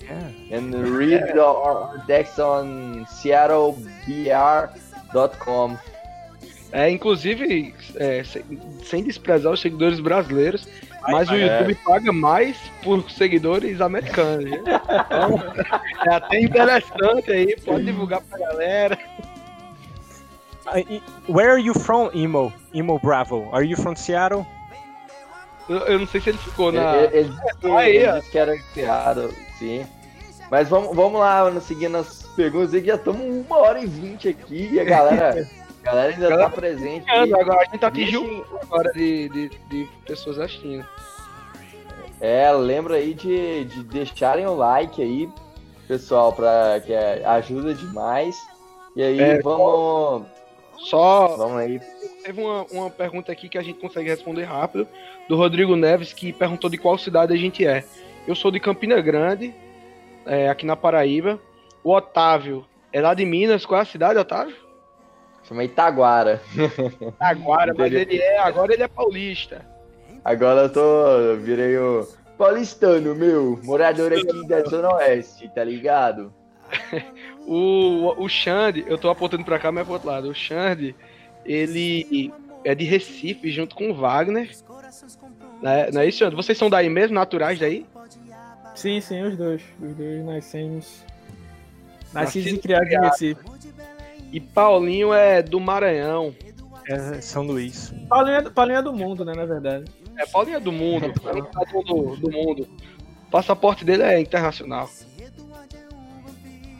[0.00, 0.30] Yeah.
[0.56, 5.78] and read our, our text on seattlebr.com.
[6.72, 8.42] É, inclusive, é, sem,
[8.84, 10.66] sem desprezar os seguidores brasileiros,
[11.08, 11.34] mas o.
[11.34, 14.50] YouTube paga mais por seguidores americanos.
[14.50, 15.42] Então,
[16.06, 18.98] é até interessante aí, pode divulgar pra galera.
[20.66, 21.00] Uh,
[21.32, 22.52] where are you from, Imo?
[22.74, 23.48] Imo Bravo.
[23.52, 24.46] Are you from Seattle?
[25.68, 26.96] Eu, eu não sei se ele ficou na.
[26.96, 28.18] Ele, ele que, Aí, ele ó.
[28.18, 29.86] disse que era criado, sim.
[30.50, 34.28] Mas vamos, vamos lá, seguindo as perguntas aí, que já estamos uma hora e vinte
[34.28, 35.46] aqui e a galera,
[35.82, 37.10] a galera ainda Galera tá presente.
[37.10, 37.34] aí.
[37.34, 40.86] Agora a gente atingiu Deixem- agora de, de, de pessoas assistindo.
[42.20, 45.28] É, lembra aí de, de deixarem o like aí,
[45.86, 48.34] pessoal, pra, que é- ajuda demais.
[48.96, 50.24] E aí, É, vamos,
[50.78, 51.80] Só vamos aí.
[52.24, 54.86] teve uma, uma pergunta aqui que a gente consegue responder rápido,
[55.28, 57.84] do Rodrigo Neves, que perguntou de qual cidade a gente é.
[58.26, 59.54] Eu sou de Campina Grande,
[60.26, 61.40] é, aqui na Paraíba.
[61.82, 63.64] O Otávio é lá de Minas.
[63.64, 64.54] Qual é a cidade, Otávio?
[65.44, 66.42] Chama Itaguara.
[67.18, 69.64] Agora, mas ele é, agora ele é paulista.
[70.24, 71.36] Agora eu tô.
[71.36, 72.06] Virei o
[72.36, 73.58] paulistano, meu.
[73.64, 76.32] Morador aqui da Zona Oeste, tá ligado?
[77.50, 80.28] O, o Xande, eu tô apontando pra cá, mas é pro outro lado.
[80.28, 80.94] O Xande,
[81.46, 82.30] ele
[82.62, 84.50] é de Recife, junto com o Wagner.
[85.62, 85.90] Né?
[85.90, 86.36] Não é isso, Xande?
[86.36, 87.86] Vocês são daí mesmo, naturais daí?
[88.74, 89.62] Sim, sim, os dois.
[89.80, 91.02] Os dois nascemos.
[92.12, 93.40] Nascidos e criados em Recife.
[94.30, 96.34] E Paulinho é do Maranhão.
[96.86, 97.92] É São Luís.
[98.08, 99.90] Paulinho é, do- Paulinho é do mundo, né, na verdade.
[100.18, 101.06] É, Paulinho é do mundo.
[101.24, 102.68] É um do, do mundo.
[103.26, 104.88] O passaporte dele é internacional.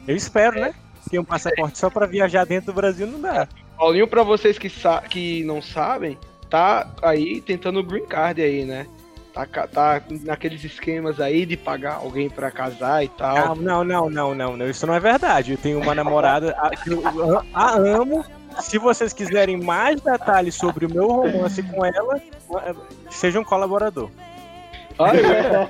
[0.07, 0.73] Eu espero, né?
[1.03, 3.47] Porque um passaporte só pra viajar dentro do Brasil não dá.
[3.77, 6.17] Paulinho, pra vocês que, sa que não sabem,
[6.49, 8.85] tá aí tentando o green card aí, né?
[9.33, 13.55] Tá, tá naqueles esquemas aí de pagar alguém pra casar e tal.
[13.55, 14.69] Não, não, não, não, não.
[14.69, 15.53] Isso não é verdade.
[15.53, 18.25] Eu tenho uma namorada que eu a amo.
[18.59, 22.19] Se vocês quiserem mais detalhes sobre o meu romance com ela,
[23.09, 24.09] seja um colaborador.
[24.99, 25.67] Olha.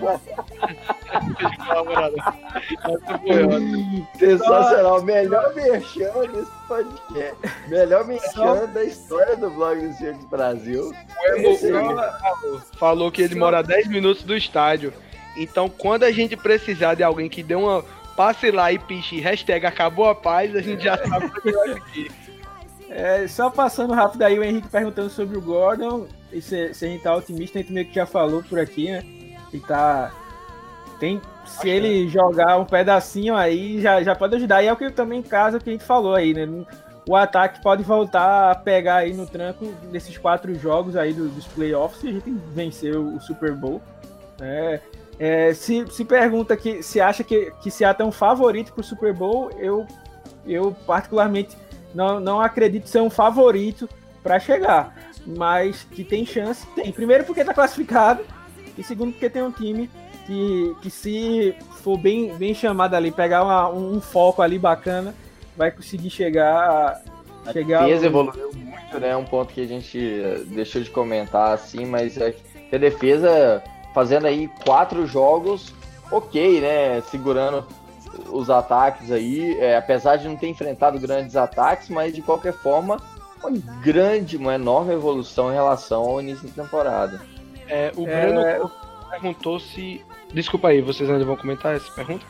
[4.17, 5.03] Sensacional.
[5.03, 7.35] Melhor merchan desse podcast.
[7.67, 10.91] Melhor merchan da história do blog do Circus Brasil.
[11.33, 11.57] Aí.
[11.61, 14.91] falou, falou que ele mora a 10 minutos do estádio.
[15.37, 17.85] Então, quando a gente precisar de alguém que dê uma.
[18.15, 22.11] Passe lá e piche hashtag acabou a paz, a gente já sabe que vai aqui.
[22.89, 26.05] É, só passando rápido aí, o Henrique perguntando sobre o Gordon.
[26.29, 28.91] E se, se a gente tá otimista, a gente meio que já falou por aqui,
[28.91, 29.03] né?
[29.53, 30.11] E tá.
[30.99, 31.21] Tem.
[31.45, 34.61] Se ele jogar um pedacinho aí, já, já pode ajudar.
[34.63, 36.47] E é o que também casa que a gente falou aí, né?
[37.07, 41.47] O ataque pode voltar a pegar aí no tranco desses quatro jogos aí do- dos
[41.47, 43.81] playoffs e a gente venceu o Super Bowl.
[44.39, 44.79] né?
[45.17, 49.11] É, se, se pergunta que se acha que, que Seattle é um favorito pro Super
[49.13, 49.85] Bowl, eu,
[50.45, 51.57] eu particularmente
[51.93, 53.89] não, não acredito ser um favorito
[54.23, 54.95] para chegar,
[55.25, 56.91] mas que tem chance, tem.
[56.91, 58.23] Primeiro porque tá classificado
[58.79, 59.89] e segundo porque tem um time
[60.25, 65.13] que, que se for bem, bem chamado ali, pegar uma- um, um foco ali bacana,
[65.57, 67.01] vai conseguir chegar
[67.45, 69.15] A chegar defesa ao- evoluiu muito, né?
[69.17, 72.31] Um ponto que a gente eh, deixou de comentar, assim, mas é
[72.69, 73.61] que a defesa
[73.93, 75.73] fazendo aí quatro jogos,
[76.11, 77.01] ok, né?
[77.09, 77.65] Segurando
[78.31, 82.97] os ataques aí, é, apesar de não ter enfrentado grandes ataques, mas de qualquer forma,
[83.43, 83.51] uma
[83.81, 87.19] grande, uma enorme evolução em relação ao início da temporada.
[87.69, 88.71] É, o É, Breno
[89.09, 90.03] perguntou se.
[90.33, 92.25] Desculpa aí, vocês ainda vão comentar essa pergunta?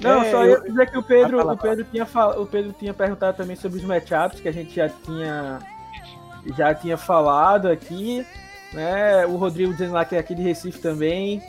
[0.00, 2.46] Não, É, só eu- ia dizer que o Pedro, falar, o Pedro, tinha, fal- o
[2.46, 5.58] Pedro tinha perguntado também sobre os matchups que a gente já tinha,
[6.56, 8.26] já tinha falado aqui.
[8.72, 9.26] Né?
[9.26, 11.42] O Rodrigo dizendo lá que é aqui de Recife também.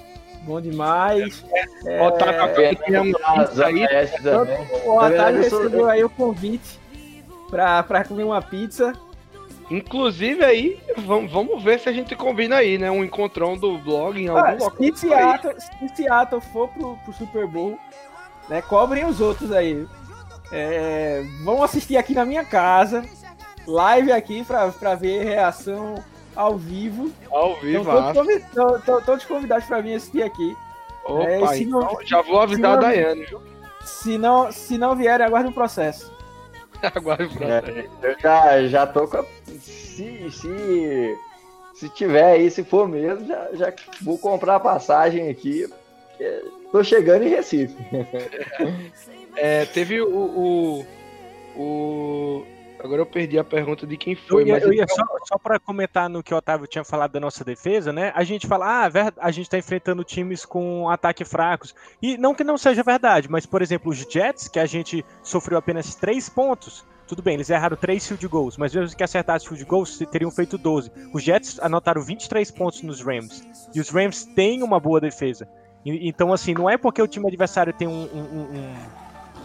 [0.43, 1.45] Bom demais.
[1.85, 3.85] É, Otávio agora tinha um Asa aí.
[4.85, 6.79] O Otávio recebeu aí o convite
[7.49, 8.91] pra comer uma pizza.
[9.71, 12.91] Inclusive aí, vamos, vamos ver se a gente combina aí, né?
[12.91, 14.77] Um encontrão do blog em algum Ah, local.
[14.77, 17.77] se, Seattle, se Seattle for pro, pro Super Bowl,
[18.49, 19.87] né, cobrem os outros aí.
[20.51, 23.05] É, vão assistir aqui na minha casa,
[23.65, 25.95] live aqui pra, pra ver reação
[26.35, 27.09] ao vivo.
[27.31, 28.13] Ao Então, vivo, todos, ah.
[28.13, 30.53] convi- to- to- todos convidados pra vir assistir aqui.
[31.05, 33.41] Opa, É, não- então já vou avisar se a não- Daiane, viu?
[33.85, 36.10] Se não, se não vierem, aguarde um processo.
[36.95, 39.25] Agora É, eu já, já tô com a.
[39.61, 41.17] Se, se,
[41.75, 45.67] se tiver aí, se for mesmo, já, já vou comprar a passagem aqui.
[46.71, 47.75] Tô chegando em Recife.
[49.33, 50.85] É, teve o, o,
[51.55, 52.43] o-
[52.83, 55.05] Agora eu perdi a pergunta de quem Eu foi, ia, mas eu ia então- só,
[55.27, 58.11] só para comentar no que o Otávio tinha falado da nossa defesa, né?
[58.15, 58.89] A gente fala, ah,
[59.19, 61.75] a gente tá enfrentando times com ataque fracos.
[62.01, 65.57] E não que não seja verdade, mas, por exemplo, os Jets, que a gente sofreu
[65.57, 69.65] apenas três pontos, tudo bem, eles erraram três field goals, mas mesmo que acertasse field
[69.65, 70.91] goals, teriam feito 12.
[71.13, 73.43] Os Jets anotaram 23 pontos nos Rams.
[73.75, 75.47] E os Rams têm uma boa defesa.
[75.85, 78.75] E- então, assim, não é porque o time adversário tem um- um- um-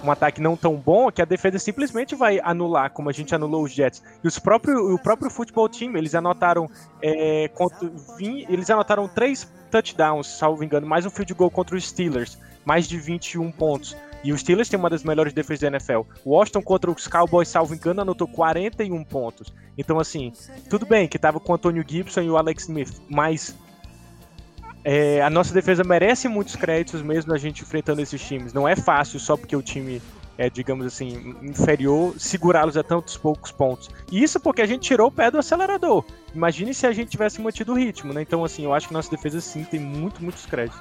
[0.05, 3.65] um ataque não tão bom que a defesa simplesmente vai anular, como a gente anulou
[3.65, 4.03] os Jets.
[4.23, 6.69] E os próprio, o próprio futebol time, eles anotaram
[7.03, 11.89] é, contra, vim- eles anotaram três touchdowns, salvo engano, mais um field goal contra os
[11.89, 13.97] Steelers, mais de 21 pontos.
[14.23, 16.01] E os Steelers têm uma das melhores defesas da NFL.
[16.25, 19.53] O Washington contra os Cowboys, salvo engano, anotou 41 pontos.
[19.79, 20.33] Então, assim,
[20.69, 23.55] tudo bem que tava com o Antônio Gibson e o Alex Smith, mas
[24.89, 28.53] é, a nossa defesa merece muitos créditos mesmo a gente enfrentando esses times.
[28.53, 30.01] Não é fácil só porque o time
[30.39, 33.91] é, digamos assim, inferior, segurá-los a tantos poucos pontos.
[34.13, 36.05] E isso porque a gente tirou o pé do acelerador.
[36.33, 38.23] Imagine se a gente tivesse mantido o ritmo, né?
[38.23, 40.81] Então, assim, eu acho que nossa defesa sim tem muito, muitos créditos.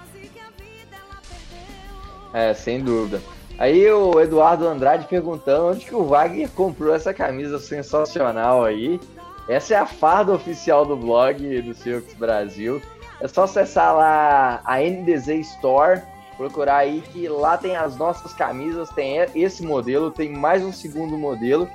[2.31, 3.19] É, sem dúvida.
[3.57, 8.99] Aí o Eduardo Andrade perguntando onde que o Wagner comprou essa camisa sensacional aí.
[9.47, 12.79] Essa é a farda oficial do blog do Seahawks Brasil.
[13.19, 15.27] É só acessar lá a NDZ
[15.57, 16.01] Store,
[16.37, 21.17] procurar aí que lá tem as nossas camisas, tem esse modelo, tem mais um segundo
[21.17, 21.69] modelo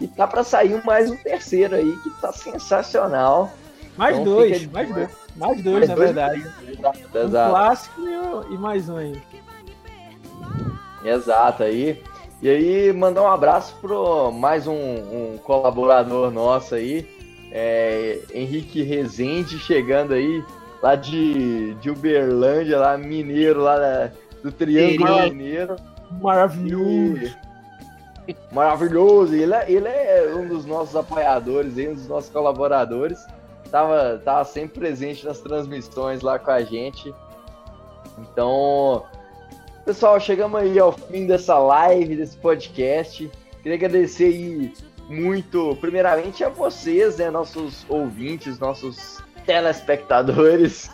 [0.00, 3.50] e tá para sair mais um terceiro aí que tá sensacional.
[3.96, 5.08] Mais Então dois, de mais dois.
[5.36, 6.46] Mais dois, Mais na dois verdade.
[7.14, 8.00] Um clássico
[8.50, 9.22] e e mais um aí.
[11.04, 12.02] Exato aí.
[12.42, 17.08] E aí, mandar um abraço pro mais um, um colaborador nosso aí,
[17.50, 20.44] é, Henrique Rezende, chegando aí,
[20.82, 24.10] lá de, de Uberlândia, lá mineiro, lá da-
[24.42, 25.76] do Triângulo Mineiro.
[26.20, 27.34] Maravilhoso.
[28.28, 29.34] E- Maravilhoso!
[29.34, 33.18] Ele, é- ele é um dos nossos apoiadores, um dos nossos colaboradores.
[33.70, 37.12] Tava, tava sempre presente nas transmissões lá com a gente.
[38.18, 39.04] Então,
[39.84, 43.30] pessoal, chegamos aí ao fim dessa live, desse podcast.
[43.62, 44.72] Queria agradecer aí
[45.08, 50.90] muito, primeiramente, a vocês, né, nossos ouvintes, nossos telespectadores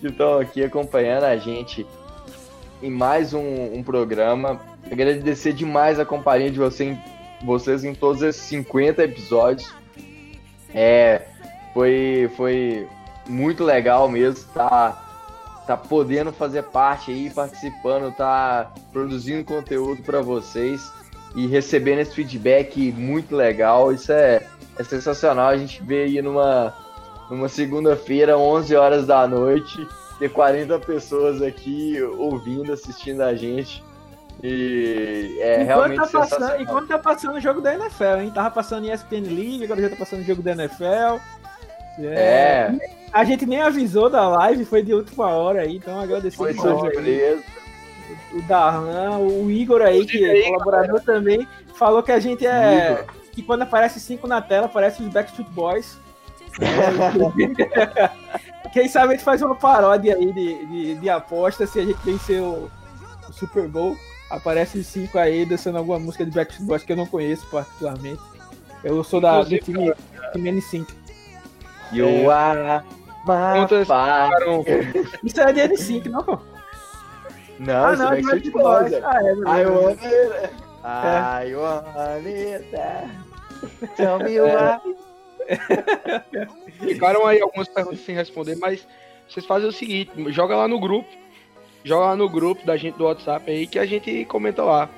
[0.00, 1.84] que estão aqui acompanhando a gente
[2.82, 4.60] em mais um, um programa.
[4.90, 6.96] Agradecer demais a companhia de você
[7.44, 9.72] vocês em todos esses 50 episódios.
[10.74, 11.22] É,
[11.74, 12.88] foi, foi
[13.28, 20.92] muito legal mesmo tá, tá podendo fazer parte aí, participando, tá produzindo conteúdo para vocês
[21.34, 23.92] e recebendo esse feedback muito legal.
[23.92, 24.46] Isso é,
[24.78, 25.48] é sensacional.
[25.48, 26.74] A gente vê aí numa,
[27.30, 29.86] numa segunda-feira, 11 horas da noite,
[30.18, 33.82] ter 40 pessoas aqui ouvindo, assistindo a gente.
[34.42, 38.30] E é enquanto, realmente tá passando, enquanto tá passando o jogo da NFL, hein?
[38.32, 41.20] Tava passando ESPN League, agora já tá passando o jogo da NFL.
[42.00, 42.72] É,
[43.12, 47.42] A gente nem avisou da live, foi de última hora aí, então agradecer foi surpresa.
[48.32, 52.92] o Darlan, o Igor aí, que é colaborador também, falou que a gente é.
[52.92, 53.14] Igor.
[53.32, 55.98] que quando aparece cinco na tela, aparece os Backstreet Boys.
[56.60, 58.10] É,
[58.72, 61.98] Quem sabe a gente faz uma paródia aí de, de, de aposta se a gente
[62.04, 62.70] vencer o,
[63.28, 63.96] o Super Bowl.
[64.30, 68.20] Aparece cinco aí dançando alguma música de Backstreet Boys que eu não conheço particularmente.
[68.84, 69.92] Eu sou da, do time,
[70.32, 70.86] time N5.
[71.92, 72.84] You are
[73.26, 73.66] my.
[75.24, 76.38] Isso é de N5, não, pô?
[77.58, 78.92] Não, ah, isso não, é de Backstreet Boys.
[78.92, 79.02] É.
[79.04, 79.32] Ah, é,
[79.62, 80.54] I want it.
[80.84, 83.96] I want it.
[83.96, 85.07] Tell me why.
[86.80, 88.86] Ficaram aí algumas perguntas sem responder, mas
[89.28, 91.08] vocês fazem o seguinte, joga lá no grupo,
[91.84, 94.88] joga lá no grupo da gente do WhatsApp aí que a gente comenta lá.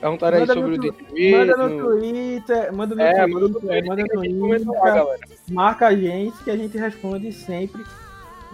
[0.00, 1.38] Perguntaram aí sobre o Twitter.
[1.38, 3.60] Manda no Twitter, manda no É, Twitter, manda no
[4.08, 5.16] Twitter, manda no lá,
[5.50, 7.82] marca a gente que a gente responde sempre.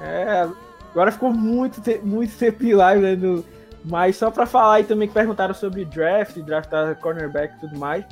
[0.00, 0.48] É,
[0.92, 3.16] agora ficou muito, muito tempo em live, né?
[3.16, 3.44] no-
[3.84, 8.04] mas só pra falar aí também que perguntaram sobre draft, draftar cornerback e tudo mais.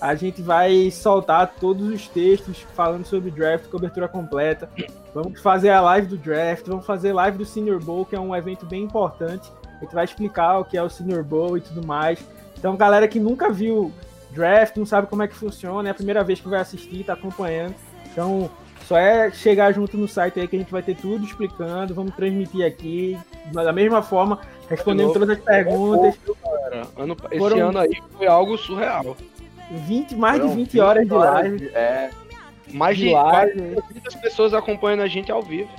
[0.00, 4.70] A gente vai soltar todos os textos falando sobre draft, cobertura completa.
[5.12, 8.34] Vamos fazer a live do draft, vamos fazer live do Senior Bowl, que é um
[8.34, 9.50] evento bem importante.
[9.78, 12.20] A gente vai explicar o que é o Senior Bowl e tudo mais.
[12.56, 13.92] Então, galera que nunca viu
[14.30, 17.14] draft, não sabe como é que funciona, é a primeira vez que vai assistir, tá
[17.14, 17.74] acompanhando.
[18.12, 18.50] Então,
[18.86, 22.14] só é chegar junto no site aí que a gente vai ter tudo explicando, vamos
[22.14, 23.18] transmitir aqui
[23.52, 25.20] da mesma forma, respondendo novo.
[25.20, 26.18] todas as perguntas.
[27.30, 29.16] Esse ano aí foi algo surreal.
[29.70, 31.56] 20, mais Foram de 20 horas de live.
[31.58, 32.10] de- É,
[32.72, 33.74] Mais De de live.
[33.74, 35.70] 400 pessoas acompanhando a gente ao vivo.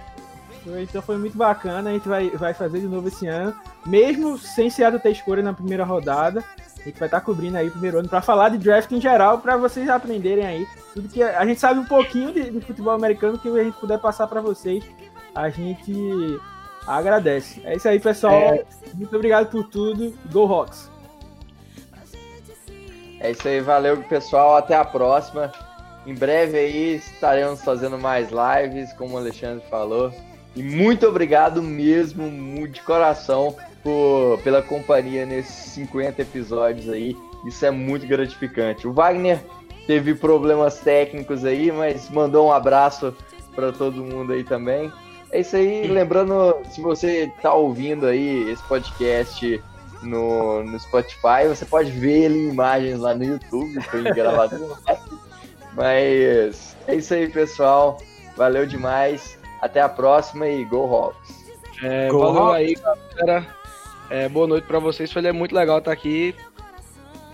[0.81, 3.55] Então foi muito bacana, a gente vai, vai fazer de novo esse ano.
[3.85, 6.43] Mesmo sem Seattle ter escolha na primeira rodada,
[6.79, 9.39] a gente vai estar cobrindo aí o primeiro ano para falar de draft em geral,
[9.39, 13.37] para vocês aprenderem aí tudo que a gente sabe um pouquinho de, de futebol americano
[13.39, 14.83] que a gente puder passar para vocês,
[15.33, 16.39] a gente
[16.85, 17.61] agradece.
[17.63, 18.59] É isso aí, pessoal.
[18.93, 20.13] Muito obrigado por tudo.
[20.31, 20.89] Go Rocks!
[23.19, 25.51] É isso aí, valeu pessoal, até a próxima.
[26.05, 30.13] Em breve aí estaremos fazendo mais lives, como o Alexandre falou.
[30.55, 37.15] E muito obrigado mesmo, de coração, por, pela companhia nesses 50 episódios aí.
[37.45, 38.87] Isso é muito gratificante.
[38.87, 39.39] O Wagner
[39.85, 43.13] teve problemas técnicos aí, mas mandou um abraço
[43.55, 44.91] para todo mundo aí também.
[45.31, 49.61] É isso aí, lembrando, se você tá ouvindo aí esse podcast
[50.01, 54.77] no, no Spotify, você pode ver ele em imagens lá no YouTube, foi gravado.
[55.73, 57.99] Mas é isso aí, pessoal.
[58.35, 59.37] Valeu demais.
[59.61, 61.45] Até a próxima e Go Hawks.
[61.83, 62.55] É, Go valeu Hawks.
[62.55, 62.75] aí,
[63.15, 63.47] galera.
[64.09, 65.11] É, boa noite pra vocês.
[65.11, 66.33] Foi muito legal estar aqui.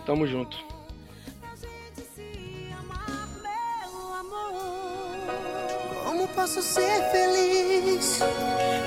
[0.06, 0.65] Tamo junto.
[6.46, 8.20] Posso ser feliz?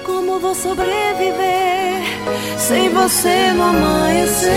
[0.06, 2.04] Como vou sobreviver
[2.56, 4.48] sem você no amanhecer?